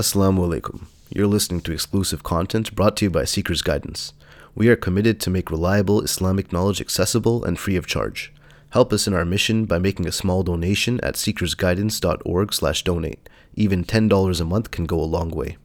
Assalamu 0.00 0.40
alaikum. 0.48 0.78
You're 1.14 1.26
listening 1.26 1.60
to 1.60 1.72
exclusive 1.72 2.22
content 2.22 2.74
brought 2.74 2.96
to 2.96 3.04
you 3.04 3.10
by 3.10 3.24
SeekersGuidance. 3.24 4.14
We 4.54 4.70
are 4.70 4.76
committed 4.84 5.20
to 5.20 5.28
make 5.28 5.50
reliable 5.50 6.00
Islamic 6.00 6.54
knowledge 6.54 6.80
accessible 6.80 7.44
and 7.44 7.58
free 7.58 7.76
of 7.76 7.86
charge. 7.86 8.32
Help 8.70 8.94
us 8.94 9.06
in 9.06 9.12
our 9.12 9.26
mission 9.26 9.66
by 9.66 9.78
making 9.78 10.08
a 10.08 10.18
small 10.20 10.42
donation 10.42 11.00
at 11.02 11.16
seekersguidance.org/donate. 11.16 13.28
Even 13.56 13.84
$10 13.84 14.40
a 14.40 14.46
month 14.46 14.70
can 14.70 14.86
go 14.86 14.98
a 14.98 15.12
long 15.16 15.28
way. 15.28 15.58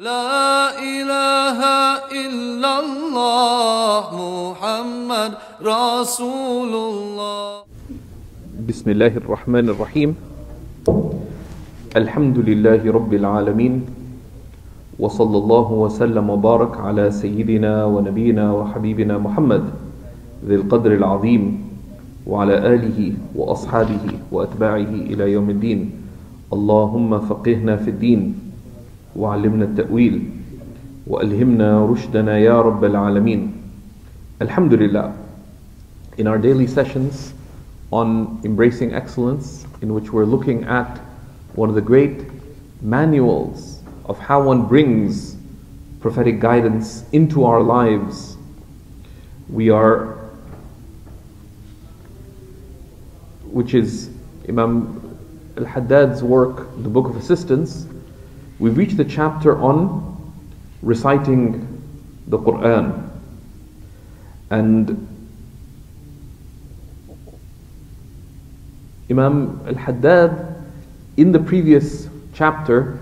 لا 0.00 0.56
الحمد 11.96 12.38
لله 12.38 12.92
رب 12.92 13.12
العالمين 13.14 13.74
وصلى 14.98 15.36
الله 15.38 15.72
وسلم 15.72 16.30
وبارك 16.30 16.76
على 16.76 17.10
سيدنا 17.10 17.84
ونبينا 17.84 18.52
وحبيبنا 18.52 19.18
محمد 19.18 19.64
ذي 20.44 20.54
القدر 20.54 20.92
العظيم 20.94 21.42
وعلى 22.26 22.74
آله 22.74 23.12
وأصحابه 23.34 24.04
وأتباعه 24.32 24.92
إلى 25.08 25.32
يوم 25.32 25.50
الدين. 25.50 25.90
اللهم 26.52 27.20
فقهنا 27.20 27.76
في 27.76 27.90
الدين 27.90 28.20
وعلمنا 29.16 29.64
التأويل 29.64 30.22
وألهمنا 31.06 31.86
رشدنا 31.86 32.38
يا 32.38 32.60
رب 32.60 32.84
العالمين. 32.84 33.40
الحمد 34.42 34.74
لله 34.74 35.12
In 36.20 36.26
our 36.28 36.36
daily 36.36 36.66
sessions 36.66 37.32
on 37.88 38.36
embracing 38.44 38.92
excellence 38.92 39.64
in 39.80 39.94
which 39.96 40.12
we're 40.12 40.28
looking 40.28 40.64
at 40.64 41.05
one 41.56 41.70
of 41.70 41.74
the 41.74 41.80
great 41.80 42.26
manuals 42.82 43.82
of 44.04 44.18
how 44.18 44.42
one 44.42 44.66
brings 44.66 45.36
prophetic 46.00 46.38
guidance 46.38 47.04
into 47.12 47.44
our 47.44 47.62
lives. 47.62 48.36
We 49.48 49.70
are, 49.70 50.18
which 53.44 53.72
is 53.74 54.10
Imam 54.48 55.18
Al 55.56 55.64
Haddad's 55.64 56.22
work, 56.22 56.68
the 56.82 56.90
Book 56.90 57.08
of 57.08 57.16
Assistance. 57.16 57.86
We've 58.58 58.76
reached 58.76 58.98
the 58.98 59.04
chapter 59.04 59.58
on 59.58 60.34
reciting 60.82 61.82
the 62.26 62.38
Quran. 62.38 63.08
And 64.50 65.08
Imam 69.10 69.62
Al 69.66 69.74
Haddad, 69.74 70.45
in 71.16 71.32
the 71.32 71.38
previous 71.38 72.08
chapter, 72.34 72.98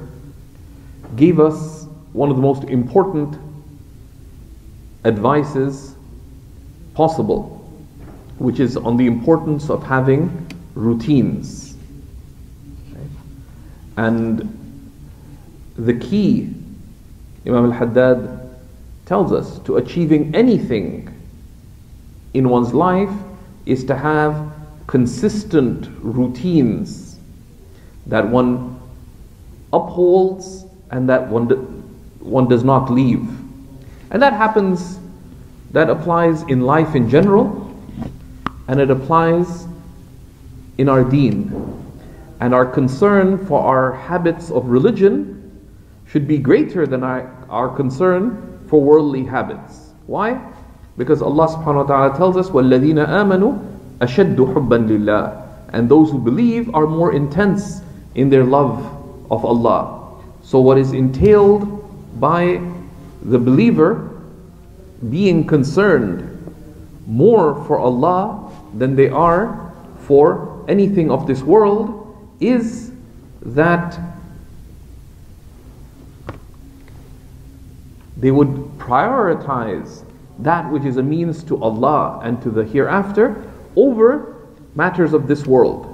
gave 1.16 1.40
us 1.40 1.84
one 2.12 2.30
of 2.30 2.36
the 2.36 2.42
most 2.42 2.64
important 2.64 3.38
advices 5.04 5.96
possible, 6.94 7.68
which 8.38 8.60
is 8.60 8.76
on 8.76 8.96
the 8.96 9.06
importance 9.06 9.68
of 9.68 9.82
having 9.82 10.46
routines. 10.74 11.76
And 13.96 14.48
the 15.76 15.94
key, 15.94 16.54
Imam 17.46 17.66
al 17.66 17.72
Haddad 17.72 18.40
tells 19.06 19.32
us, 19.32 19.58
to 19.60 19.76
achieving 19.76 20.34
anything 20.34 21.10
in 22.32 22.48
one's 22.48 22.72
life 22.72 23.10
is 23.66 23.84
to 23.84 23.96
have 23.96 24.52
consistent 24.86 25.88
routines 26.00 27.03
that 28.07 28.27
one 28.27 28.79
upholds 29.71 30.65
and 30.91 31.07
that 31.09 31.27
one, 31.27 31.47
do, 31.47 31.55
one 32.19 32.47
does 32.47 32.63
not 32.63 32.91
leave. 32.91 33.27
And 34.11 34.21
that 34.21 34.33
happens, 34.33 34.99
that 35.71 35.89
applies 35.89 36.41
in 36.43 36.61
life 36.61 36.95
in 36.95 37.09
general, 37.09 37.73
and 38.67 38.79
it 38.79 38.89
applies 38.89 39.67
in 40.77 40.89
our 40.89 41.03
deen. 41.03 41.53
And 42.39 42.53
our 42.53 42.65
concern 42.65 43.45
for 43.45 43.61
our 43.61 43.91
habits 43.91 44.49
of 44.49 44.65
religion 44.65 45.35
should 46.07 46.27
be 46.27 46.37
greater 46.37 46.87
than 46.87 47.03
our, 47.03 47.29
our 47.49 47.69
concern 47.75 48.63
for 48.67 48.81
worldly 48.81 49.25
habits. 49.25 49.91
Why? 50.07 50.41
Because 50.97 51.21
Allah 51.21 51.47
subhanahu 51.47 51.87
wa 51.87 51.95
ta'ala 51.95 52.17
tells 52.17 52.37
us, 52.37 52.49
وَالَّذِينَ 52.49 53.05
آمَنُوا 53.05 53.99
أَشَدُّ 53.99 54.35
حُبًّا 54.35 54.87
لِلَّهِ 54.87 55.47
And 55.73 55.87
those 55.87 56.09
who 56.09 56.17
believe 56.17 56.73
are 56.73 56.87
more 56.87 57.13
intense 57.13 57.81
in 58.14 58.30
their 58.30 58.44
love 58.44 58.78
of 59.30 59.44
Allah. 59.44 60.20
So, 60.42 60.60
what 60.60 60.78
is 60.78 60.92
entailed 60.92 62.20
by 62.20 62.60
the 63.22 63.38
believer 63.38 64.10
being 65.10 65.46
concerned 65.46 66.30
more 67.06 67.64
for 67.66 67.78
Allah 67.78 68.52
than 68.74 68.94
they 68.96 69.08
are 69.08 69.72
for 70.06 70.64
anything 70.68 71.10
of 71.10 71.26
this 71.26 71.42
world 71.42 72.00
is 72.40 72.92
that 73.42 73.98
they 78.16 78.30
would 78.30 78.48
prioritize 78.78 80.04
that 80.38 80.70
which 80.70 80.84
is 80.84 80.96
a 80.96 81.02
means 81.02 81.44
to 81.44 81.62
Allah 81.62 82.20
and 82.22 82.40
to 82.42 82.50
the 82.50 82.64
hereafter 82.64 83.50
over 83.76 84.36
matters 84.74 85.12
of 85.12 85.26
this 85.28 85.46
world. 85.46 85.90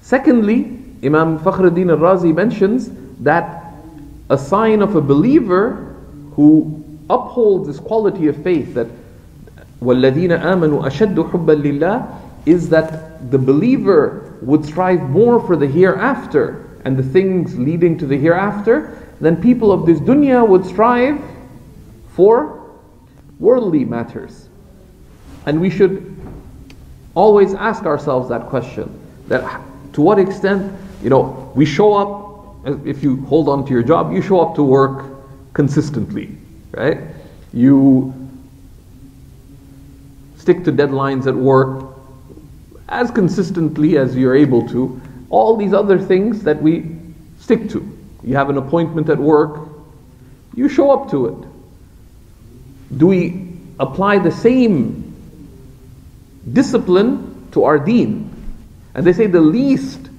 Secondly, 0.00 0.79
Imam 1.03 1.39
Fakhruddin 1.39 1.89
al-Razi 1.91 2.33
mentions 2.33 2.89
that 3.19 3.73
a 4.29 4.37
sign 4.37 4.81
of 4.81 4.95
a 4.95 5.01
believer 5.01 5.95
who 6.33 6.83
upholds 7.09 7.67
this 7.67 7.79
quality 7.79 8.27
of 8.27 8.41
faith 8.43 8.73
that 8.73 8.87
وَالَّذِينَ 9.81 10.41
آمَنُوا 10.41 10.83
أَشَدُّ 10.85 11.31
حُبًّا 11.31 11.61
لِلَّهِ 11.61 12.21
is 12.45 12.69
that 12.69 13.31
the 13.31 13.37
believer 13.37 14.33
would 14.41 14.65
strive 14.65 15.01
more 15.09 15.39
for 15.45 15.55
the 15.55 15.67
hereafter 15.67 16.65
and 16.85 16.97
the 16.97 17.03
things 17.03 17.57
leading 17.57 17.97
to 17.97 18.05
the 18.05 18.17
hereafter 18.17 19.01
than 19.21 19.41
people 19.41 19.71
of 19.71 19.85
this 19.85 19.99
dunya 19.99 20.47
would 20.47 20.65
strive 20.65 21.21
for 22.09 22.69
worldly 23.39 23.85
matters. 23.85 24.47
And 25.45 25.59
we 25.59 25.69
should 25.69 26.15
always 27.15 27.53
ask 27.53 27.85
ourselves 27.85 28.29
that 28.29 28.47
question 28.47 28.89
that 29.27 29.61
to 29.93 30.01
what 30.01 30.19
extent, 30.19 30.71
you 31.02 31.10
know, 31.10 31.50
we 31.54 31.64
show 31.64 31.94
up, 31.94 32.86
if 32.86 33.02
you 33.02 33.24
hold 33.26 33.48
on 33.48 33.64
to 33.66 33.72
your 33.72 33.82
job, 33.82 34.12
you 34.12 34.22
show 34.22 34.40
up 34.40 34.54
to 34.56 34.62
work 34.62 35.06
consistently, 35.54 36.36
right? 36.72 36.98
You 37.52 38.14
stick 40.36 40.64
to 40.64 40.72
deadlines 40.72 41.26
at 41.26 41.34
work 41.34 41.96
as 42.88 43.10
consistently 43.10 43.96
as 43.96 44.16
you're 44.16 44.36
able 44.36 44.68
to. 44.68 45.00
All 45.30 45.56
these 45.56 45.72
other 45.72 45.98
things 45.98 46.42
that 46.42 46.60
we 46.60 46.96
stick 47.38 47.70
to. 47.70 47.98
You 48.22 48.36
have 48.36 48.50
an 48.50 48.58
appointment 48.58 49.08
at 49.08 49.18
work, 49.18 49.68
you 50.54 50.68
show 50.68 50.90
up 50.90 51.10
to 51.12 51.26
it. 51.26 52.98
Do 52.98 53.06
we 53.06 53.48
apply 53.78 54.18
the 54.18 54.32
same 54.32 55.14
discipline 56.52 57.48
to 57.52 57.64
our 57.64 57.78
deen? 57.78 58.28
And 58.94 59.06
they 59.06 59.12
say 59.12 59.26
the 59.26 59.40
least 59.40 60.09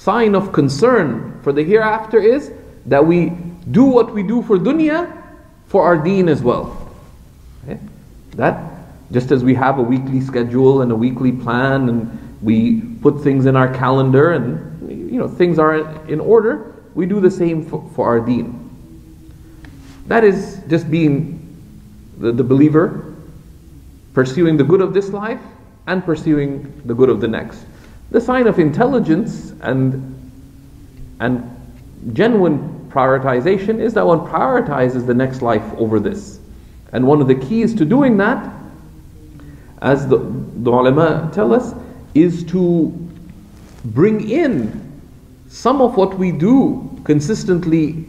sign 0.00 0.34
of 0.34 0.50
concern 0.50 1.38
for 1.42 1.52
the 1.52 1.62
hereafter 1.62 2.18
is 2.18 2.50
that 2.86 3.04
we 3.04 3.28
do 3.70 3.84
what 3.84 4.14
we 4.14 4.22
do 4.22 4.40
for 4.42 4.56
dunya 4.56 5.04
for 5.66 5.84
our 5.84 5.98
deen 5.98 6.26
as 6.26 6.42
well. 6.42 6.90
Okay? 7.64 7.78
That, 8.30 8.72
just 9.12 9.30
as 9.30 9.44
we 9.44 9.54
have 9.54 9.78
a 9.78 9.82
weekly 9.82 10.22
schedule 10.22 10.80
and 10.80 10.90
a 10.90 10.96
weekly 10.96 11.32
plan 11.32 11.90
and 11.90 12.38
we 12.40 12.80
put 13.02 13.22
things 13.22 13.44
in 13.44 13.56
our 13.56 13.72
calendar 13.74 14.32
and 14.32 14.48
you 15.12 15.18
know 15.18 15.28
things 15.28 15.58
are 15.58 15.76
in 16.06 16.18
order, 16.18 16.74
we 16.94 17.04
do 17.04 17.20
the 17.20 17.30
same 17.30 17.62
for, 17.66 17.86
for 17.94 18.08
our 18.08 18.20
deen. 18.20 18.56
That 20.06 20.24
is 20.24 20.62
just 20.66 20.90
being 20.90 21.36
the, 22.18 22.32
the 22.32 22.42
believer, 22.42 23.14
pursuing 24.14 24.56
the 24.56 24.64
good 24.64 24.80
of 24.80 24.94
this 24.94 25.10
life 25.10 25.42
and 25.86 26.02
pursuing 26.02 26.80
the 26.86 26.94
good 26.94 27.10
of 27.10 27.20
the 27.20 27.28
next. 27.28 27.66
The 28.10 28.20
sign 28.20 28.46
of 28.46 28.58
intelligence 28.58 29.52
and, 29.60 30.32
and 31.20 31.56
genuine 32.12 32.88
prioritization 32.90 33.80
is 33.80 33.94
that 33.94 34.06
one 34.06 34.20
prioritizes 34.20 35.06
the 35.06 35.14
next 35.14 35.42
life 35.42 35.62
over 35.76 36.00
this. 36.00 36.40
And 36.92 37.06
one 37.06 37.20
of 37.20 37.28
the 37.28 37.36
keys 37.36 37.74
to 37.76 37.84
doing 37.84 38.16
that, 38.16 38.52
as 39.80 40.08
the, 40.08 40.18
the 40.18 40.70
ulama 40.70 41.30
tell 41.32 41.54
us, 41.54 41.72
is 42.14 42.44
to 42.44 42.88
bring 43.84 44.28
in 44.28 44.90
some 45.48 45.80
of 45.80 45.96
what 45.96 46.18
we 46.18 46.32
do 46.32 47.00
consistently 47.04 48.06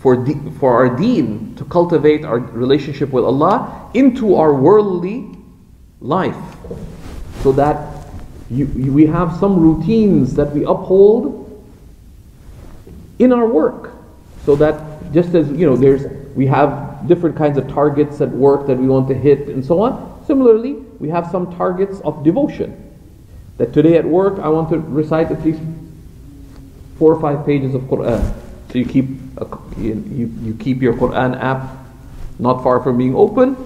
for, 0.00 0.16
de- 0.16 0.50
for 0.58 0.74
our 0.74 0.96
deen, 0.96 1.54
to 1.56 1.64
cultivate 1.64 2.24
our 2.24 2.38
relationship 2.38 3.10
with 3.10 3.24
Allah, 3.24 3.90
into 3.94 4.36
our 4.36 4.54
worldly 4.54 5.26
life. 6.00 6.36
So 7.42 7.52
that 7.52 7.87
you, 8.50 8.66
you, 8.76 8.92
we 8.92 9.06
have 9.06 9.36
some 9.36 9.58
routines 9.58 10.34
that 10.34 10.54
we 10.54 10.64
uphold 10.64 11.44
in 13.18 13.32
our 13.32 13.46
work. 13.46 13.92
So 14.44 14.56
that 14.56 15.12
just 15.12 15.34
as 15.34 15.50
you 15.50 15.66
know, 15.66 15.76
there's 15.76 16.06
we 16.34 16.46
have 16.46 17.06
different 17.06 17.36
kinds 17.36 17.58
of 17.58 17.68
targets 17.68 18.20
at 18.20 18.30
work 18.30 18.66
that 18.66 18.78
we 18.78 18.86
want 18.86 19.08
to 19.08 19.14
hit 19.14 19.48
and 19.48 19.64
so 19.64 19.82
on. 19.82 20.24
Similarly, 20.26 20.74
we 20.98 21.08
have 21.08 21.30
some 21.30 21.54
targets 21.56 22.00
of 22.00 22.24
devotion. 22.24 22.84
That 23.58 23.72
today 23.72 23.96
at 23.96 24.04
work 24.04 24.38
I 24.38 24.48
want 24.48 24.70
to 24.70 24.78
recite 24.78 25.30
at 25.30 25.44
least 25.44 25.60
four 26.98 27.12
or 27.12 27.20
five 27.20 27.44
pages 27.44 27.74
of 27.74 27.82
Quran. 27.82 28.34
So 28.70 28.78
you 28.78 28.84
keep 28.84 29.06
a, 29.36 29.58
you, 29.78 29.94
you 30.42 30.56
keep 30.58 30.80
your 30.80 30.94
Quran 30.94 31.38
app 31.40 31.76
not 32.38 32.62
far 32.62 32.80
from 32.82 32.96
being 32.98 33.16
open, 33.16 33.56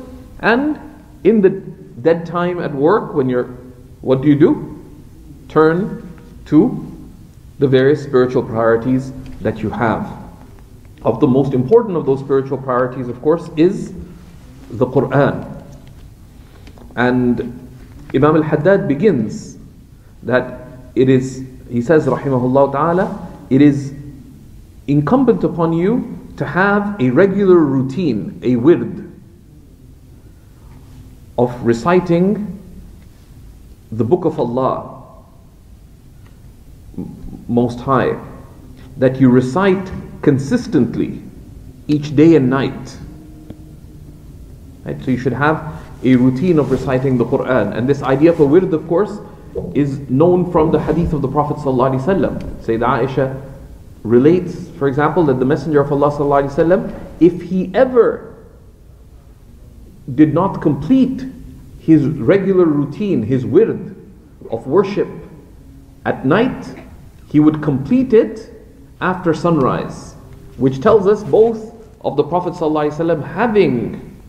and 0.40 0.78
in 1.24 1.40
the 1.40 1.50
dead 1.50 2.24
time 2.26 2.58
at 2.58 2.74
work 2.74 3.14
when 3.14 3.28
you're 3.28 3.56
what 4.00 4.20
do 4.20 4.28
you 4.28 4.34
do? 4.34 4.71
Turn 5.52 6.08
to 6.46 6.88
the 7.58 7.68
various 7.68 8.02
spiritual 8.02 8.42
priorities 8.42 9.12
that 9.42 9.58
you 9.58 9.68
have. 9.68 10.10
Of 11.02 11.20
the 11.20 11.26
most 11.26 11.52
important 11.52 11.94
of 11.94 12.06
those 12.06 12.20
spiritual 12.20 12.56
priorities, 12.56 13.06
of 13.08 13.20
course, 13.20 13.50
is 13.58 13.92
the 14.70 14.86
Quran. 14.86 15.62
And 16.96 17.40
Imam 18.14 18.36
al 18.36 18.42
Haddad 18.42 18.88
begins 18.88 19.58
that 20.22 20.68
it 20.94 21.10
is, 21.10 21.44
he 21.68 21.82
says, 21.82 22.06
Rahimahullah 22.06 22.72
Ta'ala, 22.72 23.30
it 23.50 23.60
is 23.60 23.92
incumbent 24.86 25.44
upon 25.44 25.74
you 25.74 26.18
to 26.38 26.46
have 26.46 26.98
a 26.98 27.10
regular 27.10 27.58
routine, 27.58 28.40
a 28.42 28.56
wird, 28.56 29.12
of 31.36 31.62
reciting 31.62 32.58
the 33.90 34.04
Book 34.04 34.24
of 34.24 34.40
Allah, 34.40 35.01
Most 37.48 37.80
High, 37.80 38.18
that 38.96 39.20
you 39.20 39.28
recite 39.30 39.90
consistently 40.22 41.22
each 41.88 42.14
day 42.14 42.36
and 42.36 42.48
night. 42.48 42.96
Right? 44.84 45.02
So 45.04 45.10
you 45.10 45.18
should 45.18 45.32
have 45.32 45.82
a 46.04 46.16
routine 46.16 46.58
of 46.58 46.70
reciting 46.70 47.18
the 47.18 47.24
Quran. 47.24 47.76
And 47.76 47.88
this 47.88 48.02
idea 48.02 48.32
a 48.40 48.44
wird, 48.44 48.72
of 48.72 48.86
course, 48.88 49.18
is 49.74 49.98
known 50.10 50.50
from 50.50 50.70
the 50.72 50.80
hadith 50.80 51.12
of 51.12 51.22
the 51.22 51.28
Prophet 51.28 51.56
ﷺ. 51.58 52.40
Sayyidah 52.64 53.06
Aisha 53.06 53.42
relates, 54.02 54.68
for 54.78 54.88
example, 54.88 55.24
that 55.24 55.38
the 55.38 55.44
Messenger 55.44 55.80
of 55.80 55.92
Allah 55.92 57.00
if 57.20 57.42
he 57.42 57.70
ever 57.74 58.34
did 60.14 60.34
not 60.34 60.60
complete 60.60 61.24
his 61.80 62.06
regular 62.06 62.64
routine, 62.64 63.22
his 63.22 63.44
wird 63.46 63.94
of 64.50 64.66
worship 64.66 65.08
at 66.04 66.26
night, 66.26 66.81
he 67.32 67.40
would 67.40 67.62
complete 67.62 68.12
it 68.12 68.52
after 69.00 69.32
sunrise, 69.32 70.12
which 70.58 70.82
tells 70.82 71.06
us 71.06 71.24
both 71.24 71.74
of 72.02 72.14
the 72.18 72.22
Prophet 72.22 72.52
ﷺ 72.52 73.26
having 73.26 74.20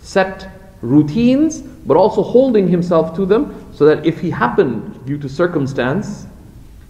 set 0.00 0.48
routines, 0.80 1.60
but 1.60 1.98
also 1.98 2.22
holding 2.22 2.66
himself 2.66 3.14
to 3.14 3.26
them, 3.26 3.70
so 3.74 3.84
that 3.84 4.06
if 4.06 4.20
he 4.20 4.30
happened, 4.30 5.04
due 5.04 5.18
to 5.18 5.28
circumstance, 5.28 6.26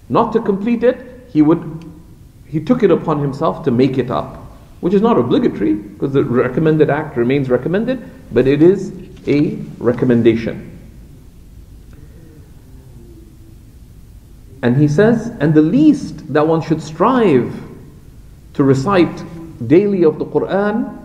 not 0.09 0.33
to 0.35 0.41
complete 0.41 0.85
it, 0.85 1.29
he 1.33 1.43
would 1.43 1.85
he 2.47 2.61
took 2.61 2.85
it 2.85 2.93
upon 2.93 3.19
himself 3.19 3.65
to 3.65 3.73
make 3.73 3.99
it 3.99 4.09
up, 4.09 4.37
which 4.83 4.95
is 4.95 5.03
not 5.03 5.19
obligatory 5.19 5.75
because 5.75 6.13
the 6.13 6.23
recommended 6.23 6.91
act 6.91 7.17
remains 7.17 7.51
recommended, 7.51 8.09
but 8.33 8.47
it 8.47 8.63
is 8.63 8.93
a 9.27 9.57
recommendation. 9.79 10.76
And 14.63 14.77
he 14.77 14.89
says, 14.89 15.29
and 15.41 15.55
the 15.55 15.63
least 15.63 16.33
that 16.33 16.47
one 16.47 16.63
should 16.63 16.83
strive 16.83 17.55
to 18.55 18.65
recite 18.65 19.23
daily 19.69 20.05
of 20.05 20.19
the 20.19 20.25
Quran 20.25 20.99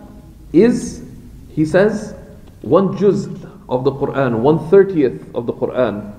is, 0.52 1.04
he 1.50 1.64
says, 1.64 2.14
one 2.62 2.96
juz 2.96 3.26
of 3.68 3.84
the 3.84 3.92
Quran, 3.92 4.40
one 4.40 4.68
thirtieth 4.68 5.34
of 5.34 5.46
the 5.46 5.52
Quran, 5.52 6.12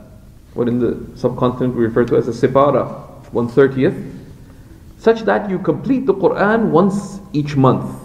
what 0.53 0.67
in 0.67 0.79
the 0.79 1.17
subcontinent 1.17 1.75
we 1.75 1.83
refer 1.83 2.05
to 2.05 2.15
as 2.17 2.27
a 2.27 2.47
sipara, 2.47 2.87
one 3.31 3.47
thirtieth, 3.47 3.95
such 4.99 5.21
that 5.21 5.49
you 5.49 5.59
complete 5.59 6.05
the 6.05 6.13
Quran 6.13 6.69
once 6.69 7.19
each 7.33 7.55
month. 7.55 7.99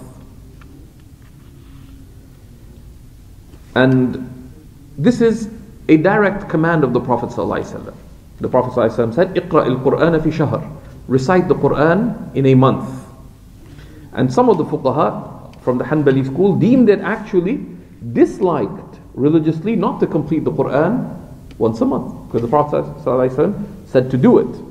And 3.75 4.29
this 4.97 5.21
is 5.21 5.49
a 5.89 5.97
direct 5.99 6.49
command 6.49 6.83
of 6.83 6.93
the 6.93 7.01
Prophet 7.01 7.31
ﷺ. 7.31 7.95
The 8.41 8.49
Prophet 8.49 8.73
ﷺ 8.73 9.15
said, 9.15 9.35
"Iqra 9.35 9.67
al-Quran 9.67 10.23
fi 10.23 10.31
shahr." 10.31 10.63
Recite 11.09 11.49
the 11.49 11.55
Quran 11.55 12.35
in 12.37 12.47
a 12.47 12.55
month. 12.55 13.07
And 14.13 14.33
some 14.33 14.49
of 14.49 14.59
the 14.59 14.65
fuqaha 14.65 15.61
from 15.63 15.79
the 15.79 15.85
Hanbali 15.85 16.25
school 16.25 16.55
deemed 16.55 16.89
it 16.89 17.01
actually 17.01 17.65
disliked 18.13 18.99
religiously 19.15 19.75
not 19.75 20.01
to 20.01 20.07
complete 20.07 20.45
the 20.45 20.53
Quran 20.53 21.17
once 21.59 21.81
a 21.81 21.85
month. 21.85 22.15
Because 22.27 22.43
the 22.43 22.49
Prophet 22.49 22.85
ﷺ 23.05 23.65
said 23.87 24.11
to 24.11 24.17
do 24.17 24.39
it. 24.39 24.63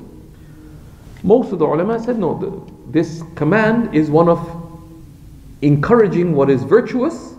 Most 1.22 1.52
of 1.52 1.58
the 1.58 1.66
ulama 1.66 1.98
said 2.02 2.18
no, 2.18 2.64
this 2.86 3.22
command 3.34 3.94
is 3.94 4.08
one 4.08 4.28
of 4.28 4.40
encouraging 5.62 6.34
what 6.34 6.48
is 6.48 6.62
virtuous. 6.62 7.34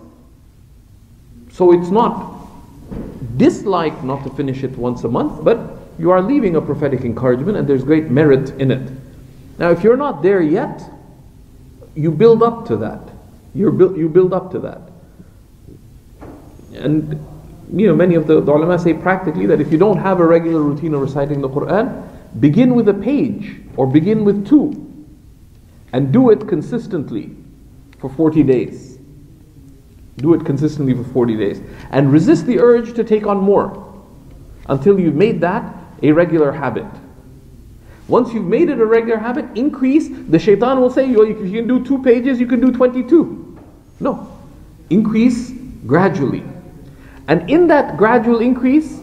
So 1.50 1.72
it's 1.72 1.90
not 1.90 2.36
dislike 3.36 4.04
not 4.04 4.22
to 4.24 4.30
finish 4.30 4.62
it 4.62 4.76
once 4.76 5.04
a 5.04 5.08
month, 5.08 5.42
but 5.42 5.79
you 6.00 6.10
are 6.10 6.22
leaving 6.22 6.56
a 6.56 6.60
prophetic 6.62 7.02
encouragement 7.02 7.58
and 7.58 7.68
there's 7.68 7.84
great 7.84 8.10
merit 8.10 8.50
in 8.58 8.70
it. 8.70 8.90
Now, 9.58 9.70
if 9.70 9.84
you're 9.84 9.98
not 9.98 10.22
there 10.22 10.40
yet, 10.40 10.82
you 11.94 12.10
build 12.10 12.42
up 12.42 12.66
to 12.68 12.76
that. 12.78 13.02
you 13.54 13.70
build, 13.70 13.96
you 13.98 14.08
build 14.08 14.32
up 14.32 14.50
to 14.52 14.58
that. 14.60 14.80
And 16.74 17.26
you 17.72 17.86
know, 17.86 17.94
many 17.94 18.14
of 18.14 18.26
the, 18.26 18.40
the 18.40 18.52
ulama 18.52 18.78
say 18.78 18.94
practically 18.94 19.44
that 19.46 19.60
if 19.60 19.70
you 19.70 19.76
don't 19.76 19.98
have 19.98 20.20
a 20.20 20.26
regular 20.26 20.62
routine 20.62 20.94
of 20.94 21.02
reciting 21.02 21.42
the 21.42 21.48
Quran, 21.48 22.08
begin 22.40 22.74
with 22.74 22.88
a 22.88 22.94
page 22.94 23.60
or 23.76 23.86
begin 23.86 24.24
with 24.24 24.48
two 24.48 24.86
and 25.92 26.12
do 26.12 26.30
it 26.30 26.48
consistently 26.48 27.36
for 27.98 28.08
40 28.08 28.42
days. 28.42 28.98
Do 30.16 30.32
it 30.32 30.46
consistently 30.46 30.94
for 30.94 31.04
40 31.04 31.36
days. 31.36 31.60
And 31.90 32.10
resist 32.10 32.46
the 32.46 32.58
urge 32.58 32.94
to 32.94 33.04
take 33.04 33.26
on 33.26 33.38
more 33.38 33.86
until 34.66 34.98
you've 34.98 35.14
made 35.14 35.40
that 35.42 35.79
a 36.02 36.12
regular 36.12 36.52
habit. 36.52 36.86
Once 38.08 38.32
you've 38.32 38.46
made 38.46 38.68
it 38.68 38.80
a 38.80 38.84
regular 38.84 39.18
habit, 39.18 39.44
increase. 39.54 40.08
The 40.28 40.38
shaitan 40.38 40.80
will 40.80 40.90
say, 40.90 41.08
if 41.08 41.38
you 41.38 41.52
can 41.52 41.68
do 41.68 41.84
two 41.84 42.02
pages, 42.02 42.40
you 42.40 42.46
can 42.46 42.60
do 42.60 42.72
22. 42.72 43.58
No. 44.00 44.36
Increase 44.90 45.52
gradually. 45.86 46.42
And 47.28 47.48
in 47.48 47.68
that 47.68 47.96
gradual 47.96 48.40
increase, 48.40 49.00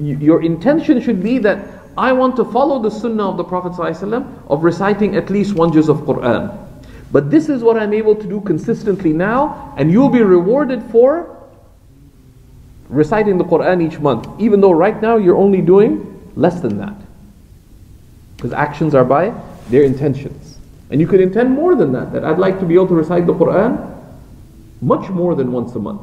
your 0.00 0.42
intention 0.42 1.00
should 1.00 1.22
be 1.22 1.38
that 1.38 1.64
I 1.96 2.12
want 2.12 2.34
to 2.36 2.44
follow 2.44 2.80
the 2.80 2.90
sunnah 2.90 3.28
of 3.28 3.36
the 3.36 3.44
Prophet 3.44 3.72
ﷺ 3.72 4.26
of 4.48 4.64
reciting 4.64 5.14
at 5.16 5.30
least 5.30 5.54
one 5.54 5.72
juz 5.72 5.88
of 5.88 5.98
Quran. 5.98 6.56
But 7.12 7.30
this 7.30 7.48
is 7.48 7.62
what 7.62 7.76
I'm 7.76 7.92
able 7.94 8.16
to 8.16 8.26
do 8.26 8.40
consistently 8.40 9.12
now, 9.12 9.74
and 9.76 9.90
you'll 9.90 10.08
be 10.08 10.22
rewarded 10.22 10.82
for 10.90 11.37
reciting 12.88 13.38
the 13.38 13.44
Quran 13.44 13.82
each 13.82 13.98
month, 14.00 14.28
even 14.40 14.60
though 14.60 14.72
right 14.72 15.00
now 15.00 15.16
you're 15.16 15.36
only 15.36 15.60
doing 15.60 16.30
less 16.36 16.60
than 16.60 16.78
that. 16.78 16.94
Because 18.36 18.52
actions 18.52 18.94
are 18.94 19.04
by 19.04 19.34
their 19.68 19.82
intentions. 19.82 20.58
And 20.90 21.00
you 21.00 21.06
could 21.06 21.20
intend 21.20 21.50
more 21.50 21.74
than 21.74 21.92
that, 21.92 22.12
that 22.12 22.24
I'd 22.24 22.38
like 22.38 22.58
to 22.60 22.66
be 22.66 22.74
able 22.74 22.88
to 22.88 22.94
recite 22.94 23.26
the 23.26 23.34
Quran 23.34 23.94
much 24.80 25.10
more 25.10 25.34
than 25.34 25.52
once 25.52 25.74
a 25.74 25.78
month. 25.78 26.00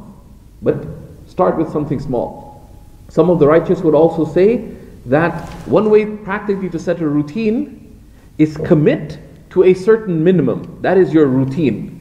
But 0.62 0.84
start 1.26 1.56
with 1.56 1.72
something 1.72 1.98
small. 1.98 2.70
Some 3.08 3.30
of 3.30 3.38
the 3.38 3.46
righteous 3.46 3.80
would 3.80 3.94
also 3.94 4.24
say 4.24 4.76
that 5.06 5.48
one 5.66 5.90
way 5.90 6.06
practically 6.06 6.68
to 6.70 6.78
set 6.78 7.00
a 7.00 7.08
routine 7.08 8.00
is 8.38 8.56
commit 8.58 9.18
to 9.50 9.64
a 9.64 9.74
certain 9.74 10.22
minimum. 10.22 10.78
That 10.82 10.98
is 10.98 11.12
your 11.12 11.26
routine. 11.26 11.92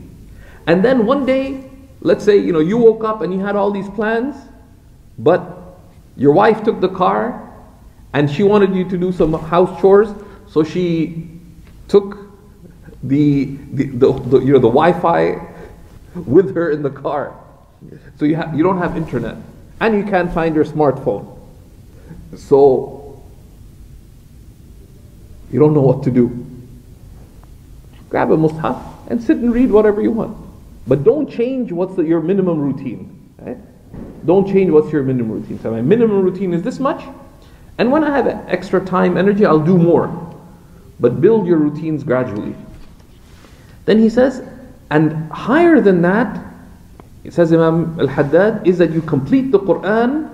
And 0.68 0.84
then 0.84 1.06
one 1.06 1.26
day, 1.26 1.70
let's 2.02 2.26
say, 2.26 2.38
you 2.38 2.52
know, 2.52 2.60
you 2.60 2.78
woke 2.78 3.04
up 3.04 3.22
and 3.22 3.34
you 3.34 3.40
had 3.40 3.56
all 3.56 3.72
these 3.72 3.90
plans, 3.90 4.36
but 5.18 5.78
your 6.18 6.34
wife 6.34 6.64
took 6.64 6.82
the 6.82 6.90
car 6.90 7.42
and 8.14 8.30
she 8.30 8.44
wanted 8.44 8.74
you 8.76 8.88
to 8.90 8.98
do 8.98 9.12
some 9.12 9.34
house 9.34 9.82
chores, 9.82 10.10
so 10.48 10.64
she 10.64 11.30
took 11.88 12.18
the, 13.04 13.58
the, 13.74 13.88
the, 13.88 14.12
the 14.14 14.40
you 14.40 14.54
know, 14.54 14.60
the 14.60 14.70
Wi-Fi 14.70 15.40
with 16.16 16.56
her 16.56 16.72
in 16.72 16.82
the 16.82 16.90
car. 16.90 17.38
So 18.18 18.26
you, 18.26 18.36
have, 18.36 18.56
you 18.56 18.64
don't 18.64 18.78
have 18.78 18.96
internet 18.96 19.36
and 19.82 19.96
you 19.98 20.04
can't 20.04 20.34
find 20.34 20.56
your 20.56 20.66
smartphone. 20.66 21.38
So 22.36 23.24
you 25.52 25.60
don't 25.60 25.74
know 25.74 25.82
what 25.82 26.04
to 26.04 26.12
do. 26.12 26.46
Grab 28.10 28.32
a 28.32 28.38
mushaf 28.38 28.82
and 29.10 29.22
sit 29.22 29.38
and 29.38 29.54
read 29.54 29.72
whatever 29.72 30.02
you 30.02 30.12
want. 30.12 30.38
But 30.88 31.04
don't 31.04 31.30
change 31.30 31.72
what's 31.72 31.96
the, 31.96 32.04
your 32.04 32.22
minimum 32.22 32.60
routine. 32.60 33.34
Right? 33.38 33.58
Don't 34.26 34.48
change 34.48 34.72
what's 34.72 34.92
your 34.92 35.04
minimum 35.04 35.42
routine. 35.42 35.60
So 35.60 35.72
my 35.72 35.82
minimum 35.82 36.22
routine 36.22 36.54
is 36.54 36.64
this 36.64 36.80
much, 36.80 37.04
and 37.78 37.92
when 37.92 38.04
I 38.04 38.16
have 38.16 38.28
extra 38.48 38.84
time, 38.84 39.18
energy, 39.18 39.46
I'll 39.46 39.60
do 39.60 39.78
more. 39.78 40.08
But 41.00 41.22
build 41.22 41.46
your 41.46 41.58
routines 41.58 42.04
gradually. 42.04 42.56
Then 43.86 44.00
he 44.00 44.10
says, 44.10 44.48
and 44.90 45.30
higher 45.32 45.82
than 45.82 46.02
that, 46.04 46.44
it 47.24 47.34
says 47.34 47.52
Imam 47.52 48.00
al-Haddad, 48.00 48.68
is 48.68 48.78
that 48.78 48.92
you 48.92 49.02
complete 49.02 49.52
the 49.52 49.60
Quran 49.60 50.30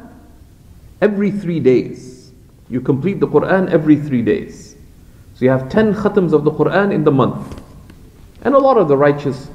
every 1.01 1.32
three 1.32 1.60
days. 1.60 2.32
You 2.70 2.80
complete 2.80 3.20
the 3.20 3.27
Quran 3.27 3.70
every 3.70 3.96
three 3.96 4.22
days. 4.22 4.75
So 5.36 5.46
you 5.46 5.51
have 5.51 5.70
10 5.70 5.94
khatams 5.96 6.34
of 6.34 6.44
the 6.44 6.51
Quran 6.51 6.94
in 6.94 7.03
the 7.03 7.12
month. 7.12 7.62
And 8.44 8.53
a 8.53 8.60
lot 8.60 8.77
of 8.77 8.88
the 8.88 8.98
righteous, 8.98 9.50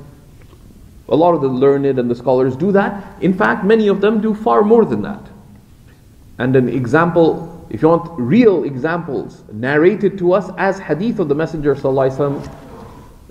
a 1.08 1.16
lot 1.16 1.34
of 1.34 1.40
the 1.40 1.48
learned 1.48 1.98
and 1.98 2.10
the 2.10 2.14
scholars 2.14 2.56
do 2.56 2.72
that. 2.72 3.22
In 3.22 3.32
fact, 3.32 3.64
many 3.64 3.88
of 3.88 4.00
them 4.00 4.20
do 4.20 4.34
far 4.34 4.62
more 4.62 4.84
than 4.84 5.02
that. 5.02 5.20
And 6.38 6.54
an 6.56 6.68
example, 6.68 7.66
if 7.70 7.82
you 7.82 7.88
want 7.88 8.18
real 8.18 8.64
examples 8.64 9.42
narrated 9.52 10.18
to 10.18 10.32
us 10.32 10.50
as 10.58 10.78
hadith 10.78 11.18
of 11.18 11.28
the 11.28 11.34
Messenger 11.34 11.74
ﷺ 11.76 12.52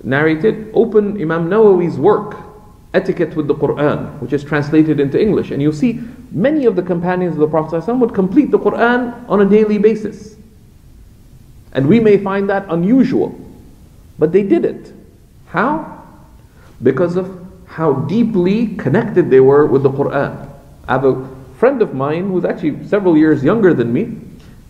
narrated, 0.04 0.70
open 0.74 1.20
Imam 1.20 1.48
Nawawi's 1.48 1.98
work, 1.98 2.36
Etiquette 2.94 3.36
with 3.36 3.46
the 3.46 3.54
Quran, 3.54 4.18
which 4.20 4.32
is 4.32 4.42
translated 4.42 5.00
into 5.00 5.20
English. 5.20 5.50
And 5.50 5.60
you'll 5.60 5.72
see 5.72 6.00
many 6.30 6.64
of 6.64 6.76
the 6.76 6.82
companions 6.82 7.34
of 7.34 7.40
the 7.40 7.48
Prophet 7.48 7.82
ﷺ 7.82 7.98
would 7.98 8.14
complete 8.14 8.50
the 8.50 8.58
Quran 8.58 9.28
on 9.28 9.42
a 9.42 9.44
daily 9.44 9.76
basis. 9.76 10.36
And 11.72 11.86
we 11.86 12.00
may 12.00 12.16
find 12.16 12.48
that 12.48 12.64
unusual, 12.70 13.38
but 14.18 14.32
they 14.32 14.42
did 14.42 14.64
it. 14.64 14.94
How? 15.48 16.02
Because 16.82 17.16
of 17.16 17.45
how 17.76 17.92
deeply 17.92 18.74
connected 18.76 19.28
they 19.28 19.38
were 19.38 19.66
with 19.66 19.82
the 19.82 19.90
Quran. 19.90 20.48
I 20.88 20.92
have 20.92 21.04
a 21.04 21.28
friend 21.58 21.82
of 21.82 21.92
mine 21.92 22.30
who's 22.30 22.46
actually 22.46 22.88
several 22.88 23.18
years 23.18 23.44
younger 23.44 23.74
than 23.74 23.92
me. 23.92 24.16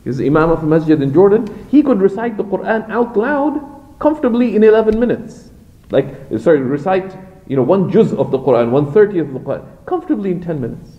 He's 0.03 0.21
Imam 0.21 0.51
of 0.51 0.65
a 0.65 0.67
masjid 0.67 1.01
in 1.01 1.15
Jordan. 1.15 1.47
He 1.71 1.85
could 1.85 2.01
recite 2.01 2.37
the 2.37 2.43
Quran 2.43 2.91
out 2.91 3.17
loud 3.17 3.63
comfortably 4.01 4.57
in 4.57 4.65
11 4.65 4.99
minutes. 4.99 5.51
Like, 5.91 6.07
sorry, 6.41 6.59
recite, 6.59 7.17
you 7.47 7.55
know, 7.55 7.63
one 7.63 7.93
juz 7.93 8.13
of 8.13 8.33
the 8.33 8.41
Quran, 8.41 8.73
one 8.73 8.93
thirtieth 8.93 9.29
of 9.29 9.35
the 9.35 9.39
Quran, 9.39 9.65
comfortably 9.87 10.33
in 10.33 10.41
10 10.41 10.61
minutes. 10.61 10.91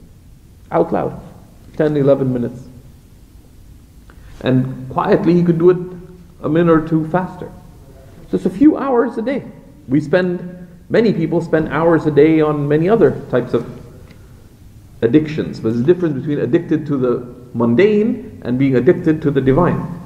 Out 0.71 0.93
loud. 0.93 1.21
10, 1.75 1.97
11 1.97 2.31
minutes. 2.31 2.69
And 4.43 4.89
quietly 4.89 5.33
he 5.33 5.43
could 5.43 5.59
do 5.59 5.71
it 5.71 5.77
a 6.41 6.47
minute 6.47 6.71
or 6.71 6.87
two 6.87 7.05
faster. 7.09 7.51
So 8.31 8.37
it's 8.37 8.45
a 8.45 8.49
few 8.49 8.77
hours 8.77 9.17
a 9.17 9.21
day. 9.21 9.43
We 9.89 9.99
spend, 9.99 10.66
many 10.89 11.13
people 11.13 11.41
spend 11.41 11.69
hours 11.69 12.05
a 12.05 12.11
day 12.11 12.41
on 12.41 12.67
many 12.67 12.89
other 12.89 13.21
types 13.29 13.53
of 13.53 13.65
addictions. 15.01 15.59
But 15.59 15.69
there's 15.69 15.81
a 15.81 15.85
difference 15.85 16.15
between 16.15 16.39
addicted 16.39 16.85
to 16.87 16.97
the 16.97 17.35
mundane 17.53 18.41
and 18.43 18.57
being 18.57 18.75
addicted 18.75 19.21
to 19.23 19.31
the 19.31 19.41
divine. 19.41 19.99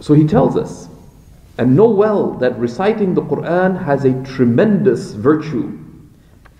So 0.00 0.14
he 0.14 0.26
tells 0.26 0.56
us, 0.56 0.88
and 1.56 1.76
know 1.76 1.88
well 1.88 2.32
that 2.34 2.58
reciting 2.58 3.14
the 3.14 3.22
Quran 3.22 3.82
has 3.84 4.04
a 4.04 4.12
tremendous 4.24 5.12
virtue 5.12 5.78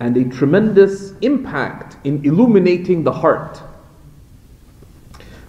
and 0.01 0.17
a 0.17 0.25
tremendous 0.25 1.13
impact 1.21 1.97
in 2.05 2.25
illuminating 2.25 3.03
the 3.03 3.13
heart. 3.13 3.63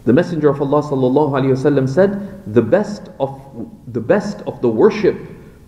The 0.05 0.13
Messenger 0.13 0.49
of 0.49 0.61
Allah 0.61 0.83
sallallahu 0.83 1.87
said, 1.87 2.53
"The 2.53 2.61
best 2.61 3.09
of 3.19 3.41
the 3.91 4.01
best 4.01 4.41
of 4.45 4.61
the 4.61 4.69
worship 4.69 5.17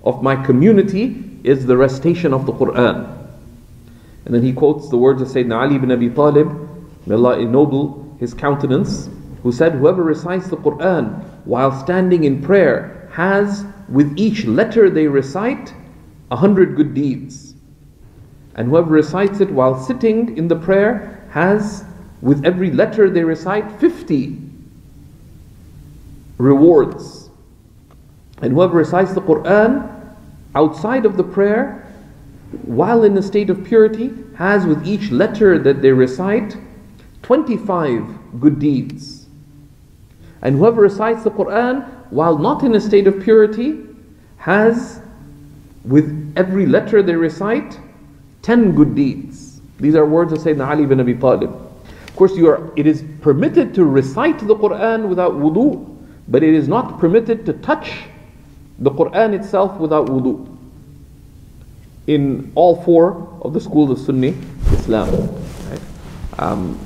of 0.03 0.23
my 0.23 0.35
community 0.35 1.39
is 1.43 1.65
the 1.65 1.77
recitation 1.77 2.33
of 2.33 2.45
the 2.45 2.53
Quran." 2.53 3.05
And 4.25 4.33
then 4.33 4.43
he 4.43 4.51
quotes 4.51 4.89
the 4.89 4.97
words 4.97 5.21
of 5.21 5.29
Sayyidina 5.29 5.55
Ali 5.55 5.75
ibn 5.75 5.91
Abi 5.91 6.09
Talib, 6.09 6.51
may 7.05 7.15
Allah 7.15 7.39
ennoble 7.39 8.15
his 8.19 8.33
countenance, 8.33 9.09
who 9.43 9.51
said, 9.51 9.73
"Whoever 9.73 10.03
recites 10.03 10.49
the 10.49 10.57
Quran 10.57 11.21
while 11.45 11.71
standing 11.71 12.23
in 12.25 12.41
prayer 12.41 13.07
has, 13.11 13.63
with 13.87 14.13
each 14.17 14.45
letter 14.45 14.89
they 14.89 15.07
recite, 15.07 15.73
a 16.29 16.35
hundred 16.35 16.75
good 16.75 16.93
deeds." 16.93 17.53
And 18.55 18.67
whoever 18.67 18.91
recites 18.91 19.39
it 19.39 19.51
while 19.51 19.79
sitting 19.79 20.35
in 20.35 20.47
the 20.47 20.55
prayer 20.55 21.21
has 21.29 21.85
with 22.21 22.43
every 22.43 22.71
letter 22.71 23.09
they 23.09 23.23
recite 23.23 23.71
50 23.79 24.41
rewards. 26.37 27.26
And 28.41 28.53
whoever 28.53 28.77
recites 28.77 29.13
the 29.13 29.21
Quran 29.21 30.15
outside 30.55 31.05
of 31.05 31.17
the 31.17 31.23
prayer, 31.23 31.87
while 32.63 33.03
in 33.03 33.17
a 33.17 33.21
state 33.21 33.49
of 33.49 33.63
purity, 33.63 34.11
has 34.35 34.65
with 34.65 34.87
each 34.87 35.11
letter 35.11 35.57
that 35.59 35.81
they 35.81 35.91
recite 35.91 36.55
25 37.23 38.39
good 38.39 38.59
deeds. 38.59 39.25
And 40.41 40.55
whoever 40.55 40.81
recites 40.81 41.23
the 41.23 41.31
Quran 41.31 41.87
while 42.09 42.37
not 42.37 42.63
in 42.63 42.75
a 42.75 42.79
state 42.79 43.07
of 43.07 43.21
purity, 43.21 43.83
has 44.37 45.01
with 45.83 46.33
every 46.37 46.65
letter 46.65 47.01
they 47.01 47.15
recite 47.15 47.79
10 48.43 48.75
good 48.75 48.95
deeds. 48.95 49.61
These 49.79 49.95
are 49.95 50.05
words 50.05 50.31
of 50.31 50.39
Sayyidina 50.39 50.67
Ali 50.67 50.85
bin 50.85 50.99
Abi 50.99 51.15
Talib 51.15 51.51
Of 51.51 52.15
course, 52.15 52.35
you 52.35 52.47
are, 52.47 52.71
it 52.75 52.87
is 52.87 53.03
permitted 53.21 53.73
to 53.75 53.85
recite 53.85 54.39
the 54.39 54.55
Quran 54.55 55.07
without 55.07 55.33
wudu, 55.33 55.97
but 56.27 56.43
it 56.43 56.53
is 56.53 56.67
not 56.67 56.99
permitted 56.99 57.45
to 57.45 57.53
touch 57.53 58.05
the 58.79 58.91
Quran 58.91 59.33
itself 59.33 59.77
without 59.79 60.07
wudu. 60.07 60.47
In 62.07 62.51
all 62.55 62.81
four 62.83 63.37
of 63.41 63.53
the 63.53 63.59
schools 63.59 63.91
of 63.91 63.99
Sunni 63.99 64.35
Islam. 64.71 65.09
Right? 65.69 65.81
Um, 66.39 66.79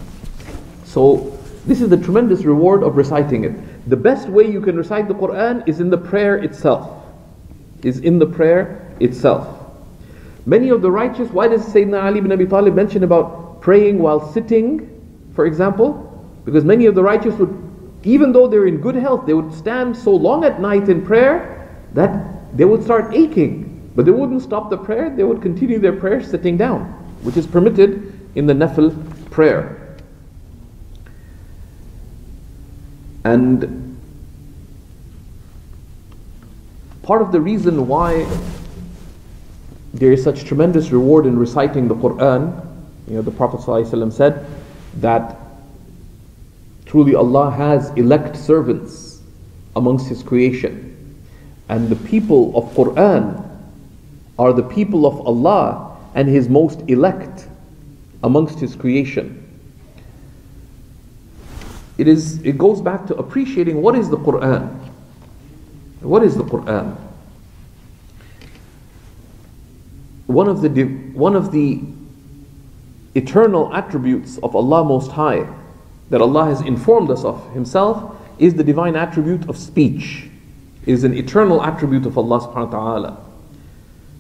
so, 0.84 1.38
this 1.66 1.82
is 1.82 1.90
the 1.90 1.98
tremendous 1.98 2.44
reward 2.44 2.84
of 2.84 2.98
reciting 2.98 3.44
it. 3.44 3.90
The 3.90 3.98
best 3.98 4.28
way 4.28 4.50
you 4.50 4.62
can 4.62 4.76
recite 4.76 5.08
the 5.08 5.14
Quran 5.14 5.68
is 5.68 5.80
in 5.80 5.90
the 5.90 5.98
prayer 5.98 6.38
itself. 6.38 7.04
Is 7.84 8.00
in 8.00 8.20
the 8.20 8.26
prayer 8.26 8.94
itself. 9.00 9.58
Many 10.46 10.70
of 10.70 10.82
the 10.82 10.90
righteous, 10.90 11.30
why 11.30 11.48
does 11.48 11.66
Sayyidina 11.68 12.04
Ali 12.04 12.20
ibn 12.20 12.32
Abi 12.32 12.48
Talib 12.48 12.74
mention 12.74 13.04
about 13.04 13.62
praying 13.62 14.00
while 14.00 14.32
sitting 14.34 14.92
for 15.34 15.46
example, 15.46 16.26
because 16.46 16.66
many 16.66 16.86
of 16.86 16.96
the 16.96 17.04
righteous 17.04 17.36
would, 17.36 17.58
even 18.04 18.32
though 18.32 18.48
they're 18.48 18.68
in 18.68 18.78
good 18.78 18.96
health, 18.96 19.26
they 19.26 19.34
would 19.34 19.54
stand 19.54 19.96
so 19.96 20.12
long 20.12 20.44
at 20.44 20.60
night 20.60 20.90
in 20.90 21.06
prayer 21.06 21.61
that 21.94 22.56
they 22.58 22.66
would 22.66 22.84
start 22.84 23.14
aching. 23.14 23.92
But 23.96 24.06
they 24.06 24.12
wouldn't 24.12 24.42
stop 24.42 24.70
the 24.70 24.78
prayer, 24.78 25.10
they 25.10 25.24
would 25.24 25.42
continue 25.42 25.80
their 25.80 25.94
prayer 25.94 26.24
sitting 26.24 26.58
down, 26.58 26.86
which 27.24 27.36
is 27.36 27.46
permitted 27.46 28.18
in 28.36 28.48
the 28.48 28.54
Nafil 28.54 29.30
prayer. 29.30 29.98
And 33.24 33.98
part 37.04 37.22
of 37.22 37.32
the 37.32 37.42
reason 37.42 37.88
why 37.88 38.26
there 39.94 40.12
is 40.12 40.24
such 40.24 40.46
tremendous 40.46 40.92
reward 40.92 41.26
in 41.26 41.38
reciting 41.38 41.88
the 41.88 41.96
Quran, 41.96 42.66
you 43.08 43.16
know, 43.16 43.22
the 43.22 43.32
Prophet 43.32 43.60
ﷺ 43.60 44.14
said, 44.14 44.46
that 44.98 45.38
truly 46.86 47.14
Allah 47.14 47.52
has 47.52 47.90
elect 47.92 48.38
servants 48.38 49.22
amongst 49.76 50.08
His 50.08 50.24
creation. 50.24 50.91
And 51.72 51.88
the 51.88 51.96
people 51.96 52.52
of 52.58 52.66
Quran 52.74 53.48
are 54.38 54.52
the 54.52 54.62
people 54.62 55.06
of 55.06 55.26
Allah 55.26 55.98
and 56.16 56.28
His 56.28 56.50
most 56.50 56.82
elect 56.90 57.48
amongst 58.26 58.60
His 58.60 58.76
creation. 58.76 59.38
It, 61.98 62.10
is, 62.10 62.42
it 62.44 62.58
goes 62.58 62.82
back 62.82 63.08
to 63.08 63.16
appreciating 63.16 63.82
what 63.82 63.96
is 63.96 64.10
the 64.10 64.18
Quran. 64.18 64.68
What 66.02 66.24
is 66.24 66.36
the 66.36 66.44
Quran? 66.44 66.98
One 70.28 70.50
of 70.50 70.62
the, 70.62 70.84
one 71.14 71.38
of 71.38 71.54
the 71.54 71.80
eternal 73.16 73.74
attributes 73.74 74.38
of 74.40 74.58
Allah 74.58 74.84
Most 74.84 75.10
High 75.12 75.48
that 76.10 76.20
Allah 76.20 76.44
has 76.48 76.60
informed 76.60 77.10
us 77.12 77.24
of 77.24 77.54
Himself 77.54 78.18
is 78.40 78.56
the 78.56 78.64
divine 78.64 78.98
attribute 78.98 79.48
of 79.48 79.58
speech. 79.58 80.31
Is 80.86 81.04
an 81.04 81.14
eternal 81.14 81.64
attribute 81.64 82.06
of 82.06 82.18
Allah 82.18 82.40
subhanahu 82.40 82.72
wa 82.72 82.80
ta'ala. 82.80 83.18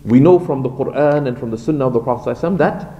We 0.05 0.19
know 0.19 0.39
from 0.39 0.61
the 0.61 0.69
Quran 0.69 1.27
and 1.27 1.37
from 1.37 1.51
the 1.51 1.57
Sunnah 1.57 1.87
of 1.87 1.93
the 1.93 1.99
Prophet 1.99 2.39
that 2.57 2.91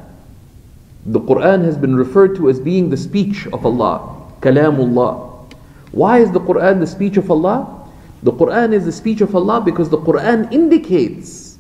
the 1.06 1.20
Quran 1.20 1.64
has 1.64 1.78
been 1.78 1.96
referred 1.96 2.36
to 2.36 2.50
as 2.50 2.60
being 2.60 2.90
the 2.90 2.98
speech 2.98 3.48
of 3.48 3.66
Allah, 3.66 4.28
Kalamullah. 4.42 5.54
Why 5.92 6.20
is 6.20 6.32
the 6.32 6.40
Quran 6.40 6.80
the 6.80 6.88
speech 6.88 7.18
of 7.18 7.30
Allah? 7.30 7.90
The 8.24 8.32
Quran 8.32 8.74
is 8.74 8.86
the 8.86 8.92
speech 8.92 9.22
of 9.22 9.36
Allah 9.36 9.62
because 9.62 9.90
the 9.90 9.98
Quran 9.98 10.52
indicates 10.52 11.58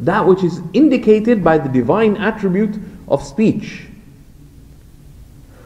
that 0.00 0.26
which 0.26 0.42
is 0.42 0.60
indicated 0.72 1.44
by 1.44 1.58
the 1.58 1.68
divine 1.68 2.16
attribute 2.16 2.78
of 3.08 3.22
speech. 3.22 3.86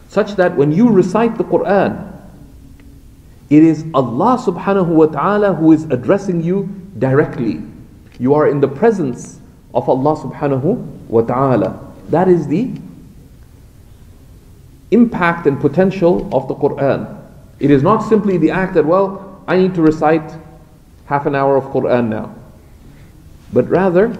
Such 0.08 0.36
that 0.36 0.56
when 0.56 0.72
you 0.72 0.88
recite 0.88 1.38
the 1.38 1.44
Quran, 1.44 2.17
it 3.50 3.62
is 3.62 3.84
Allah 3.94 4.38
subhanahu 4.38 4.88
wa 4.88 5.06
ta'ala 5.06 5.54
who 5.54 5.72
is 5.72 5.84
addressing 5.84 6.42
you 6.42 6.68
directly. 6.98 7.62
You 8.18 8.34
are 8.34 8.48
in 8.48 8.60
the 8.60 8.68
presence 8.68 9.40
of 9.72 9.88
Allah 9.88 10.16
subhanahu 10.16 11.08
wa 11.08 11.22
ta'ala. 11.22 11.94
That 12.08 12.28
is 12.28 12.46
the 12.46 12.70
impact 14.90 15.46
and 15.46 15.60
potential 15.60 16.28
of 16.34 16.48
the 16.48 16.54
Quran. 16.54 17.14
It 17.58 17.70
is 17.70 17.82
not 17.82 18.00
simply 18.00 18.38
the 18.38 18.50
act 18.50 18.74
that, 18.74 18.84
well, 18.84 19.42
I 19.46 19.56
need 19.56 19.74
to 19.74 19.82
recite 19.82 20.30
half 21.06 21.26
an 21.26 21.34
hour 21.34 21.56
of 21.56 21.64
Quran 21.64 22.08
now. 22.08 22.34
But 23.52 23.68
rather, 23.68 24.16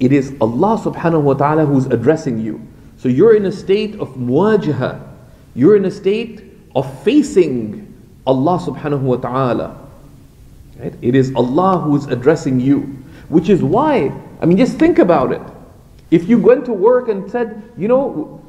it 0.00 0.10
is 0.10 0.34
Allah 0.40 0.80
subhanahu 0.80 1.22
wa 1.22 1.34
ta'ala 1.34 1.66
who's 1.66 1.86
addressing 1.86 2.40
you. 2.40 2.66
So 2.96 3.08
you're 3.08 3.36
in 3.36 3.44
a 3.44 3.52
state 3.52 4.00
of 4.00 4.08
muwajaha. 4.14 5.06
You're 5.54 5.76
in 5.76 5.84
a 5.84 5.90
state 5.90 6.42
of 6.74 7.02
facing 7.02 7.91
Allah 8.26 8.58
subhanahu 8.58 9.00
wa 9.00 9.16
ta'ala. 9.16 9.88
Right? 10.78 10.94
It 11.02 11.14
is 11.14 11.34
Allah 11.34 11.78
who's 11.78 12.06
addressing 12.06 12.60
you. 12.60 12.98
Which 13.28 13.48
is 13.48 13.62
why, 13.62 14.12
I 14.40 14.46
mean, 14.46 14.58
just 14.58 14.78
think 14.78 14.98
about 14.98 15.32
it. 15.32 15.42
If 16.10 16.28
you 16.28 16.38
went 16.38 16.66
to 16.66 16.72
work 16.72 17.08
and 17.08 17.30
said, 17.30 17.62
you 17.78 17.88
know, 17.88 18.40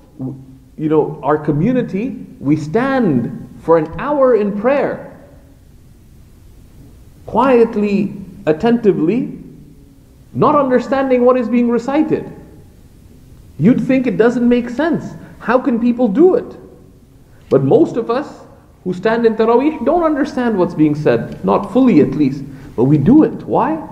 you 0.78 0.90
know, 0.90 1.20
our 1.24 1.38
community, 1.38 2.26
we 2.40 2.58
stand 2.58 3.50
for 3.62 3.78
an 3.78 3.88
hour 4.00 4.36
in 4.36 4.60
prayer, 4.60 5.18
quietly, 7.26 8.14
attentively, 8.46 9.40
not 10.34 10.56
understanding 10.56 11.24
what 11.24 11.38
is 11.38 11.48
being 11.48 11.70
recited. 11.70 12.30
You'd 13.58 13.82
think 13.82 14.08
it 14.08 14.18
doesn't 14.18 14.48
make 14.48 14.70
sense. 14.70 15.14
How 15.40 15.60
can 15.60 15.80
people 15.80 16.08
do 16.08 16.36
it? 16.36 16.58
But 17.50 17.64
most 17.64 17.96
of 17.96 18.10
us 18.10 18.43
who 18.84 18.94
stand 18.94 19.26
in 19.26 19.36
Taraweeh 19.36 19.86
don't 19.86 20.04
understand 20.04 20.58
what's 20.58 20.74
being 20.74 20.96
said, 20.96 21.44
not 21.46 21.72
fully 21.72 22.02
at 22.02 22.12
least, 22.12 22.44
but 22.76 22.86
we 22.86 22.98
do 22.98 23.24
it. 23.24 23.44
Why? 23.44 23.88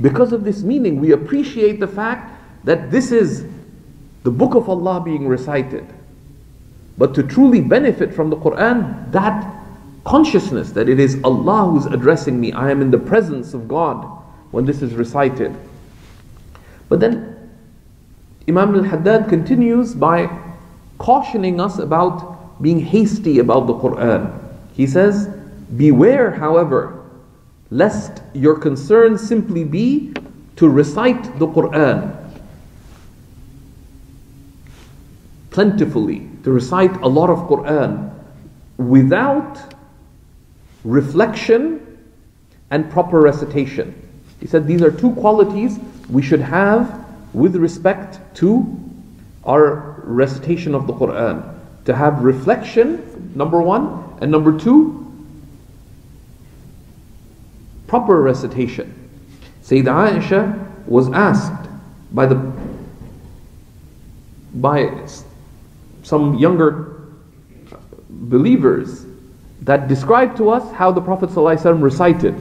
Because 0.00 0.32
of 0.32 0.44
this 0.44 0.62
meaning, 0.62 1.00
we 1.00 1.12
appreciate 1.12 1.80
the 1.80 1.88
fact 1.88 2.38
that 2.64 2.90
this 2.90 3.10
is 3.10 3.46
the 4.22 4.30
book 4.30 4.54
of 4.54 4.68
Allah 4.68 5.00
being 5.00 5.26
recited. 5.26 5.86
But 6.96 7.14
to 7.14 7.22
truly 7.22 7.60
benefit 7.60 8.14
from 8.14 8.30
the 8.30 8.36
Quran, 8.36 9.10
that 9.12 9.54
consciousness 10.04 10.72
that 10.72 10.88
it 10.88 11.00
is 11.00 11.20
Allah 11.24 11.70
who's 11.70 11.86
addressing 11.86 12.40
me, 12.40 12.52
I 12.52 12.70
am 12.70 12.80
in 12.80 12.90
the 12.90 12.98
presence 12.98 13.54
of 13.54 13.68
God 13.68 14.04
when 14.50 14.64
this 14.64 14.82
is 14.82 14.94
recited. 14.94 15.54
But 16.88 17.00
then 17.00 17.50
Imam 18.48 18.74
al 18.74 18.82
Haddad 18.82 19.28
continues 19.28 19.94
by 19.94 20.30
cautioning 20.98 21.60
us 21.60 21.78
about 21.78 22.37
being 22.60 22.80
hasty 22.80 23.38
about 23.38 23.66
the 23.66 23.74
Quran. 23.74 24.32
He 24.74 24.86
says, 24.86 25.28
Beware, 25.76 26.30
however, 26.30 27.04
lest 27.70 28.22
your 28.34 28.58
concern 28.58 29.18
simply 29.18 29.64
be 29.64 30.14
to 30.56 30.68
recite 30.68 31.38
the 31.38 31.46
Quran 31.46 32.14
plentifully, 35.50 36.28
to 36.44 36.52
recite 36.52 36.94
a 37.02 37.08
lot 37.08 37.28
of 37.30 37.38
Quran 37.48 38.14
without 38.76 39.74
reflection 40.84 41.98
and 42.70 42.88
proper 42.90 43.20
recitation. 43.20 43.92
He 44.38 44.46
said 44.46 44.68
these 44.68 44.82
are 44.82 44.92
two 44.92 45.10
qualities 45.14 45.80
we 46.08 46.22
should 46.22 46.40
have 46.40 47.04
with 47.32 47.56
respect 47.56 48.20
to 48.36 48.64
our 49.44 50.00
recitation 50.04 50.76
of 50.76 50.86
the 50.86 50.92
Quran. 50.92 51.57
To 51.88 51.96
have 51.96 52.22
reflection, 52.22 53.32
number 53.34 53.62
one, 53.62 54.18
and 54.20 54.30
number 54.30 54.58
two, 54.58 55.10
proper 57.86 58.20
recitation. 58.20 59.08
Sayyidah 59.62 60.20
Aisha 60.20 60.86
was 60.86 61.10
asked 61.12 61.70
by 62.12 62.26
the 62.26 62.34
by 64.52 65.06
some 66.02 66.34
younger 66.34 67.04
believers 68.10 69.06
that 69.62 69.88
described 69.88 70.36
to 70.36 70.50
us 70.50 70.70
how 70.74 70.92
the 70.92 71.00
Prophet 71.00 71.30
ﷺ 71.30 71.80
recited. 71.82 72.34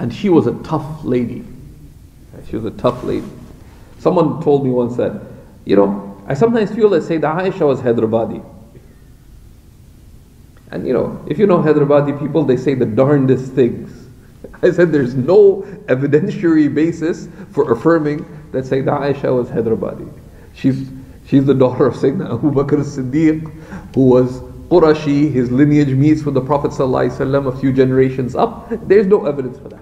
And 0.00 0.12
she 0.12 0.28
was 0.28 0.48
a 0.48 0.54
tough 0.64 1.04
lady. 1.04 1.44
She 2.50 2.56
was 2.56 2.64
a 2.64 2.72
tough 2.72 3.04
lady. 3.04 3.28
Someone 4.00 4.42
told 4.42 4.64
me 4.64 4.72
once 4.72 4.96
that, 4.96 5.22
you 5.64 5.76
know, 5.76 6.05
I 6.26 6.34
sometimes 6.34 6.74
feel 6.74 6.90
that 6.90 7.02
Sayyidah 7.04 7.42
Aisha 7.42 7.66
was 7.66 7.80
Hyderabadi. 7.80 8.44
And 10.70 10.86
you 10.86 10.92
know, 10.92 11.24
if 11.28 11.38
you 11.38 11.46
know 11.46 11.58
Hyderabadi 11.58 12.18
people, 12.18 12.44
they 12.44 12.56
say 12.56 12.74
the 12.74 12.86
darndest 12.86 13.52
things. 13.52 14.08
I 14.62 14.70
said 14.70 14.90
there's 14.90 15.14
no 15.14 15.62
evidentiary 15.86 16.72
basis 16.72 17.28
for 17.52 17.70
affirming 17.72 18.18
that 18.52 18.64
Sayyidah 18.64 19.14
Aisha 19.14 19.36
was 19.36 19.48
Hyderabadi. 19.48 20.10
She's, 20.54 20.88
she's 21.26 21.44
the 21.44 21.54
daughter 21.54 21.86
of 21.86 21.94
Sayyidina 21.94 22.34
Abu 22.34 22.50
Bakr 22.50 22.80
as-Siddiq, 22.80 23.94
who 23.94 24.06
was 24.08 24.40
Qurashi, 24.68 25.30
his 25.30 25.52
lineage 25.52 25.90
meets 25.90 26.24
with 26.24 26.34
the 26.34 26.40
Prophet 26.40 26.72
ﷺ 26.72 27.46
a 27.46 27.56
few 27.60 27.72
generations 27.72 28.34
up. 28.34 28.66
There's 28.88 29.06
no 29.06 29.26
evidence 29.26 29.58
for 29.58 29.68
that. 29.68 29.80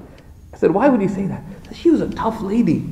I 0.53 0.57
said, 0.59 0.73
why 0.73 0.89
would 0.91 1.01
he 1.01 1.09
say 1.09 1.27
that? 1.27 1.43
She 1.73 1.91
was 1.91 2.03
a 2.03 2.11
tough 2.11 2.43
lady. 2.43 2.85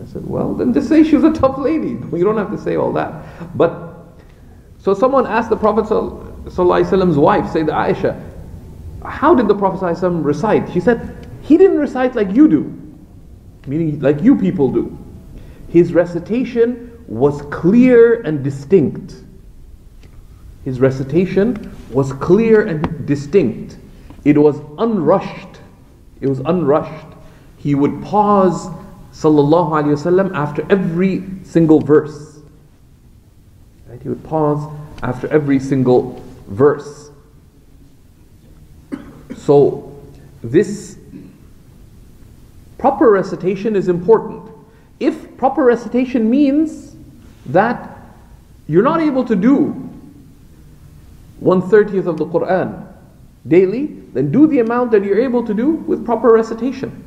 I 0.00 0.06
said, 0.06 0.26
well, 0.26 0.54
then 0.54 0.72
just 0.72 0.88
say 0.88 1.04
she 1.04 1.16
was 1.16 1.24
a 1.24 1.32
tough 1.32 1.58
lady. 1.58 1.98
You 2.12 2.24
don't 2.24 2.38
have 2.38 2.50
to 2.50 2.58
say 2.58 2.76
all 2.76 2.92
that. 2.94 3.56
But, 3.56 3.94
so 4.78 4.94
someone 4.94 5.26
asked 5.26 5.50
the 5.50 5.56
Prophet 5.56 5.84
ﷺ's 5.84 7.18
wife, 7.18 7.50
say 7.52 7.62
Aisha, 7.64 8.20
how 9.04 9.34
did 9.34 9.48
the 9.48 9.54
Prophet 9.54 9.80
ﷺ 9.80 10.24
recite? 10.24 10.70
She 10.72 10.80
said, 10.80 11.28
he 11.42 11.56
didn't 11.56 11.78
recite 11.78 12.14
like 12.14 12.30
you 12.30 12.48
do, 12.48 12.62
meaning 13.66 14.00
like 14.00 14.22
you 14.22 14.36
people 14.36 14.70
do. 14.70 14.96
His 15.68 15.92
recitation 15.92 16.90
was 17.06 17.42
clear 17.42 18.22
and 18.22 18.42
distinct. 18.42 19.16
His 20.64 20.80
recitation 20.80 21.74
was 21.90 22.12
clear 22.14 22.66
and 22.66 23.06
distinct. 23.06 23.78
It 24.24 24.36
was 24.36 24.60
unrushed. 24.78 25.60
It 26.20 26.28
was 26.28 26.40
unrushed. 26.40 27.06
He 27.56 27.74
would 27.74 28.02
pause, 28.02 28.68
sallallahu 29.12 29.70
alaihi 29.70 29.94
wasallam, 29.96 30.34
after 30.34 30.66
every 30.70 31.24
single 31.42 31.80
verse. 31.80 32.38
Right? 33.88 34.00
He 34.02 34.08
would 34.08 34.24
pause 34.24 34.70
after 35.02 35.26
every 35.28 35.58
single 35.58 36.22
verse. 36.46 37.10
So, 39.36 39.98
this 40.42 40.98
proper 42.78 43.10
recitation 43.10 43.76
is 43.76 43.88
important. 43.88 44.50
If 45.00 45.36
proper 45.36 45.64
recitation 45.64 46.30
means 46.30 46.96
that 47.46 47.98
you're 48.68 48.82
not 48.82 49.00
able 49.00 49.24
to 49.24 49.34
do 49.34 49.88
one 51.40 51.62
thirtieth 51.68 52.06
of 52.06 52.18
the 52.18 52.26
Quran 52.26 52.86
daily, 53.48 53.86
then 54.12 54.30
do 54.30 54.46
the 54.46 54.60
amount 54.60 54.90
that 54.90 55.04
you're 55.04 55.18
able 55.20 55.44
to 55.46 55.54
do 55.54 55.70
with 55.70 56.04
proper 56.04 56.32
recitation. 56.32 57.04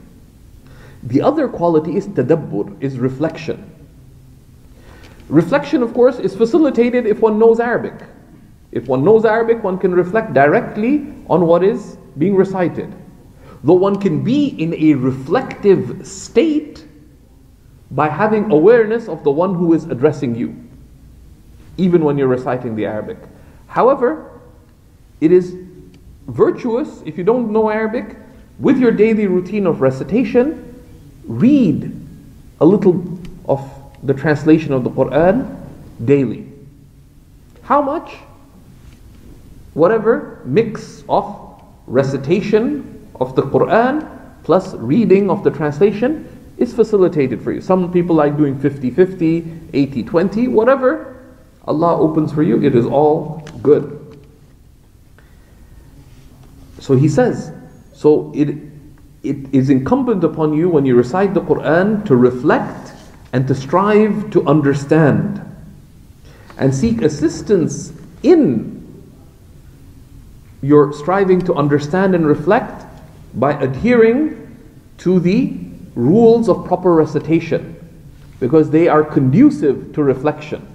The 1.04 1.22
other 1.22 1.48
quality 1.48 1.98
is 1.98 2.08
tadabbur, 2.08 2.82
is 2.82 2.98
reflection. 2.98 3.70
Reflection, 5.30 5.84
of 5.84 5.94
course, 5.94 6.20
is 6.20 6.36
facilitated 6.36 7.06
if 7.06 7.20
one 7.20 7.38
knows 7.38 7.60
Arabic. 7.60 7.94
If 8.72 8.88
one 8.88 9.04
knows 9.04 9.26
Arabic, 9.26 9.64
one 9.64 9.78
can 9.78 9.94
reflect 9.94 10.34
directly 10.34 11.14
on 11.30 11.46
what 11.46 11.64
is 11.64 11.98
being 12.18 12.36
recited. 12.36 12.94
Though 13.64 13.74
one 13.74 14.00
can 14.00 14.24
be 14.24 14.48
in 14.62 14.74
a 14.74 14.94
reflective 14.96 16.06
state 16.06 16.86
by 17.92 18.10
having 18.10 18.52
awareness 18.52 19.08
of 19.08 19.24
the 19.24 19.32
one 19.32 19.54
who 19.54 19.74
is 19.74 19.86
addressing 19.86 20.36
you, 20.36 20.56
even 21.78 22.04
when 22.04 22.18
you're 22.18 22.28
reciting 22.28 22.76
the 22.76 22.86
Arabic. 22.86 23.18
However, 23.68 24.42
it 25.22 25.32
is 25.32 25.56
virtuous 26.28 27.02
if 27.06 27.18
you 27.18 27.24
don't 27.24 27.52
know 27.52 27.70
Arabic, 27.70 28.18
with 28.60 28.78
your 28.78 28.92
daily 28.92 29.28
routine 29.28 29.68
of 29.68 29.82
recitation, 29.82 30.73
read 31.26 31.92
a 32.60 32.66
little 32.66 33.20
of 33.46 33.62
the 34.04 34.14
translation 34.14 34.74
of 34.74 34.84
the 34.84 34.90
Quran 34.90 35.60
daily. 36.06 36.48
How 37.64 37.82
much? 37.82 38.16
Whatever 39.74 40.42
mix 40.46 41.04
of 41.10 41.62
recitation 41.88 43.10
of 43.16 43.36
the 43.36 43.44
Quran 43.44 44.10
plus 44.44 44.74
reading 44.76 45.30
of 45.30 45.44
the 45.44 45.52
translation 45.52 46.28
is 46.58 46.74
facilitated 46.74 47.42
for 47.42 47.52
you. 47.52 47.62
Some 47.62 47.92
people 47.92 48.16
like 48.16 48.38
doing 48.38 48.60
50 48.60 48.92
50, 48.92 49.60
80 49.74 50.04
20, 50.04 50.48
whatever 50.50 51.14
Allah 51.66 51.98
opens 51.98 52.32
for 52.32 52.44
you, 52.44 52.62
it 52.62 52.76
is 52.76 52.86
all 52.86 53.48
good. 53.62 54.00
So 56.80 56.98
he 56.98 57.08
says, 57.08 57.54
so 57.94 58.32
it, 58.36 58.58
it 59.24 59.54
is 59.54 59.70
incumbent 59.70 60.24
upon 60.24 60.54
you 60.54 60.70
when 60.70 60.86
you 60.86 60.96
recite 60.96 61.34
the 61.34 61.42
Quran 61.42 62.06
to 62.06 62.16
reflect 62.16 62.94
and 63.32 63.48
to 63.48 63.56
strive 63.56 64.30
to 64.32 64.46
understand 64.46 65.42
and 66.58 66.76
seek 66.76 67.02
assistance 67.02 67.94
in 68.22 68.84
your 70.62 70.94
striving 70.94 71.42
to 71.42 71.54
understand 71.56 72.16
and 72.16 72.28
reflect 72.28 72.86
by 73.36 73.54
adhering 73.54 74.40
to 74.98 75.20
the 75.20 75.58
rules 75.96 76.50
of 76.50 76.66
proper 76.66 76.94
recitation 76.94 77.76
because 78.40 78.70
they 78.70 78.88
are 78.88 79.04
conducive 79.04 79.94
to 79.94 80.04
reflection. 80.04 80.68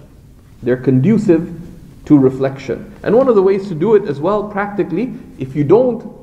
They're 0.62 0.76
conducive 0.76 1.60
to 2.06 2.18
reflection. 2.18 2.94
And 3.02 3.14
one 3.14 3.28
of 3.28 3.34
the 3.34 3.42
ways 3.42 3.68
to 3.68 3.74
do 3.74 3.94
it 3.94 4.08
as 4.08 4.20
well, 4.20 4.48
practically, 4.48 5.14
if 5.38 5.54
you 5.54 5.64
don't 5.64 6.17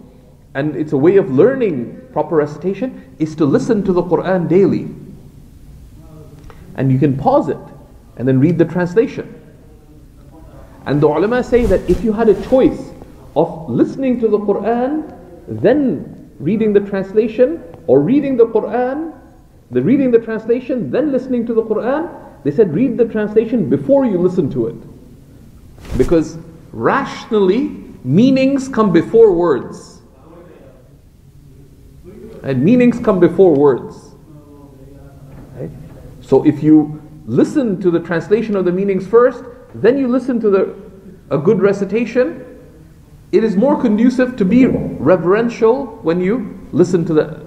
and 0.56 0.76
it's 0.78 0.94
a 0.94 0.98
way 0.98 1.18
of 1.18 1.30
learning 1.30 2.02
proper 2.14 2.38
recitation, 2.38 3.14
is 3.20 3.36
to 3.36 3.46
listen 3.46 3.84
to 3.84 3.92
the 3.92 4.02
Quran 4.02 4.48
daily. 4.48 4.88
And 6.76 6.92
you 6.92 6.98
can 6.98 7.18
pause 7.18 7.50
it 7.50 7.58
and 8.16 8.26
then 8.28 8.40
read 8.40 8.58
the 8.58 8.66
translation. 8.66 9.42
And 10.86 11.02
the 11.02 11.08
ulama 11.08 11.44
say 11.44 11.66
that 11.66 11.88
if 11.90 12.04
you 12.04 12.14
had 12.14 12.30
a 12.30 12.48
choice 12.48 12.92
of 13.36 13.70
listening 13.70 14.20
to 14.22 14.30
the 14.30 14.40
Quran, 14.40 15.14
then 15.48 16.32
reading 16.40 16.72
the 16.72 16.80
translation, 16.80 17.62
or 17.88 18.00
reading 18.00 18.38
the 18.38 18.48
Quran, 18.48 19.14
the 19.72 19.82
reading 19.82 20.10
the 20.10 20.20
translation, 20.20 20.90
then 20.90 21.12
listening 21.12 21.46
to 21.48 21.54
the 21.54 21.64
Quran, 21.64 22.10
they 22.46 22.52
said 22.52 22.74
read 22.74 22.98
the 22.98 23.06
translation 23.06 23.70
before 23.70 24.06
you 24.06 24.18
listen 24.18 24.50
to 24.52 24.68
it. 24.68 25.98
Because 25.98 26.38
rationally, 26.72 27.84
meanings 28.06 28.70
come 28.70 28.94
before 28.94 29.34
words. 29.34 29.95
And 32.46 32.64
meanings 32.64 33.00
come 33.00 33.20
before 33.20 33.54
words. 33.54 34.14
Right? 35.56 35.72
So 36.22 36.46
if 36.46 36.62
you 36.62 37.02
listen 37.26 37.82
to 37.82 37.90
the 37.90 38.00
translation 38.00 38.56
of 38.56 38.66
the 38.66 38.72
meanings 38.72 39.08
first, 39.08 39.44
then 39.74 39.98
you 39.98 40.08
listen 40.08 40.40
to 40.42 40.50
the, 40.50 40.76
a 41.32 41.40
good 41.40 41.60
recitation, 41.60 42.46
it 43.32 43.44
is 43.44 43.56
more 43.58 43.82
conducive 43.82 44.38
to 44.38 44.46
be 44.46 44.68
reverential 44.68 45.88
when 46.04 46.22
you 46.22 46.68
listen 46.72 47.04
to 47.06 47.14
the, 47.14 47.46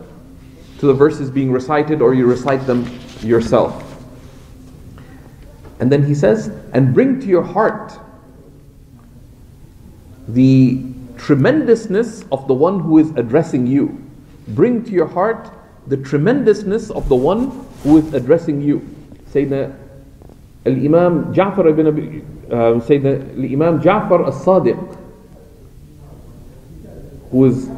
to 0.81 0.87
the 0.87 0.95
verses 0.95 1.31
being 1.31 1.53
recited 1.53 2.03
or 2.03 2.13
you 2.13 2.27
recite 2.27 2.67
them 2.67 2.85
yourself. 3.21 3.85
And 5.81 5.93
then 5.93 6.05
he 6.05 6.15
says, 6.15 6.49
and 6.73 6.93
bring 6.93 7.21
to 7.21 7.27
your 7.27 7.45
heart 7.45 7.97
the 10.27 10.83
tremendousness 11.17 12.25
of 12.33 12.49
the 12.49 12.55
one 12.55 12.81
who 12.81 12.99
is 12.99 13.11
addressing 13.13 13.67
you. 13.67 14.08
Bring 14.49 14.85
to 14.85 14.91
your 14.91 15.07
heart 15.07 15.51
the 15.87 15.97
tremendousness 15.97 16.91
of 16.91 17.09
the 17.09 17.17
one 17.17 17.51
who 17.83 17.99
is 17.99 18.15
addressing 18.15 18.61
you. 18.61 18.81
Sayyidina 19.33 19.77
Al-Imam 20.67 21.35
Ja'far 21.35 21.71
ibn 21.71 21.87
Abi, 21.87 22.23
uh, 22.51 22.81
Sayyidina 22.81 23.37
Al-Imam 23.39 23.81
Ja'far 23.81 24.29
as-Sadiq, 24.29 24.97
who 27.31 27.45
is 27.45 27.69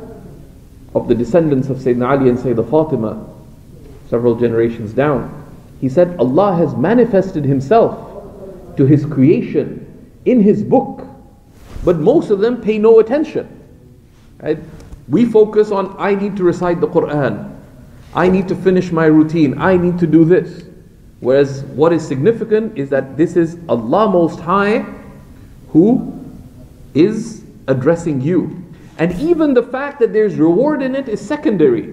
of 0.95 1.07
the 1.09 1.15
descendants 1.15 1.69
of 1.69 1.79
Sayyidina 1.79 2.09
Ali 2.09 2.29
and 2.31 2.39
Sayyidina 2.39 2.69
Fatima, 2.71 3.27
several 4.09 4.35
generations 4.35 4.93
down. 4.93 5.37
He 5.81 5.89
said, 5.89 6.17
Allah 6.19 6.57
has 6.57 6.75
manifested 6.75 7.45
Himself 7.45 8.77
to 8.77 8.87
His 8.87 9.05
creation 9.07 9.87
in 10.25 10.41
His 10.41 10.63
book, 10.63 11.07
but 11.85 11.99
most 11.99 12.31
of 12.31 12.41
them 12.41 12.61
pay 12.61 12.79
no 12.79 12.99
attention. 12.99 13.49
Right? 14.41 14.59
We 15.09 15.25
focus 15.25 15.71
on, 15.71 15.95
I 15.99 16.15
need 16.15 16.37
to 16.37 16.45
recite 16.45 16.81
the 16.81 16.89
Quran, 16.89 17.57
I 18.15 18.29
need 18.29 18.49
to 18.49 18.57
finish 18.57 18.91
my 18.93 19.07
routine, 19.07 19.59
I 19.59 19.77
need 19.77 19.99
to 19.99 20.07
do 20.07 20.25
this. 20.25 20.65
Whereas 21.21 21.63
what 21.65 21.93
is 21.93 22.07
significant 22.07 22.79
is 22.79 22.89
that 22.91 23.17
this 23.17 23.37
is 23.37 23.59
Allah 23.69 24.09
Most 24.09 24.41
High 24.41 24.87
who 25.69 26.19
is 26.95 27.45
addressing 27.69 28.21
you. 28.21 28.65
And 28.99 29.13
even 29.21 29.55
the 29.55 29.63
fact 29.63 30.01
that 30.01 30.13
there's 30.13 30.37
reward 30.37 30.83
in 30.83 30.95
it 30.95 31.09
is 31.09 31.21
secondary. 31.21 31.93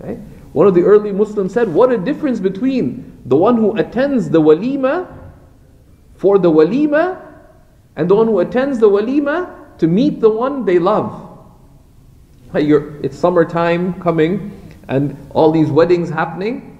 Right? 0.00 0.18
One 0.52 0.66
of 0.66 0.74
the 0.74 0.82
early 0.82 1.12
Muslims 1.12 1.52
said, 1.52 1.68
What 1.68 1.92
a 1.92 1.98
difference 1.98 2.40
between 2.40 3.20
the 3.26 3.36
one 3.36 3.56
who 3.56 3.76
attends 3.76 4.30
the 4.30 4.40
walima 4.40 5.06
for 6.16 6.38
the 6.38 6.50
walima 6.50 7.22
and 7.96 8.08
the 8.08 8.14
one 8.14 8.26
who 8.26 8.40
attends 8.40 8.78
the 8.78 8.88
walima 8.88 9.78
to 9.78 9.86
meet 9.86 10.20
the 10.20 10.30
one 10.30 10.64
they 10.64 10.78
love. 10.78 11.25
It's 12.58 13.18
summertime 13.18 14.00
coming 14.00 14.52
and 14.88 15.16
all 15.30 15.50
these 15.50 15.68
weddings 15.68 16.08
happening. 16.08 16.72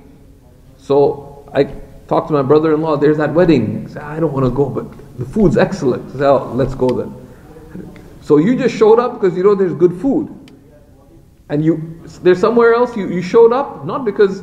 So 0.78 1.48
I 1.52 1.64
talked 2.08 2.28
to 2.28 2.34
my 2.34 2.42
brother 2.42 2.74
in 2.74 2.80
law, 2.80 2.96
there's 2.96 3.18
that 3.18 3.32
wedding. 3.34 3.82
He 3.82 3.92
said, 3.92 4.02
I 4.02 4.20
don't 4.20 4.32
want 4.32 4.46
to 4.46 4.50
go, 4.50 4.68
but 4.68 4.86
the 5.18 5.24
food's 5.24 5.56
excellent. 5.56 6.08
I 6.10 6.12
said, 6.12 6.22
oh, 6.22 6.52
let's 6.54 6.74
go 6.74 6.88
then. 6.88 7.14
So 8.22 8.38
you 8.38 8.56
just 8.56 8.76
showed 8.76 8.98
up 8.98 9.20
because 9.20 9.36
you 9.36 9.44
know 9.44 9.54
there's 9.54 9.74
good 9.74 10.00
food. 10.00 10.32
And 11.48 11.64
you 11.64 12.00
there's 12.22 12.40
somewhere 12.40 12.74
else 12.74 12.96
you, 12.96 13.08
you 13.08 13.22
showed 13.22 13.52
up, 13.52 13.84
not 13.84 14.04
because 14.04 14.42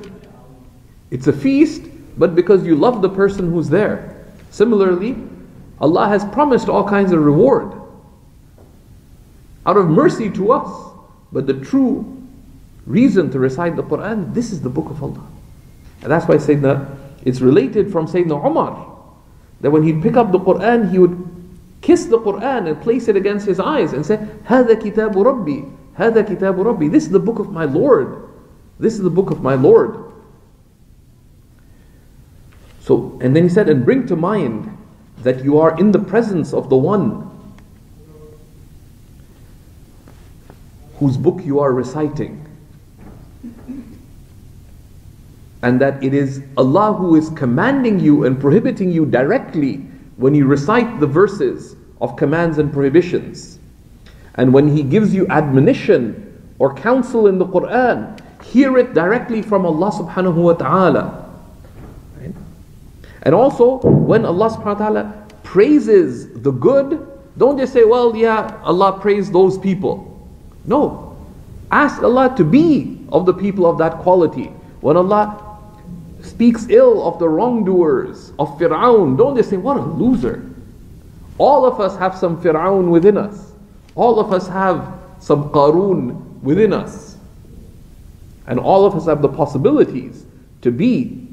it's 1.11 1.27
a 1.27 1.33
feast, 1.33 1.83
but 2.17 2.33
because 2.35 2.65
you 2.65 2.75
love 2.75 3.01
the 3.01 3.09
person 3.09 3.51
who's 3.51 3.67
there. 3.67 4.25
Similarly, 4.51 5.17
Allah 5.81 6.07
has 6.07 6.23
promised 6.25 6.69
all 6.69 6.87
kinds 6.87 7.11
of 7.11 7.19
reward 7.19 7.73
out 9.65 9.77
of 9.77 9.87
mercy 9.87 10.29
to 10.29 10.51
us. 10.51 10.92
But 11.32 11.46
the 11.46 11.54
true 11.54 12.16
reason 12.86 13.30
to 13.30 13.38
recite 13.38 13.76
the 13.76 13.82
Quran, 13.82 14.32
this 14.32 14.50
is 14.52 14.62
the 14.62 14.70
book 14.70 14.90
of 14.90 15.02
Allah. 15.02 15.26
And 16.02 16.10
that's 16.10 16.26
why 16.26 16.36
Sayyidina, 16.36 16.96
it's 17.24 17.40
related 17.40 17.92
from 17.92 18.06
Sayyidina 18.06 18.46
Umar, 18.46 18.96
that 19.60 19.70
when 19.70 19.82
he'd 19.82 20.02
pick 20.02 20.16
up 20.16 20.32
the 20.32 20.38
Quran, 20.38 20.90
he 20.90 20.98
would 20.98 21.24
kiss 21.80 22.06
the 22.06 22.18
Quran 22.18 22.68
and 22.68 22.80
place 22.80 23.08
it 23.08 23.16
against 23.16 23.46
his 23.46 23.60
eyes 23.60 23.92
and 23.92 24.04
say, 24.04 24.16
هذا 24.46 24.80
كتاب 24.80 25.14
ربي, 25.14 25.70
هذا 25.96 26.22
كتاب 26.22 26.56
ربي. 26.56 26.90
This 26.90 27.04
is 27.04 27.10
the 27.10 27.20
book 27.20 27.38
of 27.38 27.52
my 27.52 27.64
Lord. 27.64 28.28
This 28.78 28.94
is 28.94 29.02
the 29.02 29.10
book 29.10 29.30
of 29.30 29.42
my 29.42 29.54
Lord. 29.54 30.04
So, 32.80 33.18
and 33.20 33.36
then 33.36 33.42
he 33.42 33.48
said, 33.48 33.68
and 33.68 33.84
bring 33.84 34.06
to 34.06 34.16
mind 34.16 34.74
that 35.22 35.44
you 35.44 35.58
are 35.58 35.78
in 35.78 35.92
the 35.92 35.98
presence 35.98 36.54
of 36.54 36.70
the 36.70 36.76
one 36.76 37.28
whose 40.99 41.17
book 41.17 41.41
you 41.43 41.59
are 41.59 41.73
reciting. 41.73 42.39
And 45.61 45.79
that 45.79 46.03
it 46.03 46.13
is 46.13 46.43
Allah 46.57 46.93
who 46.93 47.15
is 47.15 47.29
commanding 47.31 47.99
you 47.99 48.25
and 48.25 48.39
prohibiting 48.39 48.91
you 48.91 49.05
directly 49.05 49.77
when 50.17 50.35
you 50.35 50.45
recite 50.45 50.99
the 50.99 51.07
verses 51.07 51.75
of 52.01 52.15
commands 52.15 52.57
and 52.57 52.71
prohibitions. 52.71 53.59
And 54.35 54.53
when 54.53 54.67
He 54.67 54.83
gives 54.83 55.13
you 55.13 55.27
admonition 55.27 56.41
or 56.59 56.73
counsel 56.73 57.27
in 57.27 57.37
the 57.37 57.45
Quran, 57.45 58.19
hear 58.43 58.77
it 58.77 58.93
directly 58.93 59.41
from 59.41 59.65
Allah 59.65 59.91
subhanahu 59.91 60.35
wa 60.35 60.53
ta'ala. 60.53 61.29
And 63.23 63.33
also, 63.33 63.79
when 63.79 64.25
Allah 64.25 64.49
subhanahu 64.49 64.65
wa 64.65 64.73
ta'ala 64.73 65.27
praises 65.43 66.27
the 66.41 66.51
good, 66.51 67.07
don't 67.37 67.57
just 67.57 67.71
say, 67.71 67.85
well, 67.85 68.15
yeah, 68.15 68.59
Allah 68.63 68.99
praised 68.99 69.31
those 69.31 69.57
people. 69.57 70.12
No. 70.65 71.17
Ask 71.71 72.03
Allah 72.03 72.33
to 72.37 72.43
be 72.43 72.99
of 73.11 73.25
the 73.25 73.33
people 73.33 73.65
of 73.65 73.77
that 73.79 73.99
quality. 73.99 74.45
When 74.81 74.97
Allah 74.97 75.59
speaks 76.21 76.67
ill 76.69 77.05
of 77.05 77.19
the 77.19 77.27
wrongdoers, 77.27 78.31
of 78.39 78.57
Fir'aun, 78.57 79.17
don't 79.17 79.35
just 79.35 79.49
say, 79.49 79.57
what 79.57 79.77
a 79.77 79.81
loser. 79.81 80.49
All 81.37 81.65
of 81.65 81.79
us 81.79 81.97
have 81.97 82.17
some 82.17 82.41
Fir'aun 82.41 82.89
within 82.89 83.17
us. 83.17 83.51
All 83.95 84.19
of 84.19 84.31
us 84.31 84.47
have 84.47 84.99
some 85.19 85.49
Qarun 85.49 86.41
within 86.41 86.73
us. 86.73 87.17
And 88.47 88.59
all 88.59 88.85
of 88.85 88.95
us 88.95 89.05
have 89.05 89.21
the 89.21 89.29
possibilities 89.29 90.25
to 90.61 90.71
be 90.71 91.27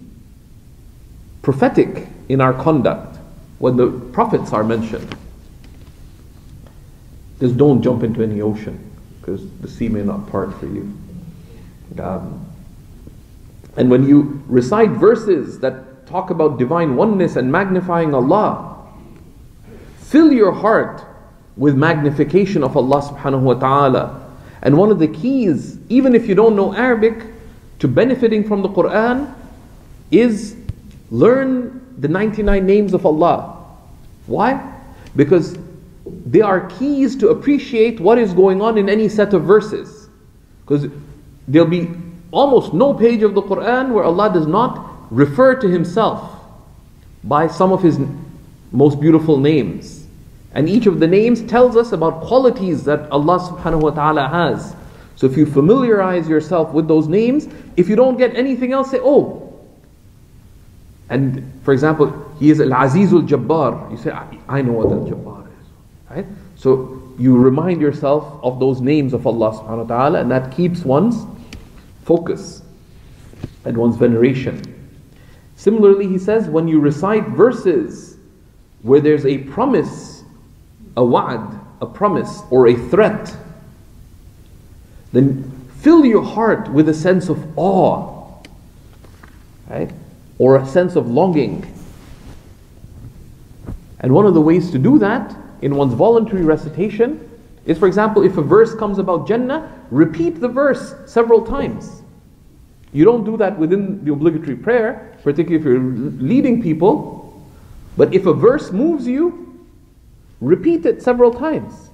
prophetic 1.43 2.07
in 2.29 2.41
our 2.41 2.53
conduct 2.53 3.19
when 3.59 3.77
the 3.77 3.91
prophets 4.13 4.53
are 4.53 4.65
mentioned. 4.65 5.15
Just 7.41 7.57
don't 7.57 7.83
jump 7.83 8.03
into 8.03 8.23
any 8.23 8.41
ocean 8.41 8.90
because 9.31 9.51
the 9.61 9.69
sea 9.69 9.89
may 9.89 10.03
not 10.03 10.29
part 10.29 10.53
for 10.59 10.67
you. 10.67 10.93
Um, 11.99 12.47
and 13.77 13.91
when 13.91 14.09
you 14.09 14.43
recite 14.47 14.91
verses 14.91 15.61
that 15.61 16.07
talk 16.07 16.31
about 16.31 16.59
divine 16.59 16.97
oneness 16.97 17.37
and 17.37 17.51
magnifying 17.51 18.15
Allah, 18.15 18.89
fill 19.99 20.33
your 20.33 20.53
heart 20.53 21.05
with 21.57 21.77
magnification 21.77 22.65
of 22.65 22.77
Allah 22.77 23.03
subhanahu 23.03 23.43
wa 23.43 23.55
ta'ala. 23.55 24.29
And 24.63 24.77
one 24.77 24.91
of 24.91 24.99
the 24.99 25.09
keys, 25.09 25.79
even 25.89 26.15
if 26.15 26.27
you 26.27 26.35
don't 26.35 26.57
know 26.57 26.75
Arabic, 26.75 27.25
to 27.79 27.89
benefiting 27.89 28.47
from 28.47 28.63
the 28.63 28.69
Quran 28.69 29.33
is 30.11 30.57
learn 31.11 31.95
the 31.99 32.09
99 32.09 32.67
names 32.67 32.93
of 32.95 33.07
Allah. 33.07 33.65
Why? 34.27 34.75
Because 35.15 35.57
they 36.27 36.41
are 36.41 36.67
keys 36.79 37.17
to 37.17 37.29
appreciate 37.29 38.01
what 38.01 38.19
is 38.19 38.33
going 38.33 38.61
on 38.63 38.79
in 38.79 38.89
any 38.89 39.09
set 39.09 39.35
of 39.35 39.45
verses. 39.45 40.09
Because 40.63 40.87
there'll 41.49 41.69
be 41.69 41.91
almost 42.31 42.73
no 42.73 42.95
page 42.95 43.23
of 43.23 43.35
the 43.35 43.43
Quran 43.43 43.93
where 43.93 44.05
Allah 44.05 44.33
does 44.33 44.47
not 44.47 44.87
refer 45.11 45.55
to 45.57 45.69
Himself 45.69 46.39
by 47.25 47.47
some 47.47 47.73
of 47.73 47.83
His 47.83 47.99
most 48.73 49.01
beautiful 49.01 49.39
names. 49.39 50.07
And 50.53 50.69
each 50.69 50.87
of 50.87 51.01
the 51.01 51.07
names 51.07 51.43
tells 51.43 51.77
us 51.77 51.93
about 51.93 52.23
qualities 52.23 52.85
that 52.85 53.11
Allah 53.11 53.39
subhanahu 53.39 53.83
wa 53.83 53.91
ta'ala 53.91 54.29
has. 54.29 54.75
So 55.17 55.27
if 55.27 55.37
you 55.37 55.47
familiarize 55.47 56.29
yourself 56.29 56.73
with 56.73 56.89
those 56.89 57.07
names, 57.07 57.49
if 57.77 57.89
you 57.89 57.97
don't 57.97 58.17
get 58.17 58.35
anything 58.37 58.73
else, 58.73 58.91
say, 58.91 58.99
oh. 59.01 59.47
And 61.09 61.53
for 61.63 61.73
example, 61.73 62.35
He 62.39 62.51
is 62.51 62.61
Al 62.61 62.71
Azizul 62.71 63.27
Jabbar. 63.29 63.91
You 63.91 63.97
say, 63.97 64.13
I 64.49 64.63
know 64.63 64.73
what 64.73 64.87
Al 64.93 65.05
Jabbar. 65.07 65.40
Right? 66.11 66.27
So 66.57 67.01
you 67.19 67.39
remind 67.39 67.81
yourself 67.81 68.41
of 68.43 68.59
those 68.59 68.81
names 68.81 69.13
of 69.13 69.27
Allah 69.27 69.53
subhanahu 69.53 69.89
wa 69.89 69.97
ta'ala, 69.97 70.21
and 70.21 70.31
that 70.31 70.55
keeps 70.55 70.85
one's 70.85 71.25
focus 72.05 72.63
and 73.65 73.77
one's 73.77 73.97
veneration. 73.97 74.61
Similarly, 75.55 76.09
he 76.09 76.19
says, 76.19 76.49
when 76.49 76.67
you 76.67 76.81
recite 76.81 77.29
verses 77.29 78.17
where 78.83 79.01
there's 79.01 79.25
a 79.25 79.39
promise, 79.39 80.25
a 80.97 81.05
wa'd, 81.05 81.61
a 81.81 81.87
promise, 81.87 82.43
or 82.51 82.67
a 82.69 82.75
threat, 82.75 83.37
then 85.13 85.51
fill 85.79 86.05
your 86.05 86.23
heart 86.23 86.71
with 86.71 86.89
a 86.89 86.95
sense 86.95 87.29
of 87.29 87.59
awe, 87.59 88.43
right? 89.69 89.91
Or 90.39 90.57
a 90.57 90.67
sense 90.67 90.97
of 90.97 91.09
longing. 91.09 91.73
And 94.01 94.13
one 94.15 94.27
of 94.27 94.35
the 94.35 94.41
ways 94.41 94.71
to 94.73 94.79
do 94.79 94.99
that 94.99 95.37
in 95.63 95.77
one's 95.77 95.95
voluntary 95.95 96.43
recitation 96.43 97.29
is, 97.67 97.79
for 97.79 97.87
example, 97.87 98.23
if 98.23 98.37
a 98.37 98.43
verse 98.43 98.75
comes 98.75 98.99
about 98.99 99.29
Jannah, 99.29 99.71
repeat 99.91 100.41
the 100.41 100.49
verse 100.49 100.95
several 101.07 101.45
times. 101.45 102.03
You 102.93 103.05
don't 103.05 103.25
do 103.25 103.37
that 103.37 103.59
within 103.59 104.05
the 104.05 104.13
obligatory 104.13 104.57
prayer, 104.57 105.17
particularly 105.23 105.57
if 105.57 105.65
you're 105.65 105.79
leading 105.79 106.63
people. 106.63 107.41
But 107.97 108.13
if 108.15 108.27
a 108.27 108.33
verse 108.33 108.73
moves 108.73 109.07
you, 109.07 109.67
repeat 110.41 110.87
it 110.87 111.03
several 111.03 111.33
times. 111.33 111.91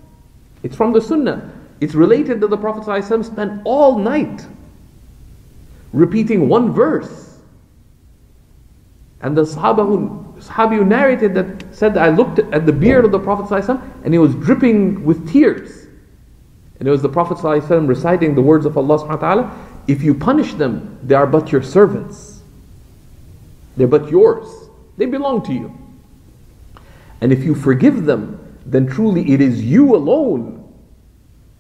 It's 0.63 0.77
from 0.77 0.93
the 0.93 1.01
Sunnah. 1.01 1.53
It's 1.81 1.95
related 1.95 2.41
that 2.41 2.49
the 2.49 2.57
Prophet 2.57 2.85
ﷺ 2.85 3.25
spent 3.25 3.63
all 3.65 3.99
night 3.99 4.47
repeating 5.93 6.49
one 6.49 6.73
verse. 6.73 7.39
And 9.21 9.37
the 9.37 9.43
Sahaba 9.43 9.87
who, 9.87 10.26
Sahabi 10.39 10.87
narrated 10.87 11.35
that 11.35 11.75
said, 11.75 11.97
I 11.97 12.11
looked 12.11 12.39
at 12.39 12.67
the 12.67 12.73
beard 12.73 13.05
of 13.05 13.13
the 13.13 13.19
Prophet 13.19 13.47
ﷺ 13.47 14.05
and 14.05 14.13
he 14.13 14.19
was 14.19 14.35
dripping 14.35 15.05
with 15.05 15.31
tears. 15.31 15.87
And 16.79 16.87
it 16.87 16.91
was 16.91 17.03
the 17.03 17.09
Prophet 17.09 17.39
ﷺ 17.39 17.89
reciting 17.89 18.35
the 18.35 18.43
words 18.43 18.67
of 18.67 18.77
Allah 18.77 18.99
subhanahu 18.99 19.09
wa 19.09 19.35
ta'ala, 19.35 19.69
if 19.89 20.03
you 20.03 20.15
punish 20.15 20.55
them, 20.55 20.99
they 21.03 21.15
are 21.15 21.27
but 21.27 21.51
your 21.53 21.63
servants. 21.63 22.43
They're 23.77 23.87
but 23.87 24.11
yours. 24.11 24.69
They 24.97 25.07
belong 25.07 25.45
to 25.47 25.53
you. 25.53 25.77
And 27.21 27.33
if 27.33 27.45
you 27.45 27.55
forgive 27.55 28.05
them, 28.05 28.59
then 28.67 28.87
truly 28.87 29.33
it 29.33 29.41
is 29.41 29.63
you 29.65 29.95
alone 29.95 30.73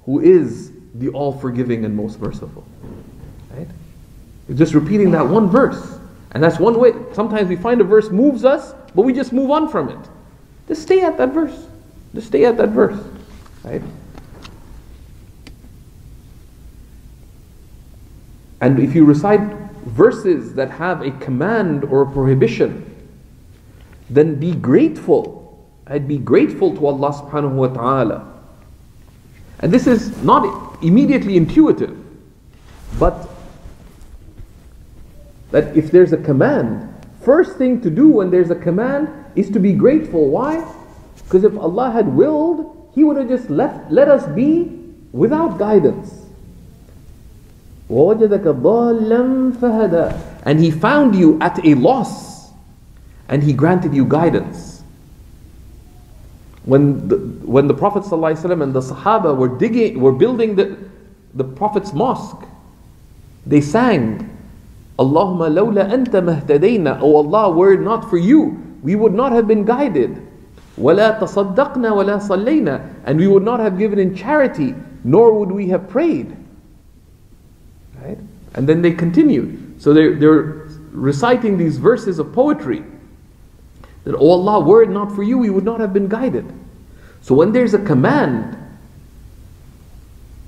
who 0.04 0.20
is 0.20 0.72
the 0.94 1.08
all 1.08 1.32
forgiving 1.32 1.84
and 1.84 1.96
most 1.96 2.20
merciful. 2.20 2.66
Right? 3.54 3.68
Just 4.54 4.74
repeating 4.74 5.10
that 5.12 5.26
one 5.26 5.48
verse. 5.48 5.98
And 6.36 6.44
that's 6.44 6.58
one 6.58 6.78
way. 6.78 6.92
Sometimes 7.14 7.48
we 7.48 7.56
find 7.56 7.80
a 7.80 7.84
verse 7.84 8.10
moves 8.10 8.44
us, 8.44 8.74
but 8.94 9.06
we 9.06 9.14
just 9.14 9.32
move 9.32 9.50
on 9.50 9.70
from 9.70 9.88
it. 9.88 10.10
Just 10.68 10.82
stay 10.82 11.00
at 11.00 11.16
that 11.16 11.30
verse. 11.30 11.66
Just 12.14 12.26
stay 12.26 12.44
at 12.44 12.58
that 12.58 12.68
verse. 12.68 13.02
Right? 13.64 13.80
And 18.60 18.78
if 18.78 18.94
you 18.94 19.06
recite 19.06 19.40
verses 19.86 20.52
that 20.52 20.70
have 20.72 21.00
a 21.00 21.10
command 21.12 21.84
or 21.84 22.02
a 22.02 22.10
prohibition, 22.10 22.84
then 24.10 24.34
be 24.38 24.52
grateful. 24.52 25.66
I'd 25.86 26.06
be 26.06 26.18
grateful 26.18 26.76
to 26.76 26.86
Allah 26.86 27.14
subhanahu 27.14 27.52
wa 27.52 27.68
ta'ala. 27.68 28.42
And 29.60 29.72
this 29.72 29.86
is 29.86 30.14
not 30.22 30.84
immediately 30.84 31.38
intuitive, 31.38 31.96
but 32.98 33.26
that 35.50 35.76
if 35.76 35.90
there's 35.90 36.12
a 36.12 36.16
command, 36.16 36.92
first 37.22 37.56
thing 37.56 37.80
to 37.82 37.90
do 37.90 38.08
when 38.08 38.30
there's 38.30 38.50
a 38.50 38.56
command 38.56 39.08
is 39.34 39.50
to 39.50 39.60
be 39.60 39.72
grateful. 39.72 40.28
Why? 40.30 40.66
Because 41.24 41.44
if 41.44 41.56
Allah 41.58 41.90
had 41.90 42.08
willed, 42.08 42.90
He 42.94 43.04
would 43.04 43.16
have 43.16 43.28
just 43.28 43.50
left, 43.50 43.90
let 43.90 44.08
us 44.08 44.26
be 44.34 44.72
without 45.12 45.58
guidance. 45.58 46.26
And 50.44 50.60
He 50.60 50.70
found 50.70 51.14
you 51.14 51.38
at 51.40 51.64
a 51.64 51.74
loss 51.74 52.50
and 53.28 53.42
He 53.42 53.52
granted 53.52 53.94
you 53.94 54.04
guidance. 54.04 54.82
When 56.64 57.08
the, 57.08 57.16
when 57.46 57.68
the 57.68 57.74
Prophet 57.74 58.02
ﷺ 58.02 58.60
and 58.62 58.74
the 58.74 58.80
Sahaba 58.80 59.36
were 59.36 59.48
digging, 59.48 60.00
were 60.00 60.12
building 60.12 60.56
the, 60.56 60.76
the 61.34 61.44
Prophet's 61.44 61.92
mosque, 61.92 62.44
they 63.46 63.60
sang 63.60 64.35
Allahumma 64.99 65.49
lawla 65.49 65.89
anta 65.89 66.21
mahtadayna, 66.21 67.01
O 67.01 67.15
Allah, 67.15 67.51
were 67.51 67.73
it 67.73 67.81
not 67.81 68.09
for 68.09 68.17
you, 68.17 68.77
we 68.83 68.95
would 68.95 69.13
not 69.13 69.31
have 69.31 69.47
been 69.47 69.65
guided. 69.65 70.27
وَلَا 70.77 71.19
تَصَدَّقْنَا 71.19 71.91
وَلَا 71.91 72.21
صَلَّيْنَا 72.27 73.03
And 73.05 73.19
we 73.19 73.27
would 73.27 73.43
not 73.43 73.59
have 73.59 73.77
given 73.77 73.99
in 73.99 74.15
charity, 74.15 74.73
nor 75.03 75.33
would 75.39 75.51
we 75.51 75.67
have 75.67 75.89
prayed. 75.89 76.35
Right? 78.01 78.17
And 78.53 78.67
then 78.67 78.81
they 78.81 78.91
continued. 78.91 79.81
So 79.81 79.93
they're, 79.93 80.15
they're 80.15 80.67
reciting 80.91 81.57
these 81.57 81.77
verses 81.77 82.19
of 82.19 82.33
poetry. 82.33 82.83
That, 84.03 84.15
oh 84.15 84.31
Allah, 84.31 84.59
were 84.59 84.83
it 84.83 84.89
not 84.89 85.13
for 85.15 85.23
you, 85.23 85.37
we 85.37 85.49
would 85.49 85.65
not 85.65 85.79
have 85.79 85.93
been 85.93 86.07
guided. 86.07 86.51
So 87.21 87.35
when 87.35 87.51
there's 87.51 87.73
a 87.73 87.79
command, 87.79 88.57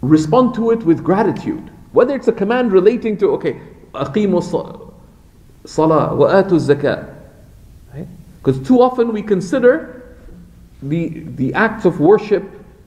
respond 0.02 0.56
to 0.56 0.72
it 0.72 0.84
with 0.84 1.04
gratitude. 1.04 1.70
Whether 1.92 2.16
it's 2.16 2.28
a 2.28 2.34
command 2.34 2.72
relating 2.72 3.18
to, 3.20 3.32
okay, 3.34 3.62
salah 5.65 6.15
wa 6.15 6.29
atu 6.29 6.59
zakat. 6.59 7.15
Because 8.39 8.67
too 8.67 8.81
often 8.81 9.13
we 9.13 9.23
consider 9.23 10.17
the, 10.83 11.21
the 11.37 11.53
acts 11.55 11.85
of 11.85 12.01
worship 12.01 12.45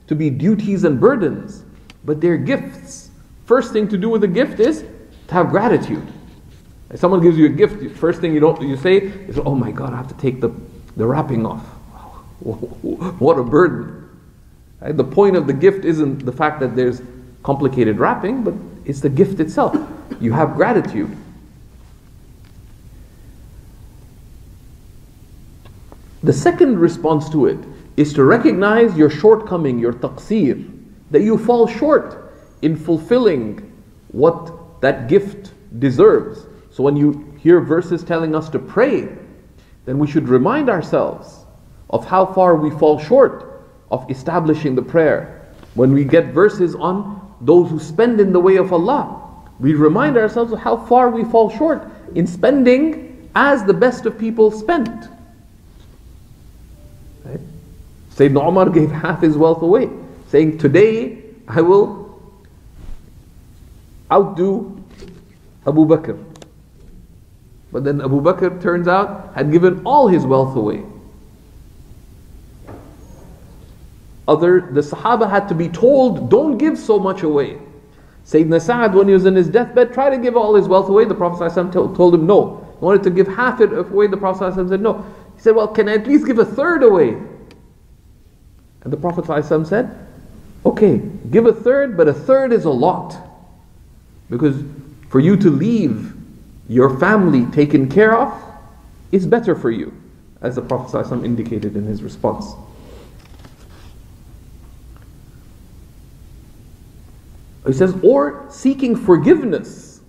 to 0.08 0.14
be 0.14 0.30
duties 0.30 0.84
and 0.84 0.98
burdens, 0.98 1.64
but 2.04 2.20
they're 2.20 2.36
gifts. 2.36 3.10
First 3.46 3.72
thing 3.72 3.86
to 3.88 3.98
do 3.98 4.08
with 4.08 4.24
a 4.24 4.28
gift 4.28 4.60
is 4.60 4.84
to 5.28 5.34
have 5.34 5.50
gratitude. 5.50 6.06
If 6.90 7.00
someone 7.00 7.20
gives 7.20 7.38
you 7.38 7.46
a 7.46 7.50
gift, 7.50 7.96
first 7.96 8.20
thing 8.20 8.34
you 8.34 8.40
don't 8.40 8.60
you 8.60 8.76
say 8.76 8.96
is, 8.96 9.38
"Oh 9.38 9.54
my 9.54 9.70
God, 9.70 9.92
I 9.92 9.96
have 9.96 10.08
to 10.08 10.14
take 10.14 10.40
the, 10.40 10.50
the 10.96 11.06
wrapping 11.06 11.46
off." 11.46 11.62
what 12.42 13.38
a 13.38 13.42
burden! 13.42 14.08
Right? 14.80 14.96
The 14.96 15.04
point 15.04 15.36
of 15.36 15.46
the 15.46 15.52
gift 15.52 15.84
isn't 15.84 16.24
the 16.26 16.32
fact 16.32 16.60
that 16.60 16.76
there's 16.76 17.00
complicated 17.42 17.98
wrapping, 17.98 18.42
but 18.42 18.54
it's 18.84 19.00
the 19.00 19.08
gift 19.08 19.40
itself. 19.40 19.76
You 20.20 20.32
have 20.32 20.54
gratitude. 20.54 21.16
The 26.22 26.32
second 26.32 26.78
response 26.78 27.28
to 27.30 27.46
it 27.46 27.58
is 27.96 28.12
to 28.14 28.24
recognize 28.24 28.96
your 28.96 29.10
shortcoming, 29.10 29.78
your 29.78 29.92
taqseer, 29.92 30.68
that 31.10 31.22
you 31.22 31.36
fall 31.36 31.66
short 31.66 32.32
in 32.62 32.76
fulfilling 32.76 33.72
what 34.08 34.80
that 34.80 35.08
gift 35.08 35.52
deserves. 35.78 36.46
So 36.70 36.82
when 36.82 36.96
you 36.96 37.34
hear 37.38 37.60
verses 37.60 38.04
telling 38.04 38.34
us 38.34 38.48
to 38.50 38.58
pray, 38.58 39.08
then 39.84 39.98
we 39.98 40.06
should 40.06 40.28
remind 40.28 40.70
ourselves 40.70 41.44
of 41.90 42.06
how 42.06 42.24
far 42.24 42.54
we 42.54 42.70
fall 42.70 42.98
short 42.98 43.64
of 43.90 44.08
establishing 44.10 44.74
the 44.74 44.82
prayer. 44.82 45.52
When 45.74 45.92
we 45.92 46.04
get 46.04 46.26
verses 46.26 46.74
on 46.74 47.31
those 47.42 47.70
who 47.70 47.78
spend 47.78 48.20
in 48.20 48.32
the 48.32 48.40
way 48.40 48.56
of 48.56 48.72
Allah, 48.72 49.20
we 49.58 49.74
remind 49.74 50.16
ourselves 50.16 50.52
of 50.52 50.60
how 50.60 50.76
far 50.76 51.10
we 51.10 51.24
fall 51.24 51.50
short 51.50 51.86
in 52.14 52.26
spending 52.26 53.30
as 53.34 53.64
the 53.64 53.74
best 53.74 54.06
of 54.06 54.18
people 54.18 54.50
spent. 54.50 55.08
Right? 57.24 57.40
Sayyidina 58.14 58.48
Umar 58.48 58.70
gave 58.78 58.90
half 58.90 59.20
his 59.20 59.36
wealth 59.36 59.62
away, 59.62 59.90
saying, 60.28 60.58
Today 60.58 61.22
I 61.48 61.60
will 61.60 62.20
outdo 64.10 64.82
Abu 65.66 65.86
Bakr. 65.86 66.22
But 67.72 67.84
then 67.84 68.00
Abu 68.00 68.20
Bakr 68.20 68.60
turns 68.60 68.86
out 68.86 69.32
had 69.34 69.50
given 69.50 69.82
all 69.84 70.08
his 70.08 70.26
wealth 70.26 70.56
away. 70.56 70.84
Other 74.27 74.61
the 74.61 74.81
Sahaba 74.81 75.29
had 75.29 75.47
to 75.49 75.55
be 75.55 75.69
told, 75.69 76.29
don't 76.29 76.57
give 76.57 76.77
so 76.77 76.99
much 76.99 77.23
away. 77.23 77.57
Sayyidina 78.25 78.61
Sa'ad, 78.61 78.93
when 78.93 79.07
he 79.07 79.13
was 79.13 79.25
in 79.25 79.35
his 79.35 79.47
deathbed, 79.47 79.93
tried 79.93 80.09
to 80.09 80.17
give 80.17 80.35
all 80.35 80.53
his 80.53 80.67
wealth 80.67 80.89
away. 80.89 81.05
The 81.05 81.15
Prophet 81.15 81.49
ﷺ 81.49 81.95
told 81.95 82.13
him 82.13 82.27
no. 82.27 82.57
He 82.77 82.85
wanted 82.85 83.03
to 83.03 83.09
give 83.09 83.27
half 83.27 83.61
it 83.61 83.71
away. 83.71 84.07
The 84.07 84.17
Prophet 84.17 84.53
ﷺ 84.53 84.69
said 84.69 84.81
no. 84.81 85.05
He 85.35 85.41
said, 85.41 85.55
Well, 85.55 85.69
can 85.69 85.87
I 85.87 85.93
at 85.93 86.07
least 86.07 86.27
give 86.27 86.37
a 86.37 86.45
third 86.45 86.83
away? 86.83 87.09
And 88.81 88.91
the 88.91 88.97
Prophet 88.97 89.23
ﷺ 89.23 89.65
said, 89.65 89.97
Okay, 90.65 90.97
give 91.31 91.45
a 91.45 91.53
third, 91.53 91.95
but 91.95 92.09
a 92.09 92.13
third 92.13 92.51
is 92.51 92.65
a 92.65 92.69
lot. 92.69 93.15
Because 94.29 94.61
for 95.07 95.21
you 95.21 95.37
to 95.37 95.49
leave 95.49 96.13
your 96.67 96.99
family 96.99 97.45
taken 97.53 97.89
care 97.89 98.13
of 98.13 98.33
is 99.13 99.25
better 99.25 99.55
for 99.55 99.71
you, 99.71 99.93
as 100.41 100.55
the 100.55 100.61
Prophet 100.61 100.97
ﷺ 100.97 101.23
indicated 101.23 101.77
in 101.77 101.85
his 101.85 102.03
response. 102.03 102.51
He 107.66 107.72
says, 107.72 107.94
or 108.02 108.46
seeking 108.50 108.96
forgiveness. 108.96 110.00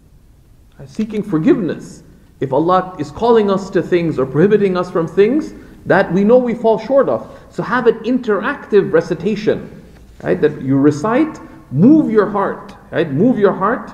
Uh, 0.80 0.86
seeking 0.86 1.22
forgiveness. 1.22 2.04
If 2.39 2.52
Allah 2.52 2.96
is 3.00 3.12
calling 3.12 3.52
us 3.52 3.70
to 3.72 3.82
things 3.82 4.18
or 4.18 4.26
prohibiting 4.26 4.76
us 4.76 4.89
from 4.89 5.08
things 5.08 5.54
that 5.86 6.12
we 6.12 6.24
know 6.24 6.38
we 6.38 6.54
fall 6.56 6.80
short 6.80 7.10
of. 7.10 7.39
So 7.50 7.62
have 7.62 7.88
an 7.88 8.00
interactive 8.00 8.92
recitation. 8.92 9.82
Right? 10.24 10.39
That 10.39 10.62
you 10.62 10.78
recite, 10.78 11.39
move 11.72 12.12
your 12.12 12.30
heart. 12.30 12.76
Right? 12.92 13.12
Move 13.12 13.38
your 13.38 13.54
heart 13.54 13.92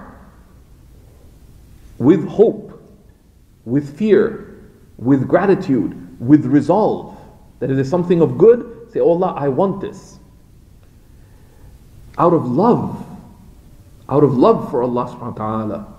with 1.97 2.25
hope, 2.27 2.81
with 3.65 3.97
fear, 3.97 4.61
with 4.97 5.27
gratitude, 5.27 6.19
with 6.21 6.45
resolve. 6.45 7.17
That 7.59 7.69
if 7.69 7.75
there's 7.75 7.89
something 7.89 8.21
of 8.21 8.37
good, 8.37 8.89
say, 8.93 9.01
Oh 9.01 9.11
Allah, 9.11 9.33
I 9.37 9.49
want 9.49 9.81
this. 9.81 10.19
Out 12.17 12.33
of 12.33 12.47
love, 12.47 13.05
out 14.09 14.23
of 14.23 14.37
love 14.37 14.69
for 14.71 14.81
Allah 14.83 15.05
subhanahu 15.05 15.37
wa 15.37 15.65
ta'ala, 15.65 15.93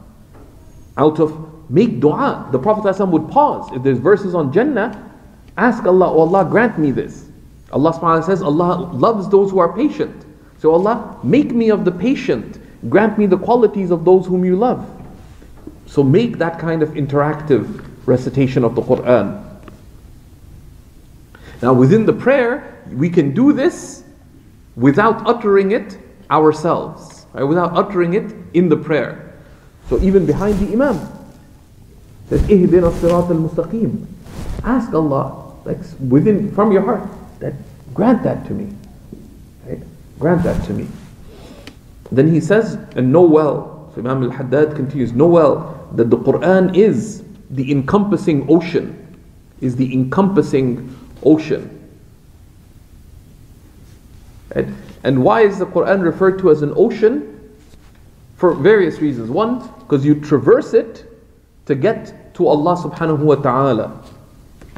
out 0.96 1.20
of 1.20 1.70
make 1.70 2.00
dua. 2.00 2.48
The 2.50 2.58
Prophet 2.58 2.82
ﷺ 2.82 3.10
would 3.10 3.28
pause. 3.30 3.70
If 3.72 3.82
there's 3.82 3.98
verses 3.98 4.34
on 4.34 4.52
Jannah, 4.52 5.10
ask 5.56 5.84
Allah, 5.84 6.10
oh 6.10 6.20
Allah, 6.20 6.44
grant 6.44 6.78
me 6.78 6.90
this. 6.90 7.28
Allah 7.72 7.92
subhanahu 7.92 8.02
wa 8.02 8.10
ta'ala 8.10 8.22
says, 8.24 8.42
Allah 8.42 8.90
loves 8.92 9.28
those 9.28 9.50
who 9.50 9.60
are 9.60 9.72
patient. 9.72 10.26
So 10.58 10.72
Allah, 10.72 11.18
make 11.22 11.52
me 11.52 11.70
of 11.70 11.84
the 11.84 11.92
patient. 11.92 12.58
Grant 12.88 13.18
me 13.18 13.26
the 13.26 13.38
qualities 13.38 13.90
of 13.90 14.04
those 14.04 14.26
whom 14.26 14.44
you 14.44 14.56
love. 14.56 14.84
So 15.86 16.02
make 16.02 16.38
that 16.38 16.58
kind 16.58 16.82
of 16.82 16.90
interactive 16.90 17.84
recitation 18.06 18.64
of 18.64 18.74
the 18.74 18.82
Quran. 18.82 19.44
Now 21.62 21.72
within 21.72 22.06
the 22.06 22.12
prayer, 22.12 22.82
we 22.92 23.10
can 23.10 23.32
do 23.32 23.52
this 23.52 24.02
without 24.76 25.26
uttering 25.28 25.72
it 25.72 25.98
ourselves, 26.30 27.19
right? 27.32 27.44
without 27.44 27.76
uttering 27.76 28.14
it 28.14 28.34
in 28.54 28.68
the 28.68 28.76
prayer. 28.76 29.34
So 29.88 30.00
even 30.00 30.26
behind 30.26 30.58
the 30.58 30.72
Imam, 30.72 30.98
says, 32.28 32.40
Ihdina 32.42 32.92
sirat 32.92 33.30
al-mustaqim. 33.30 34.06
Ask 34.62 34.94
Allah, 34.94 35.52
like 35.64 35.78
within, 36.08 36.54
from 36.54 36.70
your 36.70 36.82
heart, 36.82 37.02
that 37.40 37.54
grant 37.92 38.22
that 38.22 38.46
to 38.46 38.54
me. 38.54 38.72
Right? 39.66 39.80
Grant 40.18 40.44
that 40.44 40.64
to 40.66 40.72
me. 40.72 40.86
Then 42.12 42.32
he 42.32 42.40
says, 42.40 42.74
and 42.94 43.12
know 43.12 43.22
well, 43.22 43.90
so 43.94 44.00
Imam 44.00 44.22
al-Haddad 44.22 44.76
continues, 44.76 45.12
know 45.12 45.26
well 45.26 45.88
that 45.96 46.10
the 46.10 46.18
Quran 46.18 46.76
is 46.76 47.24
the 47.50 47.70
encompassing 47.72 48.46
ocean, 48.48 48.96
is 49.60 49.74
the 49.74 49.92
encompassing 49.92 50.96
ocean. 51.24 51.76
Right? 54.54 54.68
And 55.04 55.22
why 55.22 55.42
is 55.42 55.58
the 55.58 55.66
Quran 55.66 56.02
referred 56.02 56.38
to 56.40 56.50
as 56.50 56.62
an 56.62 56.72
ocean? 56.76 57.36
For 58.36 58.54
various 58.54 59.00
reasons. 59.00 59.30
One, 59.30 59.66
because 59.80 60.04
you 60.04 60.14
traverse 60.14 60.74
it 60.74 61.06
to 61.66 61.74
get 61.74 62.34
to 62.34 62.46
Allah 62.46 62.76
subhanahu 62.76 63.18
wa 63.18 63.34
ta'ala. 63.36 64.02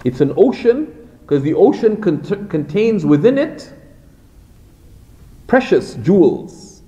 It's 0.05 0.21
an 0.21 0.33
ocean 0.37 1.09
because 1.21 1.43
the 1.43 1.55
ocean 1.55 2.01
cont- 2.01 2.51
contains 2.51 3.07
within 3.07 3.39
it 3.39 3.73
precious 5.47 5.95
jewels. 5.95 6.83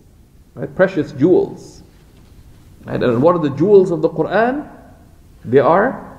Right? 0.55 0.75
Precious 0.75 1.13
jewels. 1.13 1.83
And 2.87 3.23
what 3.23 3.35
are 3.35 3.39
the 3.39 3.51
jewels 3.51 3.91
of 3.91 4.03
the 4.03 4.11
Quran? 4.11 4.69
They 5.45 5.59
are 5.59 6.19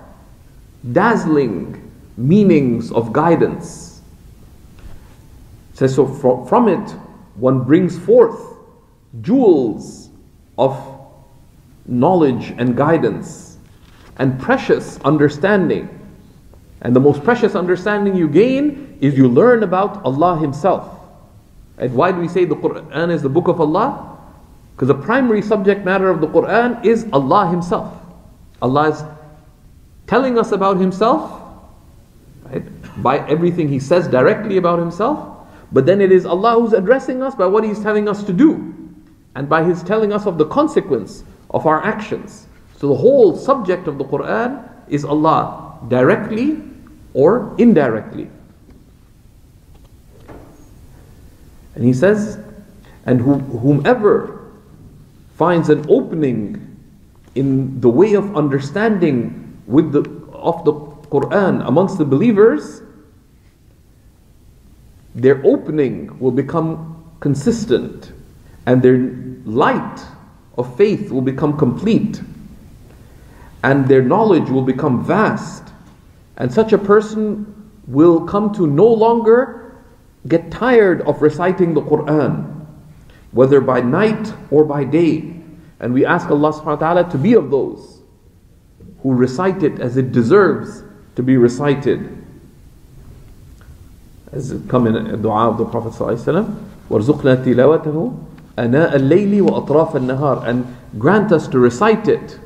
dazzling 0.91 1.91
meanings 2.17 2.91
of 2.91 3.11
guidance. 3.11 4.01
It 5.73 5.77
says 5.77 5.95
so 5.95 6.07
from 6.07 6.67
it 6.67 6.95
one 7.35 7.63
brings 7.63 7.97
forth 7.97 8.39
jewels 9.21 10.09
of 10.57 10.77
knowledge 11.85 12.53
and 12.57 12.75
guidance 12.75 13.57
and 14.17 14.39
precious 14.39 14.99
understanding. 15.01 15.89
And 16.81 16.95
the 16.95 16.99
most 16.99 17.23
precious 17.23 17.55
understanding 17.55 18.15
you 18.15 18.27
gain 18.27 18.97
is 19.01 19.17
you 19.17 19.27
learn 19.27 19.63
about 19.63 20.03
Allah 20.03 20.37
Himself. 20.37 20.99
And 21.77 21.93
why 21.93 22.11
do 22.11 22.19
we 22.19 22.27
say 22.27 22.45
the 22.45 22.55
Quran 22.55 23.11
is 23.11 23.21
the 23.21 23.29
book 23.29 23.47
of 23.47 23.59
Allah? 23.59 24.17
Because 24.75 24.87
the 24.87 24.95
primary 24.95 25.41
subject 25.41 25.85
matter 25.85 26.09
of 26.09 26.21
the 26.21 26.27
Quran 26.27 26.83
is 26.85 27.07
Allah 27.11 27.49
Himself. 27.49 27.93
Allah 28.61 28.89
is 28.89 29.03
telling 30.07 30.37
us 30.37 30.51
about 30.51 30.77
Himself 30.77 31.41
right, 32.45 32.63
by 33.01 33.19
everything 33.27 33.67
He 33.67 33.79
says 33.79 34.07
directly 34.07 34.57
about 34.57 34.79
Himself, 34.79 35.34
but 35.75 35.85
then 35.85 35.99
it 35.99 36.09
is 36.09 36.25
Allah 36.25 36.53
who's 36.53 36.71
addressing 36.71 37.21
us 37.21 37.35
by 37.35 37.45
what 37.45 37.65
He's 37.65 37.81
telling 37.81 38.07
us 38.07 38.23
to 38.23 38.31
do 38.31 38.73
and 39.35 39.49
by 39.49 39.61
His 39.61 39.83
telling 39.83 40.13
us 40.13 40.25
of 40.25 40.37
the 40.37 40.45
consequence 40.45 41.25
of 41.49 41.65
our 41.65 41.83
actions. 41.83 42.47
So 42.77 42.87
the 42.87 42.95
whole 42.95 43.35
subject 43.35 43.85
of 43.89 43.97
the 43.97 44.05
Quran 44.05 44.69
is 44.87 45.03
Allah 45.03 45.77
directly 45.89 46.63
or 47.13 47.53
indirectly. 47.57 48.29
And 51.75 51.83
He 51.83 51.91
says, 51.91 52.39
and 53.05 53.19
whomever 53.19 54.47
finds 55.35 55.67
an 55.67 55.85
opening 55.89 56.55
in 57.35 57.81
the 57.81 57.89
way 57.89 58.13
of 58.13 58.37
understanding 58.37 59.61
with 59.67 59.91
the, 59.91 60.09
of 60.31 60.63
the 60.63 60.71
Quran 61.11 61.67
amongst 61.67 61.97
the 61.97 62.05
believers, 62.05 62.81
their 65.15 65.41
opening 65.45 66.17
will 66.19 66.31
become 66.31 67.03
consistent 67.21 68.11
and 68.65 68.81
their 68.81 68.97
light 69.45 69.99
of 70.57 70.75
faith 70.77 71.11
will 71.11 71.21
become 71.21 71.57
complete 71.57 72.21
and 73.63 73.87
their 73.87 74.03
knowledge 74.03 74.49
will 74.49 74.61
become 74.61 75.03
vast. 75.03 75.63
And 76.37 76.53
such 76.53 76.73
a 76.73 76.77
person 76.77 77.71
will 77.87 78.25
come 78.27 78.53
to 78.53 78.67
no 78.67 78.85
longer 78.85 79.81
get 80.27 80.51
tired 80.51 81.01
of 81.01 81.21
reciting 81.21 81.73
the 81.73 81.81
Quran 81.81 82.51
whether 83.35 83.59
by 83.59 83.81
night 83.81 84.33
or 84.49 84.63
by 84.63 84.83
day. 84.85 85.35
And 85.81 85.93
we 85.93 86.05
ask 86.05 86.29
Allah 86.29 86.53
subhanahu 86.53 86.65
wa 86.65 86.75
ta'ala 86.75 87.09
to 87.11 87.17
be 87.17 87.33
of 87.33 87.51
those 87.51 88.01
who 89.03 89.13
recite 89.13 89.61
it 89.61 89.79
as 89.79 89.97
it 89.97 90.13
deserves 90.13 90.83
to 91.15 91.23
be 91.23 91.35
recited 91.35 92.24
as 94.32 94.52
it 94.52 94.68
come 94.68 94.86
in 94.86 94.96
a 94.96 95.16
dua 95.16 95.48
of 95.48 95.58
the 95.58 95.64
Prophet 95.64 95.92
ﷺ, 95.92 96.54
وَارْزُقْنَا 96.88 97.44
تِلَاوَتَهُ 97.44 98.26
أَنَاءَ 98.58 98.94
اللَّيْلِ 98.94 99.40
وَأَطْرَافَ 99.40 99.92
النَّهَارِ 99.92 100.46
And 100.46 100.76
grant 100.98 101.32
us 101.32 101.48
to 101.48 101.58
recite 101.58 102.08
it 102.08 102.38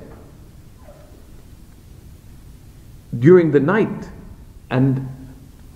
during 3.19 3.53
the 3.53 3.61
night 3.61 4.09
and 4.71 5.09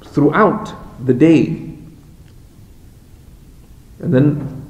throughout 0.04 0.72
the 1.04 1.14
day. 1.14 1.48
And 4.00 4.14
then 4.14 4.64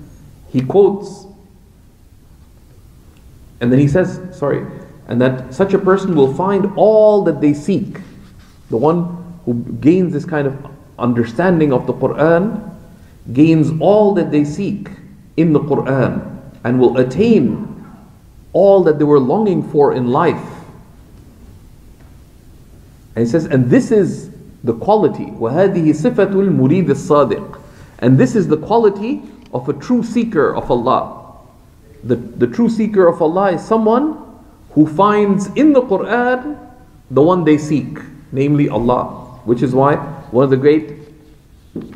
he 0.50 0.60
quotes, 0.60 1.26
and 3.60 3.72
then 3.72 3.78
he 3.78 3.88
says, 3.88 4.20
sorry, 4.36 4.66
and 5.08 5.20
that 5.20 5.54
such 5.54 5.72
a 5.72 5.78
person 5.78 6.14
will 6.14 6.34
find 6.34 6.72
all 6.76 7.24
that 7.24 7.40
they 7.40 7.54
seek. 7.54 8.00
The 8.70 8.76
one 8.76 9.40
who 9.44 9.54
gains 9.54 10.12
this 10.12 10.24
kind 10.24 10.46
of 10.46 10.71
understanding 11.02 11.72
of 11.72 11.86
the 11.86 11.92
Quran 11.92 12.74
gains 13.32 13.70
all 13.80 14.14
that 14.14 14.30
they 14.30 14.44
seek 14.44 14.88
in 15.36 15.52
the 15.52 15.60
Quran 15.60 16.40
and 16.64 16.80
will 16.80 16.98
attain 16.98 17.64
all 18.52 18.82
that 18.82 18.98
they 18.98 19.04
were 19.04 19.20
longing 19.20 19.62
for 19.70 19.94
in 19.94 20.08
life. 20.08 20.42
And 23.14 23.26
he 23.26 23.30
says, 23.30 23.46
and 23.46 23.70
this 23.70 23.90
is 23.90 24.30
the 24.64 24.74
quality, 24.74 25.26
وَهَذِهِ 25.26 25.88
صِفَةُ 25.90 26.32
الْمُرِيدِ 26.32 26.86
الصَّادِقِ 26.86 27.60
And 28.00 28.18
this 28.18 28.34
is 28.34 28.48
the 28.48 28.56
quality 28.56 29.22
of 29.52 29.68
a 29.68 29.72
true 29.72 30.02
seeker 30.02 30.54
of 30.54 30.70
Allah. 30.70 31.36
The, 32.04 32.16
the 32.16 32.46
true 32.46 32.68
seeker 32.68 33.06
of 33.06 33.20
Allah 33.20 33.52
is 33.52 33.64
someone 33.64 34.24
who 34.70 34.86
finds 34.86 35.46
in 35.54 35.72
the 35.72 35.82
Quran 35.82 36.58
the 37.10 37.22
one 37.22 37.44
they 37.44 37.58
seek, 37.58 37.98
namely 38.32 38.68
Allah. 38.68 39.40
Which 39.44 39.62
is 39.62 39.74
why 39.74 39.96
one 40.30 40.44
of 40.44 40.50
the 40.50 40.56
great 40.56 41.01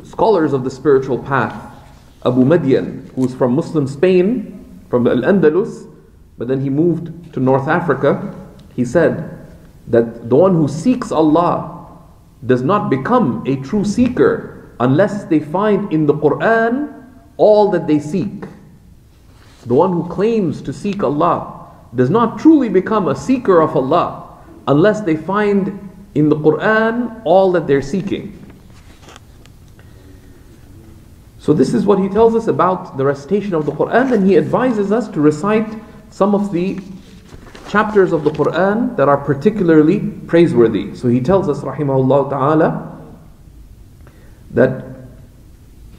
scholars 0.04 0.52
of 0.52 0.64
the 0.64 0.70
spiritual 0.70 1.18
path, 1.18 1.54
Abu 2.24 2.44
Madian, 2.44 3.12
who 3.14 3.22
was 3.22 3.34
from 3.34 3.52
Muslim 3.54 3.86
Spain, 3.86 4.82
from 4.88 5.06
Al 5.06 5.18
Andalus, 5.22 5.86
but 6.36 6.48
then 6.48 6.60
he 6.60 6.70
moved 6.70 7.32
to 7.34 7.40
North 7.40 7.68
Africa, 7.68 8.34
he 8.74 8.84
said 8.84 9.46
that 9.86 10.28
the 10.28 10.36
one 10.36 10.54
who 10.54 10.68
seeks 10.68 11.10
Allah 11.10 11.86
does 12.46 12.62
not 12.62 12.90
become 12.90 13.42
a 13.46 13.56
true 13.56 13.84
seeker 13.84 14.70
unless 14.80 15.24
they 15.24 15.40
find 15.40 15.92
in 15.92 16.06
the 16.06 16.14
Quran 16.14 16.94
all 17.36 17.70
that 17.70 17.86
they 17.86 17.98
seek. 17.98 18.44
The 19.66 19.74
one 19.74 19.92
who 19.92 20.08
claims 20.08 20.62
to 20.62 20.72
seek 20.72 21.02
Allah 21.02 21.66
does 21.94 22.10
not 22.10 22.38
truly 22.38 22.68
become 22.68 23.08
a 23.08 23.16
seeker 23.16 23.60
of 23.60 23.74
Allah 23.76 24.38
unless 24.68 25.00
they 25.00 25.16
find 25.16 25.90
in 26.14 26.28
the 26.28 26.36
Quran 26.36 27.20
all 27.24 27.50
that 27.52 27.66
they're 27.66 27.82
seeking. 27.82 28.37
So, 31.48 31.54
this 31.54 31.72
is 31.72 31.86
what 31.86 31.98
he 31.98 32.10
tells 32.10 32.34
us 32.34 32.46
about 32.46 32.98
the 32.98 33.06
recitation 33.06 33.54
of 33.54 33.64
the 33.64 33.72
Quran, 33.72 34.12
and 34.12 34.28
he 34.28 34.36
advises 34.36 34.92
us 34.92 35.08
to 35.08 35.18
recite 35.18 35.66
some 36.10 36.34
of 36.34 36.52
the 36.52 36.78
chapters 37.70 38.12
of 38.12 38.22
the 38.22 38.30
Quran 38.30 38.94
that 38.98 39.08
are 39.08 39.16
particularly 39.16 40.00
praiseworthy. 40.26 40.94
So, 40.94 41.08
he 41.08 41.22
tells 41.22 41.48
us, 41.48 41.60
rahimahullah 41.60 42.28
ta'ala, 42.28 43.02
that 44.50 44.84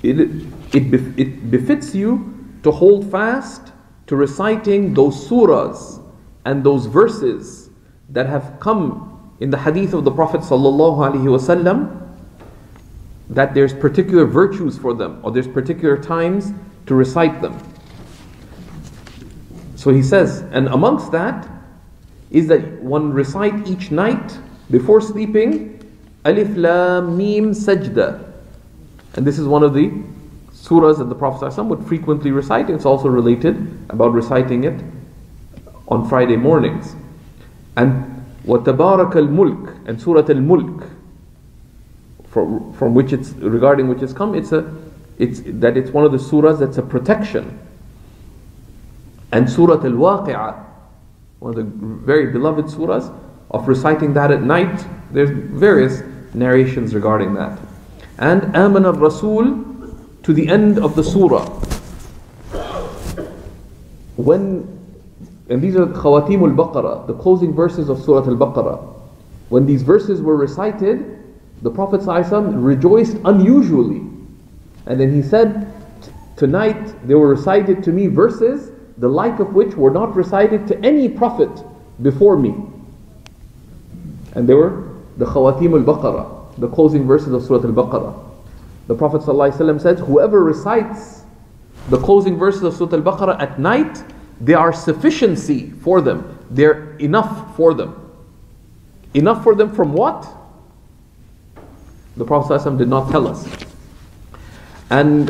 it, 0.03 0.19
it, 0.19 1.19
it 1.19 1.49
befits 1.49 1.95
you 1.95 2.31
to 2.61 2.69
hold 2.69 3.09
fast 3.09 3.71
to 4.05 4.15
reciting 4.15 4.93
those 4.93 5.27
surahs 5.27 5.99
and 6.45 6.63
those 6.63 6.85
verses 6.85 7.71
that 8.09 8.27
have 8.27 8.59
come 8.59 9.33
in 9.39 9.49
the 9.49 9.57
hadith 9.57 9.95
of 9.95 10.03
the 10.03 10.11
Prophet 10.11 10.41
sallallahu 10.41 11.09
alaihi 11.09 11.25
wasallam 11.25 12.08
that 13.30 13.54
there's 13.54 13.72
particular 13.72 14.24
virtues 14.24 14.78
for 14.78 14.94
them 14.94 15.20
or 15.22 15.30
there's 15.30 15.48
particular 15.48 15.96
times 15.96 16.52
to 16.86 16.94
recite 16.94 17.40
them. 17.40 17.58
So 19.76 19.90
he 19.92 20.02
says, 20.02 20.42
and 20.52 20.68
amongst 20.68 21.12
that 21.12 21.48
is 22.30 22.46
that 22.48 22.82
one 22.82 23.12
recite 23.12 23.66
each 23.66 23.90
night 23.90 24.38
before 24.70 25.00
sleeping 25.00 25.80
Alif 26.24 26.56
Lam 26.56 27.16
Mim 27.16 27.52
Sajda. 27.52 28.32
And 29.14 29.26
this 29.26 29.38
is 29.38 29.46
one 29.46 29.62
of 29.62 29.74
the 29.74 29.90
surahs 30.52 30.98
that 30.98 31.08
the 31.08 31.14
Prophet 31.14 31.46
ﷺ 31.46 31.66
would 31.66 31.86
frequently 31.86 32.30
recite. 32.30 32.70
It's 32.70 32.86
also 32.86 33.08
related 33.08 33.56
about 33.90 34.12
reciting 34.12 34.64
it 34.64 34.82
on 35.88 36.08
Friday 36.08 36.36
mornings. 36.36 36.96
And 37.76 38.24
وَتَبَارَكَ 38.46 39.12
الْمُلْكِ 39.12 39.86
and 39.86 40.00
Surah 40.00 40.26
Al-Mulk 40.28 40.84
from, 42.29 42.73
from 42.73 42.93
which 42.93 43.13
it's 43.13 43.29
regarding 43.31 43.87
which 43.87 44.01
it's 44.01 44.13
come 44.13 44.35
it's 44.35 44.51
a 44.51 44.75
it's 45.17 45.41
that 45.45 45.75
it's 45.75 45.91
one 45.91 46.05
of 46.05 46.11
the 46.11 46.17
surahs 46.17 46.59
that's 46.59 46.77
a 46.77 46.81
protection. 46.81 47.59
And 49.31 49.49
Surah 49.49 49.83
Al-Waqi'ah 49.83 50.65
one 51.39 51.51
of 51.51 51.55
the 51.55 51.63
very 51.63 52.31
beloved 52.31 52.65
surahs 52.65 53.13
of 53.51 53.67
reciting 53.67 54.13
that 54.13 54.31
at 54.31 54.43
night 54.43 54.85
there's 55.11 55.29
various 55.29 56.01
narrations 56.33 56.93
regarding 56.93 57.33
that. 57.33 57.57
And 58.17 58.55
Aman 58.55 58.85
al-Rasul 58.85 59.65
to 60.23 60.33
the 60.33 60.47
end 60.47 60.79
of 60.79 60.95
the 60.95 61.03
surah. 61.03 61.45
When 64.17 64.77
and 65.49 65.61
these 65.61 65.75
are 65.75 65.87
Khawatim 65.87 66.41
al-Baqarah 66.41 67.07
the 67.07 67.13
closing 67.13 67.53
verses 67.53 67.89
of 67.89 68.01
Surah 68.03 68.27
al-Baqarah. 68.27 68.95
When 69.47 69.65
these 69.65 69.81
verses 69.81 70.21
were 70.21 70.35
recited 70.35 71.18
the 71.61 71.69
Prophet 71.69 72.01
ﷺ 72.01 72.63
rejoiced 72.63 73.17
unusually. 73.25 74.01
And 74.85 74.99
then 74.99 75.13
he 75.13 75.21
said, 75.21 75.71
Tonight 76.37 77.05
they 77.05 77.15
were 77.15 77.27
recited 77.27 77.83
to 77.83 77.91
me 77.91 78.07
verses 78.07 78.71
the 78.97 79.09
like 79.09 79.39
of 79.39 79.53
which 79.53 79.75
were 79.75 79.91
not 79.91 80.15
recited 80.15 80.67
to 80.67 80.85
any 80.85 81.09
prophet 81.09 81.49
before 82.01 82.37
me. 82.37 82.55
And 84.33 84.47
they 84.47 84.53
were 84.53 84.95
the 85.17 85.25
Khawatim 85.25 85.73
al 85.73 85.95
Baqarah, 85.95 86.57
the 86.57 86.69
closing 86.69 87.05
verses 87.05 87.33
of 87.33 87.43
Surah 87.43 87.67
al 87.67 87.73
Baqarah. 87.73 88.25
The 88.87 88.95
Prophet 88.95 89.23
said, 89.81 89.99
Whoever 89.99 90.43
recites 90.43 91.23
the 91.89 91.99
closing 91.99 92.37
verses 92.37 92.63
of 92.63 92.73
Surah 92.73 92.95
al 92.95 93.01
Baqarah 93.01 93.41
at 93.41 93.59
night, 93.59 94.03
they 94.39 94.53
are 94.53 94.71
sufficiency 94.71 95.71
for 95.71 95.99
them. 95.99 96.39
They're 96.49 96.95
enough 96.97 97.55
for 97.57 97.73
them. 97.73 97.95
Enough 99.13 99.43
for 99.43 99.55
them 99.55 99.73
from 99.73 99.91
what? 99.91 100.25
The 102.19 102.25
Prophet 102.25 102.59
ﷺ 102.59 102.77
did 102.77 102.89
not 102.89 103.09
tell 103.09 103.29
us. 103.29 103.47
And 104.89 105.29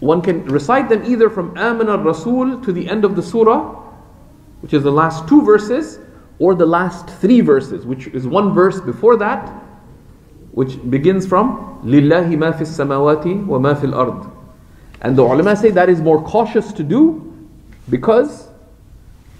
one 0.00 0.20
can 0.20 0.44
recite 0.44 0.90
them 0.90 1.02
either 1.06 1.30
from 1.30 1.56
Amin 1.56 1.88
al 1.88 2.00
Rasul 2.00 2.60
to 2.60 2.70
the 2.70 2.86
end 2.86 3.06
of 3.06 3.16
the 3.16 3.22
surah, 3.22 3.74
which 4.60 4.74
is 4.74 4.82
the 4.82 4.92
last 4.92 5.26
two 5.26 5.40
verses, 5.40 5.98
or 6.38 6.54
the 6.54 6.66
last 6.66 7.08
three 7.08 7.40
verses, 7.40 7.86
which 7.86 8.08
is 8.08 8.26
one 8.26 8.52
verse 8.52 8.78
before 8.78 9.16
that, 9.16 9.48
which 10.52 10.78
begins 10.90 11.26
from 11.26 11.80
Lillahi 11.82 12.36
ma 12.36 12.52
fis 12.52 12.76
samawati 12.76 13.46
wa 13.46 13.58
ma 13.58 13.74
fil 13.74 13.94
ard. 13.94 14.30
And 15.00 15.16
the 15.16 15.22
ulama 15.22 15.56
say 15.56 15.70
that 15.70 15.88
is 15.88 16.02
more 16.02 16.22
cautious 16.22 16.74
to 16.74 16.82
do 16.82 17.48
because 17.88 18.48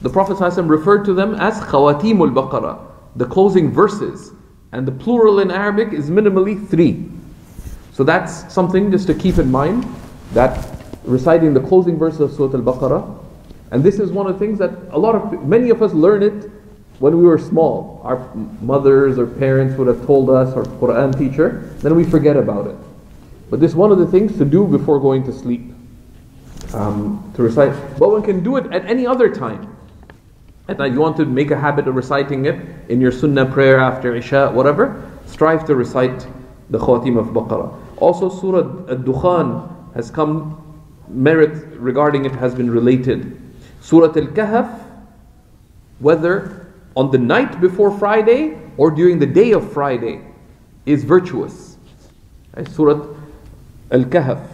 the 0.01 0.09
Prophet 0.09 0.39
ﷺ 0.39 0.71
referred 0.71 1.05
to 1.05 1.13
them 1.13 1.35
as 1.35 1.61
Khawatimul 1.61 2.33
Baqarah, 2.33 2.81
the 3.17 3.27
closing 3.27 3.71
verses 3.71 4.33
and 4.73 4.87
the 4.87 4.93
plural 4.93 5.41
in 5.41 5.51
Arabic 5.51 5.93
is 5.93 6.11
minimally 6.11 6.69
three. 6.69 7.09
So 7.93 8.05
that's 8.05 8.53
something 8.53 8.91
just 8.91 9.07
to 9.07 9.15
keep 9.15 9.39
in 9.39 9.51
mind 9.51 9.87
that 10.33 10.69
reciting 11.05 11.55
the 11.55 11.61
closing 11.61 11.97
verse 11.97 12.21
of 12.21 12.33
Surah 12.33 12.55
Al-Baqarah, 12.55 13.25
and 13.71 13.83
this 13.83 13.99
is 13.99 14.13
one 14.13 14.27
of 14.27 14.39
the 14.39 14.45
things 14.45 14.59
that 14.59 14.71
a 14.91 14.99
lot 14.99 15.15
of 15.15 15.47
many 15.47 15.71
of 15.71 15.83
us 15.83 15.93
learn 15.93 16.23
it 16.23 16.51
when 16.99 17.19
we 17.19 17.25
were 17.25 17.39
small. 17.39 18.01
Our 18.05 18.35
mothers 18.61 19.19
or 19.19 19.27
parents 19.27 19.77
would 19.79 19.89
have 19.89 20.05
told 20.07 20.31
us, 20.31 20.55
or 20.55 20.65
Quran 20.65 21.17
teacher, 21.17 21.75
then 21.79 21.95
we 21.95 22.05
forget 22.05 22.37
about 22.37 22.67
it. 22.67 22.77
But 23.51 23.61
this 23.61 23.73
is 23.73 23.77
one 23.77 23.93
of 23.93 23.99
the 23.99 24.07
things 24.07 24.37
to 24.39 24.45
do 24.45 24.67
before 24.67 24.99
going 25.01 25.25
to 25.25 25.33
sleep. 25.33 25.73
Um, 26.75 27.33
to 27.37 27.43
recite, 27.43 27.73
but 27.99 28.11
one 28.11 28.23
can 28.23 28.43
do 28.43 28.57
it 28.57 28.73
at 28.73 28.85
any 28.87 29.07
other 29.07 29.33
time. 29.33 29.76
Night, 30.69 30.93
you 30.93 31.01
want 31.01 31.17
to 31.17 31.25
make 31.25 31.53
a 31.53 31.57
habit 31.57 31.87
of 31.87 31.95
reciting 31.95 32.47
it 32.47 32.61
in 32.89 33.01
your 33.01 33.13
sunnah 33.13 33.47
prayer 33.47 33.79
after 33.79 34.17
Isha, 34.17 34.51
whatever, 34.51 35.11
strive 35.25 35.65
to 35.67 35.77
recite 35.77 36.27
the 36.71 36.79
Khawatim 36.79 37.17
of 37.17 37.29
Baqarah. 37.29 37.73
Also, 37.99 38.29
Surah 38.29 38.91
Ad-Dukhan 38.91 39.95
has 39.95 40.11
come, 40.11 40.61
merit 41.09 41.79
regarding 41.79 42.25
it 42.25 42.33
has 42.33 42.53
been 42.53 42.69
related. 42.69 43.41
Surah 43.81 44.09
Al-Kahf, 44.09 44.85
whether 46.01 46.67
on 46.97 47.13
the 47.13 47.19
night 47.19 47.61
before 47.61 47.97
Friday 47.97 48.59
or 48.77 48.91
during 48.91 49.21
the 49.21 49.27
day 49.27 49.53
of 49.53 49.73
Friday, 49.73 50.21
is 50.85 51.05
virtuous. 51.05 51.77
Surah 52.73 53.07
Al-Kahf. 53.93 54.45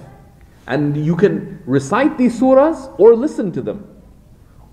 And 0.67 0.95
you 0.95 1.17
can 1.17 1.63
recite 1.65 2.19
these 2.19 2.39
surahs 2.39 2.95
or 3.01 3.17
listen 3.17 3.51
to 3.53 3.63
them 3.63 3.92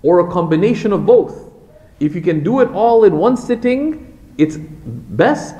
or 0.02 0.20
a 0.20 0.30
combination 0.30 0.92
of 0.92 1.06
both. 1.06 1.50
If 1.98 2.14
you 2.14 2.20
can 2.20 2.42
do 2.42 2.60
it 2.60 2.70
all 2.70 3.04
in 3.04 3.16
one 3.16 3.36
sitting, 3.36 4.18
it's 4.38 4.56
best. 4.56 5.54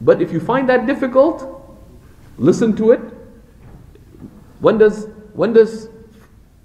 But 0.00 0.22
if 0.22 0.32
you 0.32 0.40
find 0.40 0.68
that 0.68 0.86
difficult, 0.86 1.78
listen 2.38 2.74
to 2.76 2.92
it. 2.92 3.00
When 4.60 4.78
does 4.78 5.08
when 5.34 5.52
does 5.52 5.88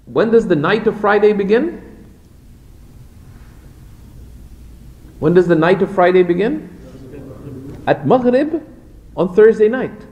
when 0.06 0.30
does 0.30 0.46
the 0.46 0.56
night 0.56 0.86
of 0.86 0.98
Friday 1.00 1.32
begin? 1.32 1.84
When 5.18 5.34
does 5.34 5.48
the 5.48 5.56
night 5.56 5.82
of 5.82 5.90
Friday 5.90 6.22
begin? 6.22 6.70
At 7.86 8.06
Maghrib 8.06 8.62
on 9.16 9.34
Thursday 9.34 9.68
night. 9.68 10.06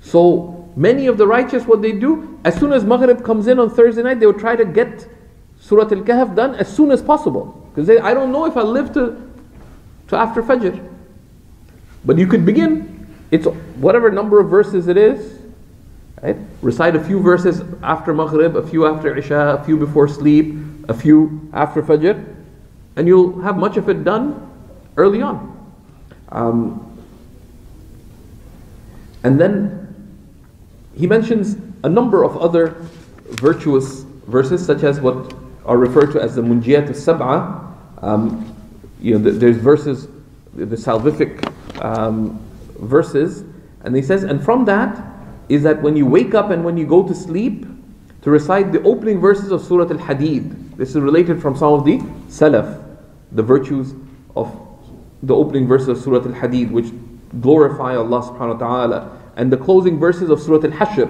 So 0.00 0.70
many 0.76 1.08
of 1.08 1.18
the 1.18 1.26
righteous, 1.26 1.64
what 1.64 1.82
they 1.82 1.92
do, 1.92 2.38
as 2.44 2.54
soon 2.54 2.72
as 2.72 2.84
Maghrib 2.84 3.24
comes 3.24 3.48
in 3.48 3.58
on 3.58 3.70
Thursday 3.70 4.02
night, 4.02 4.20
they 4.20 4.26
will 4.26 4.38
try 4.38 4.54
to 4.54 4.64
get 4.64 5.08
Surah 5.68 5.82
Al 5.82 6.02
Kahf 6.02 6.34
done 6.34 6.54
as 6.54 6.74
soon 6.74 6.90
as 6.90 7.02
possible. 7.02 7.70
Because 7.74 7.90
I 7.90 8.14
don't 8.14 8.32
know 8.32 8.46
if 8.46 8.56
I'll 8.56 8.64
live 8.64 8.94
to, 8.94 9.30
to 10.08 10.16
after 10.16 10.42
Fajr. 10.42 10.82
But 12.06 12.16
you 12.16 12.26
could 12.26 12.46
begin. 12.46 13.06
It's 13.30 13.44
whatever 13.76 14.10
number 14.10 14.40
of 14.40 14.48
verses 14.48 14.88
it 14.88 14.96
is. 14.96 15.38
Right? 16.22 16.36
Recite 16.62 16.96
a 16.96 17.04
few 17.04 17.20
verses 17.20 17.62
after 17.82 18.14
Maghrib, 18.14 18.56
a 18.56 18.66
few 18.66 18.86
after 18.86 19.14
Isha, 19.14 19.58
a 19.60 19.64
few 19.64 19.76
before 19.76 20.08
sleep, 20.08 20.54
a 20.88 20.94
few 20.94 21.50
after 21.52 21.82
Fajr, 21.82 22.34
and 22.96 23.06
you'll 23.06 23.38
have 23.42 23.58
much 23.58 23.76
of 23.76 23.90
it 23.90 24.04
done 24.04 24.50
early 24.96 25.20
on. 25.20 25.54
Um, 26.30 26.98
and 29.22 29.38
then 29.38 29.94
he 30.96 31.06
mentions 31.06 31.58
a 31.84 31.88
number 31.90 32.24
of 32.24 32.38
other 32.38 32.74
virtuous 33.42 34.02
verses, 34.26 34.64
such 34.64 34.82
as 34.82 34.98
what 34.98 35.34
are 35.68 35.76
referred 35.76 36.10
to 36.12 36.20
as 36.20 36.34
the 36.34 36.42
Munjiyat 36.42 36.88
al-Sab'a. 36.88 38.02
Um, 38.02 38.56
you 39.00 39.16
know, 39.16 39.30
there's 39.30 39.58
verses, 39.58 40.08
the 40.54 40.76
salvific 40.76 41.52
um, 41.84 42.44
verses, 42.80 43.44
and 43.84 43.94
he 43.94 44.02
says, 44.02 44.24
and 44.24 44.42
from 44.42 44.64
that 44.64 45.04
is 45.48 45.62
that 45.62 45.80
when 45.82 45.94
you 45.94 46.06
wake 46.06 46.34
up 46.34 46.50
and 46.50 46.64
when 46.64 46.76
you 46.76 46.86
go 46.86 47.06
to 47.06 47.14
sleep, 47.14 47.66
to 48.22 48.30
recite 48.30 48.72
the 48.72 48.82
opening 48.82 49.20
verses 49.20 49.52
of 49.52 49.62
Surah 49.62 49.88
Al-Hadid. 49.88 50.76
This 50.76 50.90
is 50.90 50.96
related 50.96 51.40
from 51.40 51.56
some 51.56 51.72
of 51.72 51.84
the 51.84 51.98
Salaf, 52.28 52.82
the 53.32 53.42
virtues 53.42 53.94
of 54.34 54.54
the 55.22 55.34
opening 55.34 55.68
verses 55.68 55.88
of 55.88 55.98
Surah 55.98 56.26
Al-Hadid, 56.26 56.70
which 56.70 56.86
glorify 57.40 57.94
Allah 57.94 58.22
subhanahu 58.22 58.60
wa 58.60 58.66
ta'ala, 58.66 59.18
and 59.36 59.52
the 59.52 59.56
closing 59.56 59.98
verses 59.98 60.30
of 60.30 60.40
Surah 60.40 60.64
Al-Hashr, 60.64 61.08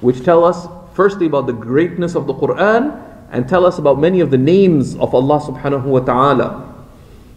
which 0.00 0.22
tell 0.22 0.44
us 0.44 0.68
firstly 0.94 1.26
about 1.26 1.46
the 1.46 1.52
greatness 1.52 2.14
of 2.14 2.26
the 2.26 2.34
Quran 2.34 3.09
and 3.30 3.48
tell 3.48 3.64
us 3.64 3.78
about 3.78 3.98
many 3.98 4.20
of 4.20 4.30
the 4.30 4.38
names 4.38 4.96
of 4.96 5.14
Allah 5.14 5.40
subhanahu 5.40 5.84
wa 5.84 6.00
ta'ala. 6.00 6.74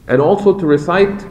And 0.07 0.21
also 0.21 0.57
to 0.57 0.65
recite 0.65 1.25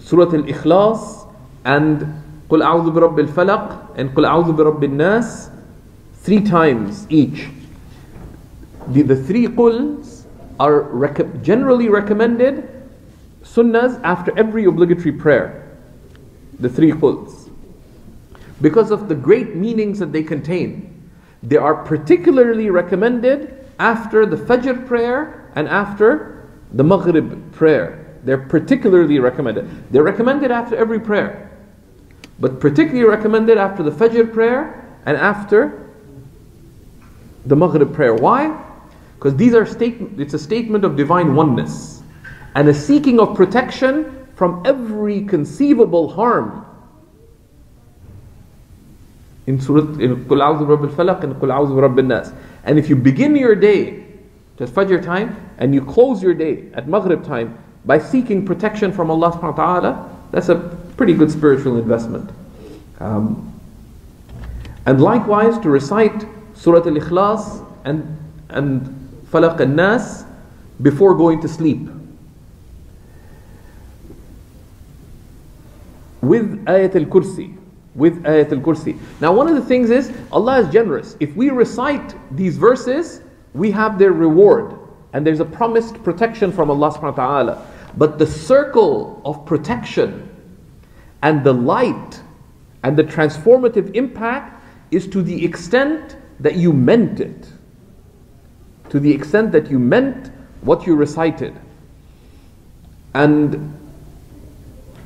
Surah 0.00 0.32
Al 0.34 0.42
Ikhlas 0.44 1.26
and 1.64 2.00
Qul 2.48 2.62
A'udhu 2.62 2.94
bi 2.94 3.00
Rabbil 3.00 3.28
Falaq 3.28 3.98
and 3.98 4.10
Qul 4.10 4.26
A'udhu 4.28 4.56
bi 4.56 4.62
Rabbil 4.62 4.92
Nas 4.92 5.50
three 6.14 6.40
times 6.40 7.06
each. 7.10 7.48
The, 8.88 9.02
the 9.02 9.16
three 9.16 9.46
Quls 9.46 10.24
are 10.60 10.82
rec- 10.82 11.42
generally 11.42 11.88
recommended 11.88 12.68
sunnahs 13.42 14.00
after 14.04 14.36
every 14.38 14.64
obligatory 14.64 15.12
prayer. 15.12 15.76
The 16.60 16.68
three 16.68 16.92
Quls. 16.92 17.50
Because 18.60 18.90
of 18.90 19.08
the 19.08 19.14
great 19.14 19.54
meanings 19.56 19.98
that 19.98 20.12
they 20.12 20.22
contain. 20.22 21.10
They 21.42 21.56
are 21.56 21.74
particularly 21.84 22.70
recommended 22.70 23.57
after 23.78 24.26
the 24.26 24.36
Fajr 24.36 24.86
prayer 24.86 25.50
and 25.54 25.68
after 25.68 26.48
the 26.72 26.84
Maghrib 26.84 27.52
prayer. 27.52 28.06
They're 28.24 28.38
particularly 28.38 29.18
recommended. 29.18 29.68
They're 29.92 30.02
recommended 30.02 30.50
after 30.50 30.76
every 30.76 31.00
prayer, 31.00 31.50
but 32.38 32.60
particularly 32.60 33.08
recommended 33.08 33.58
after 33.58 33.82
the 33.82 33.90
Fajr 33.90 34.32
prayer 34.32 34.84
and 35.06 35.16
after 35.16 35.90
the 37.46 37.56
Maghrib 37.56 37.94
prayer. 37.94 38.14
Why? 38.14 38.64
Because 39.14 39.36
these 39.36 39.54
are 39.54 39.64
statement, 39.64 40.20
it's 40.20 40.34
a 40.34 40.38
statement 40.38 40.84
of 40.84 40.96
divine 40.96 41.34
oneness 41.34 42.02
and 42.54 42.68
a 42.68 42.74
seeking 42.74 43.18
of 43.20 43.36
protection 43.36 44.28
from 44.34 44.62
every 44.64 45.24
conceivable 45.24 46.08
harm. 46.08 46.64
In 49.46 49.60
Surah 49.60 49.98
in 49.98 50.24
Qul 50.26 50.38
Rabbil 50.38 50.94
Falaq 50.94 51.24
and 51.24 51.34
Qul 51.36 51.50
Rabbil 51.50 52.06
Nas. 52.06 52.32
And 52.68 52.78
if 52.78 52.90
you 52.90 52.96
begin 52.96 53.34
your 53.34 53.54
day 53.54 54.04
at 54.60 54.68
Fajr 54.68 55.02
time 55.02 55.34
and 55.56 55.74
you 55.74 55.82
close 55.82 56.22
your 56.22 56.34
day 56.34 56.66
at 56.74 56.86
Maghrib 56.86 57.24
time 57.24 57.56
by 57.86 57.98
seeking 57.98 58.44
protection 58.44 58.92
from 58.92 59.10
Allah 59.10 59.32
subhanahu 59.32 59.56
wa 59.56 59.80
ta'ala, 59.80 60.16
that's 60.32 60.50
a 60.50 60.56
pretty 60.98 61.14
good 61.14 61.30
spiritual 61.30 61.78
investment. 61.78 62.30
Um, 63.00 63.58
and 64.84 65.00
likewise 65.00 65.56
to 65.60 65.70
recite 65.70 66.26
Surah 66.52 66.80
Al-Ikhlas 66.80 67.66
and, 67.86 68.18
and 68.50 68.82
Falaq 69.32 69.60
al-Nas 69.60 70.26
before 70.82 71.14
going 71.14 71.40
to 71.40 71.48
sleep. 71.48 71.88
With 76.20 76.66
Ayat 76.66 76.96
al-Kursi. 76.96 77.57
With 77.98 78.22
Ayat 78.22 78.52
al-Kursi. 78.52 78.96
Now 79.20 79.32
one 79.32 79.48
of 79.48 79.56
the 79.56 79.62
things 79.62 79.90
is, 79.90 80.12
Allah 80.30 80.60
is 80.60 80.72
generous. 80.72 81.16
If 81.18 81.34
we 81.34 81.50
recite 81.50 82.14
these 82.36 82.56
verses, 82.56 83.22
we 83.54 83.72
have 83.72 83.98
their 83.98 84.12
reward. 84.12 84.78
And 85.12 85.26
there's 85.26 85.40
a 85.40 85.44
promised 85.44 86.02
protection 86.04 86.52
from 86.52 86.70
Allah 86.70 86.92
subhanahu 86.92 87.16
wa 87.16 87.26
ta'ala. 87.26 87.66
But 87.96 88.18
the 88.18 88.26
circle 88.26 89.20
of 89.24 89.44
protection 89.44 90.28
and 91.22 91.42
the 91.42 91.52
light 91.52 92.22
and 92.84 92.96
the 92.96 93.02
transformative 93.02 93.92
impact 93.96 94.62
is 94.92 95.08
to 95.08 95.20
the 95.20 95.44
extent 95.44 96.16
that 96.38 96.54
you 96.54 96.72
meant 96.72 97.18
it. 97.18 97.48
To 98.90 99.00
the 99.00 99.12
extent 99.12 99.50
that 99.50 99.70
you 99.72 99.80
meant 99.80 100.30
what 100.60 100.86
you 100.86 100.94
recited. 100.94 101.58
And 103.14 103.74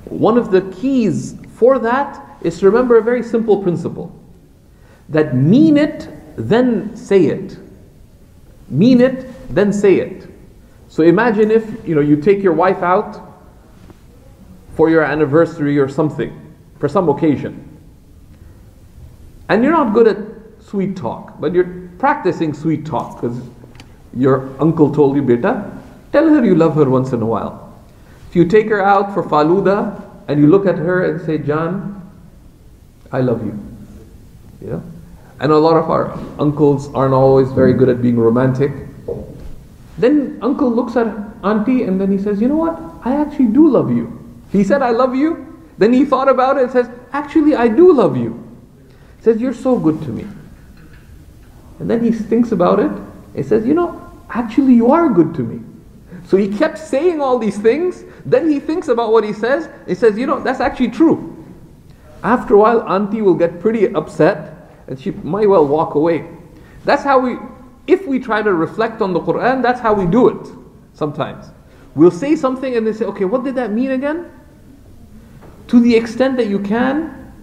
one 0.05 0.36
of 0.36 0.51
the 0.51 0.61
keys 0.72 1.36
for 1.57 1.78
that 1.78 2.28
is 2.45 2.59
to 2.61 2.66
remember 2.66 2.99
a 2.99 3.03
very 3.03 3.22
simple 3.22 3.62
principle 3.62 4.14
that 5.09 5.36
mean 5.36 5.76
it, 5.76 6.09
then 6.36 6.97
say 6.97 7.26
it. 7.26 7.59
Mean 8.68 9.01
it, 9.01 9.26
then 9.55 9.72
say 9.72 9.97
it. 9.97 10.28
So 10.88 11.03
imagine 11.03 11.51
if 11.51 11.86
you 11.86 11.95
know 11.95 12.01
you 12.01 12.16
take 12.16 12.43
your 12.43 12.53
wife 12.53 12.82
out 12.82 13.20
for 14.74 14.90
your 14.90 15.03
anniversary 15.03 15.78
or 15.78 15.88
something, 15.88 16.55
for 16.78 16.88
some 16.88 17.09
occasion. 17.09 17.68
And 19.49 19.62
you're 19.62 19.72
not 19.72 19.93
good 19.93 20.09
at 20.09 20.18
sweet 20.62 20.97
talk, 20.97 21.38
but 21.40 21.53
you're 21.53 21.90
practicing 21.99 22.55
sweet 22.55 22.86
talk 22.86 23.20
because 23.20 23.38
your 24.14 24.49
uncle 24.61 24.95
told 24.95 25.16
you, 25.16 25.22
beta, 25.22 25.70
tell 26.12 26.28
her 26.28 26.45
you 26.45 26.55
love 26.55 26.74
her 26.74 26.88
once 26.88 27.12
in 27.12 27.20
a 27.20 27.26
while. 27.26 27.74
If 28.28 28.36
you 28.36 28.47
take 28.47 28.68
her 28.68 28.82
out 28.82 29.12
for 29.12 29.22
faluda 29.22 30.03
and 30.28 30.40
you 30.40 30.47
look 30.47 30.66
at 30.66 30.78
her 30.78 31.05
and 31.05 31.20
say, 31.20 31.38
John, 31.38 32.01
I 33.12 33.20
love 33.20 33.44
you. 33.44 33.58
You 34.60 34.66
know? 34.68 34.82
And 35.40 35.52
a 35.52 35.58
lot 35.58 35.76
of 35.76 35.90
our 35.90 36.12
uncles 36.38 36.92
aren't 36.94 37.14
always 37.14 37.50
very 37.52 37.74
good 37.74 37.88
at 37.88 38.00
being 38.00 38.16
romantic. 38.16 38.72
Then 39.98 40.38
uncle 40.40 40.70
looks 40.70 40.96
at 40.96 41.06
auntie 41.44 41.82
and 41.82 42.00
then 42.00 42.10
he 42.10 42.18
says, 42.18 42.40
You 42.40 42.48
know 42.48 42.56
what? 42.56 42.80
I 43.04 43.16
actually 43.16 43.46
do 43.46 43.68
love 43.68 43.90
you. 43.90 44.18
He 44.50 44.64
said, 44.64 44.82
I 44.82 44.90
love 44.90 45.14
you. 45.14 45.48
Then 45.78 45.92
he 45.92 46.04
thought 46.04 46.28
about 46.28 46.56
it 46.56 46.64
and 46.64 46.72
says, 46.72 46.88
Actually, 47.12 47.54
I 47.54 47.68
do 47.68 47.92
love 47.92 48.16
you. 48.16 48.38
He 49.18 49.24
says, 49.24 49.40
You're 49.40 49.54
so 49.54 49.78
good 49.78 50.00
to 50.02 50.08
me. 50.08 50.26
And 51.80 51.90
then 51.90 52.02
he 52.04 52.12
thinks 52.12 52.52
about 52.52 52.78
it. 52.78 52.90
He 53.34 53.42
says, 53.42 53.66
You 53.66 53.74
know, 53.74 54.10
actually, 54.30 54.74
you 54.74 54.92
are 54.92 55.08
good 55.08 55.34
to 55.34 55.42
me. 55.42 55.62
So 56.28 56.36
he 56.36 56.56
kept 56.56 56.78
saying 56.78 57.20
all 57.20 57.38
these 57.38 57.58
things. 57.58 58.04
Then 58.24 58.48
he 58.48 58.60
thinks 58.60 58.88
about 58.88 59.12
what 59.12 59.24
he 59.24 59.32
says. 59.32 59.68
He 59.86 59.96
says, 59.96 60.16
You 60.16 60.26
know, 60.26 60.40
that's 60.40 60.60
actually 60.60 60.90
true. 60.90 61.32
After 62.23 62.55
a 62.55 62.57
while, 62.57 62.82
auntie 62.82 63.21
will 63.21 63.36
get 63.36 63.59
pretty 63.59 63.93
upset 63.93 64.69
and 64.88 64.99
she 64.99 65.11
might 65.11 65.47
well 65.47 65.65
walk 65.67 65.95
away. 65.95 66.28
That's 66.86 67.03
how 67.03 67.19
we, 67.19 67.38
if 67.88 68.07
we 68.07 68.19
try 68.19 68.41
to 68.41 68.53
reflect 68.53 69.01
on 69.01 69.13
the 69.13 69.19
Quran, 69.19 69.61
that's 69.61 69.80
how 69.80 69.93
we 69.93 70.05
do 70.05 70.30
it 70.30 70.47
sometimes. 70.93 71.45
We'll 71.95 72.11
say 72.11 72.36
something 72.36 72.75
and 72.75 72.86
they 72.86 72.93
say, 72.93 73.05
okay, 73.05 73.25
what 73.25 73.43
did 73.43 73.55
that 73.55 73.71
mean 73.71 73.91
again? 73.91 74.32
To 75.67 75.80
the 75.80 75.95
extent 75.95 76.38
that 76.38 76.47
you 76.47 76.59
can, 76.59 77.34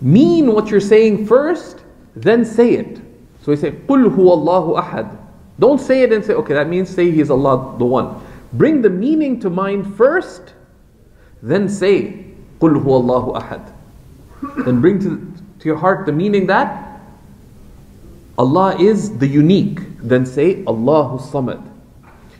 mean 0.00 0.52
what 0.52 0.68
you're 0.68 0.80
saying 0.80 1.26
first, 1.26 1.82
then 2.14 2.44
say 2.44 2.74
it. 2.74 2.98
So 3.42 3.52
we 3.52 3.56
say, 3.56 3.72
قُلْ 3.72 4.14
هُوَ 4.14 4.16
اللَّهُ 4.16 4.82
أَحَدٌ 4.82 5.16
Don't 5.58 5.80
say 5.80 6.02
it 6.02 6.12
and 6.12 6.24
say, 6.24 6.34
okay, 6.34 6.54
that 6.54 6.68
means 6.68 6.88
say 6.88 7.10
He 7.10 7.20
is 7.20 7.30
Allah, 7.30 7.76
the 7.78 7.84
One. 7.84 8.20
Bring 8.52 8.82
the 8.82 8.90
meaning 8.90 9.40
to 9.40 9.50
mind 9.50 9.96
first, 9.96 10.54
then 11.42 11.68
say, 11.68 12.26
قُلْ 12.60 12.82
هُوَ 12.82 13.02
اللَّهُ 13.02 13.40
أَحَدٌ 13.40 13.72
then 14.64 14.80
bring 14.80 14.98
to, 15.00 15.32
to 15.60 15.68
your 15.68 15.76
heart 15.76 16.06
the 16.06 16.12
meaning 16.12 16.46
that 16.46 17.00
Allah 18.38 18.76
is 18.80 19.18
the 19.18 19.26
unique. 19.26 19.78
Then 19.98 20.26
say 20.26 20.64
Allahu 20.66 21.18
Samad. 21.18 21.62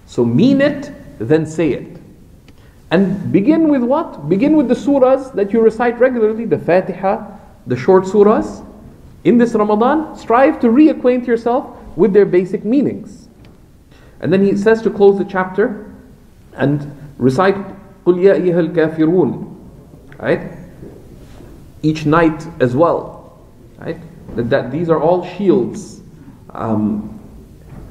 So 0.06 0.24
mean 0.24 0.60
it, 0.60 0.90
then 1.18 1.46
say 1.46 1.72
it. 1.72 1.98
And 2.90 3.32
begin 3.32 3.68
with 3.68 3.82
what? 3.82 4.28
Begin 4.28 4.56
with 4.56 4.68
the 4.68 4.74
surahs 4.74 5.32
that 5.34 5.52
you 5.52 5.60
recite 5.60 5.98
regularly, 5.98 6.44
the 6.44 6.58
Fatiha, 6.58 7.38
the 7.66 7.76
short 7.76 8.04
surahs. 8.04 8.66
In 9.24 9.38
this 9.38 9.54
Ramadan, 9.54 10.16
strive 10.16 10.60
to 10.60 10.66
reacquaint 10.66 11.26
yourself 11.26 11.76
with 11.96 12.12
their 12.12 12.26
basic 12.26 12.64
meanings. 12.64 13.28
And 14.20 14.32
then 14.32 14.44
he 14.44 14.56
says 14.56 14.82
to 14.82 14.90
close 14.90 15.18
the 15.18 15.24
chapter 15.24 15.94
and 16.54 16.94
recite 17.18 17.56
قُلْ 18.04 18.18
يَا 18.18 18.34
أَيُّهَا 18.40 18.72
الْكَافِرُونَ 18.72 19.48
Right? 20.18 20.55
Each 21.81 22.05
night 22.05 22.45
as 22.59 22.75
well. 22.75 23.39
Right? 23.77 23.97
That, 24.35 24.49
that 24.49 24.71
these 24.71 24.89
are 24.89 25.01
all 25.01 25.25
shields. 25.37 26.01
Um, 26.51 27.13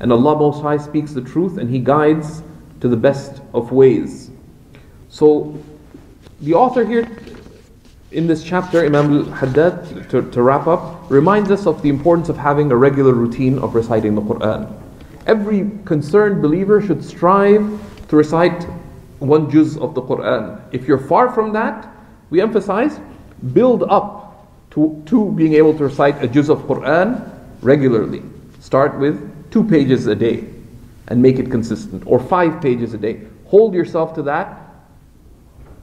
and 0.01 0.13
Allah 0.13 0.37
Most 0.37 0.63
High 0.63 0.77
speaks 0.77 1.13
the 1.13 1.23
truth 1.23 1.59
and 1.59 1.71
He 1.71 1.79
guides 1.79 2.43
to 2.81 2.89
the 2.89 2.97
best 2.97 3.41
of 3.55 3.73
ways. 3.73 4.31
So, 5.09 5.59
the 6.41 6.55
author 6.55 6.85
here 6.85 7.09
in 8.13 8.27
this 8.27 8.45
chapter, 8.45 8.85
Imam 8.85 9.13
al 9.13 9.25
Haddad, 9.25 10.11
to, 10.11 10.31
to 10.31 10.43
wrap 10.43 10.67
up, 10.67 11.11
reminds 11.11 11.51
us 11.51 11.67
of 11.67 11.83
the 11.83 11.89
importance 11.89 12.29
of 12.29 12.37
having 12.37 12.71
a 12.71 12.77
regular 12.77 13.13
routine 13.13 13.59
of 13.59 13.75
reciting 13.75 14.15
the 14.15 14.23
Quran. 14.23 14.73
Every 15.27 15.71
concerned 15.85 16.43
believer 16.43 16.81
should 16.81 17.05
strive 17.05 17.63
to 18.09 18.17
recite 18.17 18.65
one 19.19 19.51
juz 19.51 19.77
of 19.79 19.95
the 19.95 20.03
Quran. 20.03 20.61
If 20.73 20.87
you're 20.87 20.99
far 20.99 21.33
from 21.33 21.53
that, 21.55 21.89
we 22.31 22.41
emphasize 22.41 23.01
build 23.53 23.83
up 23.85 24.27
to, 24.71 25.03
to 25.07 25.33
being 25.33 25.55
able 25.55 25.77
to 25.79 25.85
recite 25.85 26.23
a 26.23 26.29
juz 26.29 26.49
of 26.49 26.61
Quran 26.63 27.31
regularly. 27.63 28.23
Start 28.61 28.99
with 28.99 29.51
two 29.51 29.65
pages 29.65 30.07
a 30.07 30.15
day 30.15 30.45
and 31.09 31.23
make 31.23 31.39
it 31.39 31.51
consistent, 31.51 32.03
or 32.07 32.19
five 32.19 32.61
pages 32.61 32.93
a 32.95 32.99
day. 32.99 33.23
Hold 33.47 33.75
yourself 33.75 34.15
to 34.15 34.23
that 34.23 34.61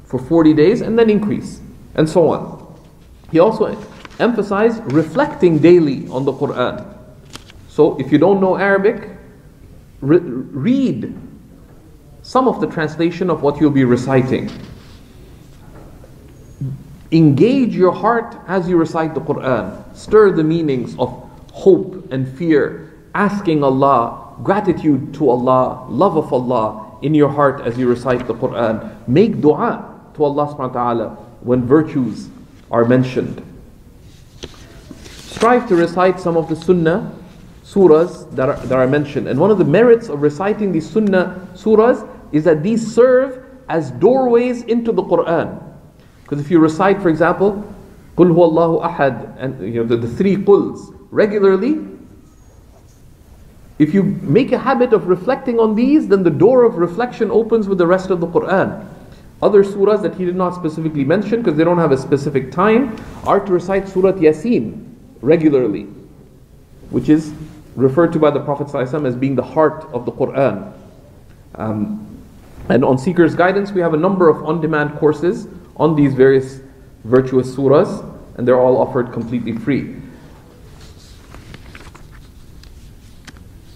for 0.04 0.20
40 0.20 0.54
days 0.54 0.82
and 0.82 1.00
then 1.00 1.10
increase, 1.10 1.62
and 1.96 2.08
so 2.08 2.30
on. 2.30 2.76
He 3.32 3.40
also 3.40 3.82
emphasized 4.20 4.84
reflecting 4.92 5.60
daily 5.60 6.08
on 6.10 6.26
the 6.26 6.34
Quran. 6.34 6.86
So 7.70 7.98
if 8.00 8.12
you 8.12 8.18
don't 8.18 8.40
know 8.42 8.58
Arabic, 8.58 9.10
re- 10.02 10.20
read 10.20 11.16
some 12.22 12.48
of 12.48 12.62
the 12.62 12.68
translation 12.68 13.30
of 13.30 13.42
what 13.42 13.60
you'll 13.60 13.72
be 13.72 13.86
reciting 13.86 14.52
Engage 17.14 17.76
your 17.76 17.92
heart 17.92 18.36
as 18.48 18.68
you 18.68 18.76
recite 18.76 19.14
the 19.14 19.22
Quran. 19.22 19.78
Stir 19.96 20.32
the 20.32 20.44
meanings 20.44 20.98
of 20.98 21.10
hope 21.54 22.12
and 22.12 22.28
fear, 22.28 22.92
asking 23.14 23.64
Allah, 23.64 24.34
gratitude 24.42 25.14
to 25.14 25.30
Allah, 25.30 25.86
love 25.90 26.18
of 26.18 26.34
Allah 26.34 26.98
in 27.04 27.14
your 27.14 27.30
heart 27.30 27.62
as 27.62 27.78
you 27.78 27.88
recite 27.88 28.26
the 28.26 28.34
Quran. 28.34 29.08
Make 29.08 29.42
dua 29.42 29.94
to 30.16 30.24
Allah 30.24 30.48
subhanahu 30.48 30.74
wa 30.74 30.82
ta'ala 30.82 31.10
when 31.42 31.62
virtues 31.68 32.30
are 32.72 32.84
mentioned. 32.84 33.46
Strive 35.04 35.68
to 35.68 35.76
recite 35.76 36.20
some 36.20 36.36
of 36.36 36.50
the 36.50 36.56
sunnah 36.56 37.14
surahs 37.64 38.26
that 38.34 38.50
are, 38.50 38.58
that 38.66 38.80
are 38.80 38.88
mentioned. 38.88 39.28
And 39.28 39.40
one 39.40 39.52
of 39.52 39.60
the 39.60 39.66
merits 39.66 40.10
of 40.10 40.24
reciting 40.24 40.72
these 40.72 40.90
sunnah 40.90 41.48
surahs 41.54 42.10
is 42.32 42.44
that 42.46 42.64
these 42.64 42.82
serve 42.82 43.46
as 43.70 43.92
doorways 43.92 44.64
into 44.64 44.92
the 44.92 45.04
Quran. 45.04 45.73
Because 46.34 46.46
if 46.48 46.50
you 46.50 46.58
recite, 46.58 47.00
for 47.00 47.10
example, 47.10 47.64
Qul 48.18 49.38
and 49.38 49.62
you 49.62 49.84
know, 49.84 49.84
the, 49.84 49.98
the 49.98 50.08
three 50.08 50.36
quls 50.36 50.98
regularly, 51.12 51.88
if 53.78 53.94
you 53.94 54.02
make 54.02 54.52
a 54.52 54.58
habit 54.58 54.94
of 54.94 55.06
reflecting 55.06 55.60
on 55.60 55.76
these, 55.76 56.08
then 56.08 56.24
the 56.24 56.32
door 56.32 56.64
of 56.64 56.78
reflection 56.78 57.30
opens 57.30 57.68
with 57.68 57.78
the 57.78 57.86
rest 57.86 58.10
of 58.10 58.20
the 58.20 58.26
Quran. 58.26 58.84
Other 59.44 59.64
surahs 59.64 60.02
that 60.02 60.16
he 60.16 60.26
did 60.26 60.36
not 60.36 60.56
specifically 60.56 61.04
mention 61.04 61.44
because 61.44 61.56
they 61.56 61.64
don't 61.64 61.78
have 61.78 61.92
a 61.92 61.98
specific 62.00 62.52
time 62.52 62.98
are 63.28 63.40
to 63.40 63.54
recite 63.54 63.88
Surah 63.88 64.14
Yasin 64.14 64.92
regularly, 65.22 65.84
which 66.90 67.10
is 67.10 67.32
referred 67.76 68.12
to 68.14 68.18
by 68.18 68.32
the 68.32 68.40
Prophet 68.40 68.70
ﷺ 68.70 69.06
as 69.06 69.16
being 69.16 69.36
the 69.36 69.44
heart 69.44 69.88
of 69.94 70.08
the 70.08 70.12
Quran. 70.12 70.74
Um, 71.54 72.24
and 72.70 72.84
on 72.84 72.98
SeekersGuidance, 72.98 73.72
we 73.72 73.82
have 73.82 73.94
a 73.94 73.98
number 73.98 74.30
of 74.30 74.44
on 74.44 74.62
demand 74.62 74.98
courses 74.98 75.48
on 75.78 75.96
these 75.96 76.14
various 76.14 76.62
virtuous 77.04 77.56
surahs, 77.56 78.04
and 78.38 78.48
they're 78.48 78.60
all 78.60 78.78
offered 78.78 79.12
completely 79.12 79.54
free. 79.54 79.96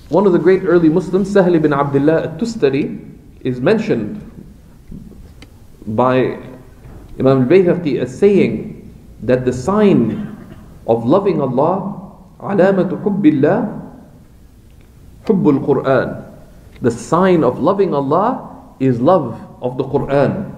One 0.09 0.25
of 0.25 0.31
the 0.31 0.39
great 0.39 0.63
early 0.63 0.89
Muslims, 0.89 1.33
Sahl 1.33 1.53
ibn 1.55 1.73
Abdullah 1.73 2.31
al-Tustari, 2.31 3.03
is 3.41 3.59
mentioned 3.59 4.23
by 5.85 6.39
Imam 7.19 7.43
al-Bayhaqi 7.43 7.99
as 7.99 8.17
saying 8.17 8.73
that 9.23 9.43
the 9.43 9.53
sign 9.53 10.37
of 10.87 11.05
loving 11.05 11.41
Allah, 11.41 12.15
alamatu 12.39 13.01
hubbillah, 13.03 13.77
hubbul 15.25 15.65
Qur'an. 15.65 16.23
The 16.81 16.91
sign 16.91 17.43
of 17.43 17.59
loving 17.59 17.93
Allah 17.93 18.63
is 18.79 19.01
love 19.01 19.35
of 19.61 19.77
the 19.77 19.83
Qur'an. 19.83 20.56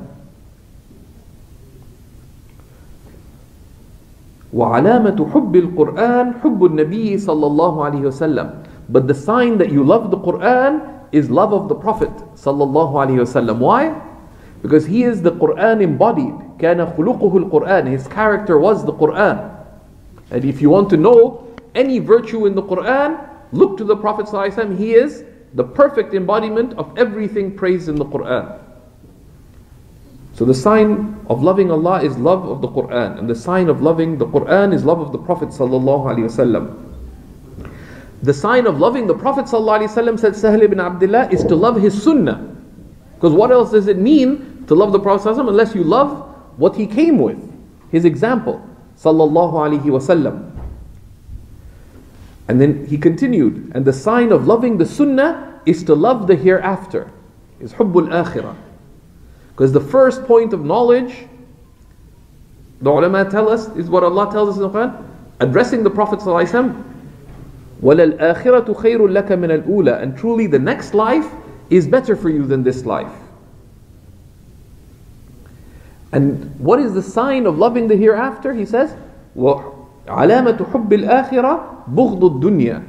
وعلامة 4.55 5.31
حب 5.33 5.57
القرآن 5.57 6.35
حب 6.41 6.65
النبي 6.65 7.19
صلى 7.19 7.47
الله 7.47 7.85
عليه 7.85 8.03
وسلم. 8.07 8.65
But 8.89 9.09
the 9.09 9.15
sign 9.15 9.59
that 9.59 9.71
you 9.71 9.83
love 9.83 10.11
the 10.11 10.19
Quran 10.19 10.81
is 11.13 11.31
love 11.31 11.53
of 11.53 11.69
the 11.69 11.75
Prophet 11.75 12.11
صلى 12.37 12.63
الله 12.63 12.91
عليه 12.95 13.19
وسلم. 13.27 13.59
Why? 13.59 13.95
Because 14.63 14.87
he 14.87 15.03
is 15.03 15.23
the 15.23 15.33
Quran 15.33 15.83
embodied. 15.83 16.35
كان 16.59 16.97
خلقه 16.97 17.51
القرآن. 17.51 17.89
His 17.89 18.07
character 18.09 18.59
was 18.59 18.85
the 18.85 18.93
Quran. 18.93 19.51
And 20.31 20.45
if 20.45 20.63
you 20.63 20.71
want 20.71 20.89
to 20.91 20.97
know 20.97 21.47
any 21.75 21.99
virtue 21.99 22.47
in 22.47 22.55
the 22.55 22.63
Quran, 22.63 23.19
look 23.53 23.77
to 23.79 23.85
the 23.85 23.97
Prophet 23.97 24.27
ﷺ. 24.27 24.77
He 24.79 24.95
is 24.95 25.25
the 25.55 25.65
perfect 25.65 26.15
embodiment 26.15 26.75
of 26.75 26.97
everything 26.97 27.55
praised 27.57 27.89
in 27.89 27.97
the 27.97 28.05
Quran. 28.05 28.59
So 30.40 30.46
the 30.46 30.54
sign 30.54 31.20
of 31.28 31.44
loving 31.44 31.70
Allah 31.70 32.02
is 32.02 32.18
love 32.18 32.46
of 32.48 32.62
the 32.62 32.70
Quran, 32.70 33.20
and 33.20 33.30
the 33.30 33.36
sign 33.36 33.68
of 33.68 33.82
loving 33.82 34.18
the 34.18 34.26
Quran 34.26 34.74
is 34.74 34.86
love 34.86 35.02
of 35.02 35.12
the 35.12 35.18
Prophet 35.18 35.50
The 38.24 38.34
sign 38.34 38.66
of 38.66 38.80
loving 38.80 39.06
the 39.06 39.16
Prophet 39.16 39.50
said 39.50 40.36
Sahl 40.38 40.62
ibn 40.62 40.80
Abdullah 40.80 41.28
is 41.30 41.44
to 41.44 41.58
love 41.58 41.82
his 41.82 42.02
sunnah. 42.02 42.56
Because 43.16 43.34
what 43.34 43.52
else 43.52 43.72
does 43.72 43.88
it 43.90 43.98
mean 43.98 44.64
to 44.68 44.76
love 44.76 44.94
the 44.94 45.00
Prophet 45.02 45.38
unless 45.38 45.76
you 45.76 45.84
love 45.84 46.34
what 46.56 46.74
he 46.74 46.88
came 46.88 47.18
with, 47.18 47.38
his 47.92 48.06
example 48.06 48.66
sallallahu 48.96 49.56
alaihi 49.56 49.84
wasallam. 49.84 50.58
And 52.48 52.62
then 52.62 52.86
he 52.86 52.98
continued, 52.98 53.74
and 53.76 53.84
the 53.84 53.92
sign 53.92 54.32
of 54.32 54.48
loving 54.48 54.78
the 54.78 54.86
sunnah 54.86 55.60
is 55.66 55.84
to 55.84 55.94
love 55.96 56.28
the 56.28 56.38
hereafter, 56.38 57.12
is 57.60 57.74
hubbul 57.74 58.08
akhirah. 58.08 58.56
Because 59.59 59.73
the 59.73 59.81
first 59.81 60.25
point 60.25 60.53
of 60.53 60.65
knowledge, 60.65 61.27
the 62.81 62.91
ulama 62.91 63.29
tell 63.31 63.49
us, 63.49 63.69
is 63.77 63.89
what 63.89 64.03
Allah 64.03 64.31
tells 64.33 64.51
us 64.51 64.57
in 64.57 64.63
the 64.63 64.71
Quran, 64.71 65.05
addressing 65.41 65.83
the 65.83 65.91
Prophet 65.91 66.19
ﷺ, 66.19 66.83
وَلَلْآخِرَةُ 67.83 68.67
خَيْرٌ 68.77 68.99
لَكَ 68.99 69.29
مِنَ 69.29 69.63
الْأُولَى 69.63 70.03
And 70.03 70.17
truly 70.17 70.47
the 70.47 70.59
next 70.59 70.95
life 70.95 71.31
is 71.71 71.87
better 71.87 72.17
for 72.17 72.31
you 72.31 72.45
than 72.47 72.63
this 72.63 72.85
life. 72.85 73.13
And 76.13 76.59
what 76.59 76.79
is 76.79 76.95
the 76.95 77.03
sign 77.03 77.47
of 77.47 77.59
loving 77.59 77.89
the 77.89 77.97
hereafter? 77.97 78.55
He 78.55 78.65
says, 78.65 78.95
وَعَلَامَةُ 79.37 80.57
حُبِّ 80.57 80.89
الْآخِرَةِ 80.89 81.95
بُغْضُ 81.95 82.21
الدُّنْيَا 82.21 82.85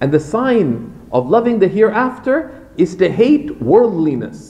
And 0.00 0.12
the 0.12 0.20
sign 0.20 0.92
of 1.12 1.28
loving 1.28 1.58
the 1.58 1.68
hereafter 1.68 2.66
is 2.76 2.96
to 2.96 3.10
hate 3.10 3.60
worldliness. 3.60 4.49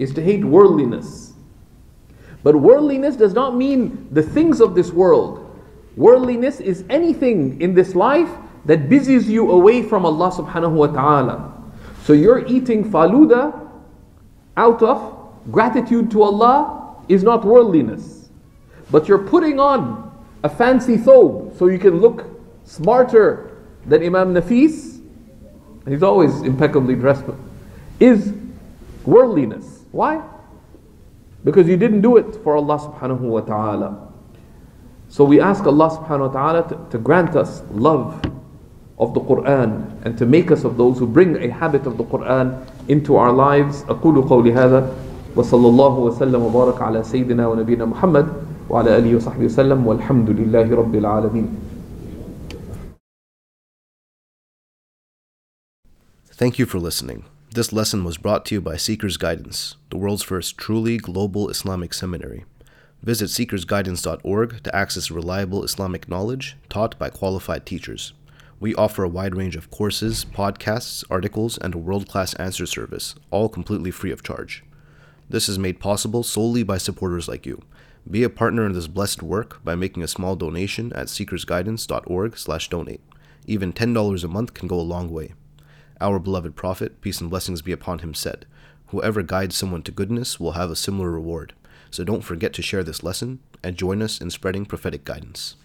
Is 0.00 0.14
to 0.14 0.22
hate 0.22 0.42
worldliness. 0.42 1.34
But 2.42 2.56
worldliness 2.56 3.16
does 3.16 3.34
not 3.34 3.54
mean 3.54 4.08
the 4.10 4.22
things 4.22 4.62
of 4.62 4.74
this 4.74 4.92
world. 4.92 5.46
Worldliness 5.94 6.58
is 6.60 6.86
anything 6.88 7.60
in 7.60 7.74
this 7.74 7.94
life 7.94 8.30
that 8.64 8.88
busies 8.88 9.28
you 9.28 9.50
away 9.50 9.82
from 9.82 10.06
Allah 10.06 10.32
subhanahu 10.32 10.72
wa 10.72 10.86
ta'ala. 10.86 11.52
So 12.04 12.14
you're 12.14 12.46
eating 12.46 12.90
faluda 12.90 13.68
out 14.56 14.82
of 14.82 15.34
gratitude 15.52 16.10
to 16.12 16.22
Allah 16.22 16.96
is 17.10 17.22
not 17.22 17.44
worldliness. 17.44 18.30
But 18.90 19.06
you're 19.06 19.26
putting 19.28 19.60
on 19.60 20.10
a 20.42 20.48
fancy 20.48 20.96
thobe 20.96 21.58
so 21.58 21.66
you 21.66 21.78
can 21.78 22.00
look 22.00 22.24
smarter 22.64 23.58
than 23.84 24.02
Imam 24.02 24.32
Nafis, 24.32 25.02
he's 25.86 26.02
always 26.02 26.40
impeccably 26.40 26.94
dressed, 26.94 27.24
is 27.98 28.32
worldliness. 29.04 29.79
Why? 29.91 30.21
Because 31.43 31.67
you 31.67 31.77
didn't 31.77 32.01
do 32.01 32.17
it 32.17 32.35
for 32.43 32.55
Allah 32.55 32.79
subhanahu 32.79 33.21
wa 33.21 33.41
ta'ala. 33.41 34.11
So 35.09 35.23
we 35.23 35.39
ask 35.39 35.63
Allah 35.65 35.89
subhanahu 35.89 36.33
wa 36.33 36.33
ta'ala 36.33 36.69
to, 36.69 36.75
to 36.91 36.97
grant 36.97 37.35
us 37.35 37.61
love 37.71 38.19
of 38.97 39.13
the 39.13 39.19
Quran 39.21 40.01
and 40.05 40.17
to 40.17 40.25
make 40.25 40.51
us 40.51 40.63
of 40.63 40.77
those 40.77 40.97
who 40.99 41.05
bring 41.07 41.35
a 41.43 41.49
habit 41.49 41.85
of 41.85 41.97
the 41.97 42.03
Quran 42.03 42.65
into 42.87 43.15
our 43.15 43.31
lives. 43.31 43.83
أقول 43.83 44.27
قولي 44.27 44.53
هذا 44.53 44.89
وصلى 45.35 45.67
الله 45.67 45.93
وسلم 45.99 46.41
وبارك 46.41 46.81
على 46.81 47.03
سيدنا 47.03 47.47
ونبينا 47.47 47.85
محمد 47.85 48.27
وعلى 48.69 48.97
آله 48.97 49.15
وصحبه 49.15 49.45
وسلم 49.45 49.87
والحمد 49.87 50.29
لله 50.29 50.75
رب 50.75 50.95
العالمين 50.95 51.47
Thank 56.37 56.59
you 56.59 56.65
for 56.65 56.79
listening. 56.79 57.23
This 57.52 57.72
lesson 57.72 58.04
was 58.04 58.16
brought 58.16 58.44
to 58.46 58.54
you 58.54 58.60
by 58.60 58.76
SeekersGuidance, 58.76 59.74
the 59.90 59.96
world's 59.96 60.22
first 60.22 60.56
truly 60.56 60.98
global 60.98 61.48
Islamic 61.48 61.92
seminary. 61.92 62.44
Visit 63.02 63.24
seekersguidance.org 63.24 64.62
to 64.62 64.76
access 64.76 65.10
reliable 65.10 65.64
Islamic 65.64 66.08
knowledge 66.08 66.56
taught 66.68 66.96
by 66.96 67.10
qualified 67.10 67.66
teachers. 67.66 68.12
We 68.60 68.72
offer 68.76 69.02
a 69.02 69.08
wide 69.08 69.34
range 69.34 69.56
of 69.56 69.68
courses, 69.68 70.24
podcasts, 70.24 71.02
articles, 71.10 71.58
and 71.58 71.74
a 71.74 71.78
world 71.78 72.08
class 72.08 72.34
answer 72.34 72.66
service, 72.66 73.16
all 73.32 73.48
completely 73.48 73.90
free 73.90 74.12
of 74.12 74.22
charge. 74.22 74.62
This 75.28 75.48
is 75.48 75.58
made 75.58 75.80
possible 75.80 76.22
solely 76.22 76.62
by 76.62 76.78
supporters 76.78 77.26
like 77.26 77.46
you. 77.46 77.60
Be 78.08 78.22
a 78.22 78.30
partner 78.30 78.64
in 78.64 78.74
this 78.74 78.86
blessed 78.86 79.24
work 79.24 79.58
by 79.64 79.74
making 79.74 80.04
a 80.04 80.08
small 80.08 80.36
donation 80.36 80.92
at 80.92 81.08
seekersguidance.org/donate. 81.08 83.00
Even 83.48 83.72
$10 83.72 84.22
a 84.22 84.28
month 84.28 84.54
can 84.54 84.68
go 84.68 84.78
a 84.78 84.82
long 84.82 85.10
way. 85.10 85.34
Our 86.00 86.18
beloved 86.18 86.56
prophet, 86.56 87.00
peace 87.00 87.20
and 87.20 87.28
blessings 87.28 87.62
be 87.62 87.72
upon 87.72 87.98
him, 87.98 88.14
said, 88.14 88.46
"Whoever 88.88 89.22
guides 89.22 89.56
someone 89.56 89.82
to 89.82 89.92
goodness 89.92 90.40
will 90.40 90.52
have 90.52 90.70
a 90.70 90.76
similar 90.76 91.10
reward." 91.10 91.52
So 91.90 92.04
don't 92.04 92.24
forget 92.24 92.52
to 92.54 92.62
share 92.62 92.82
this 92.82 93.02
lesson 93.02 93.40
and 93.62 93.76
join 93.76 94.00
us 94.00 94.20
in 94.20 94.30
spreading 94.30 94.64
prophetic 94.64 95.04
guidance. 95.04 95.56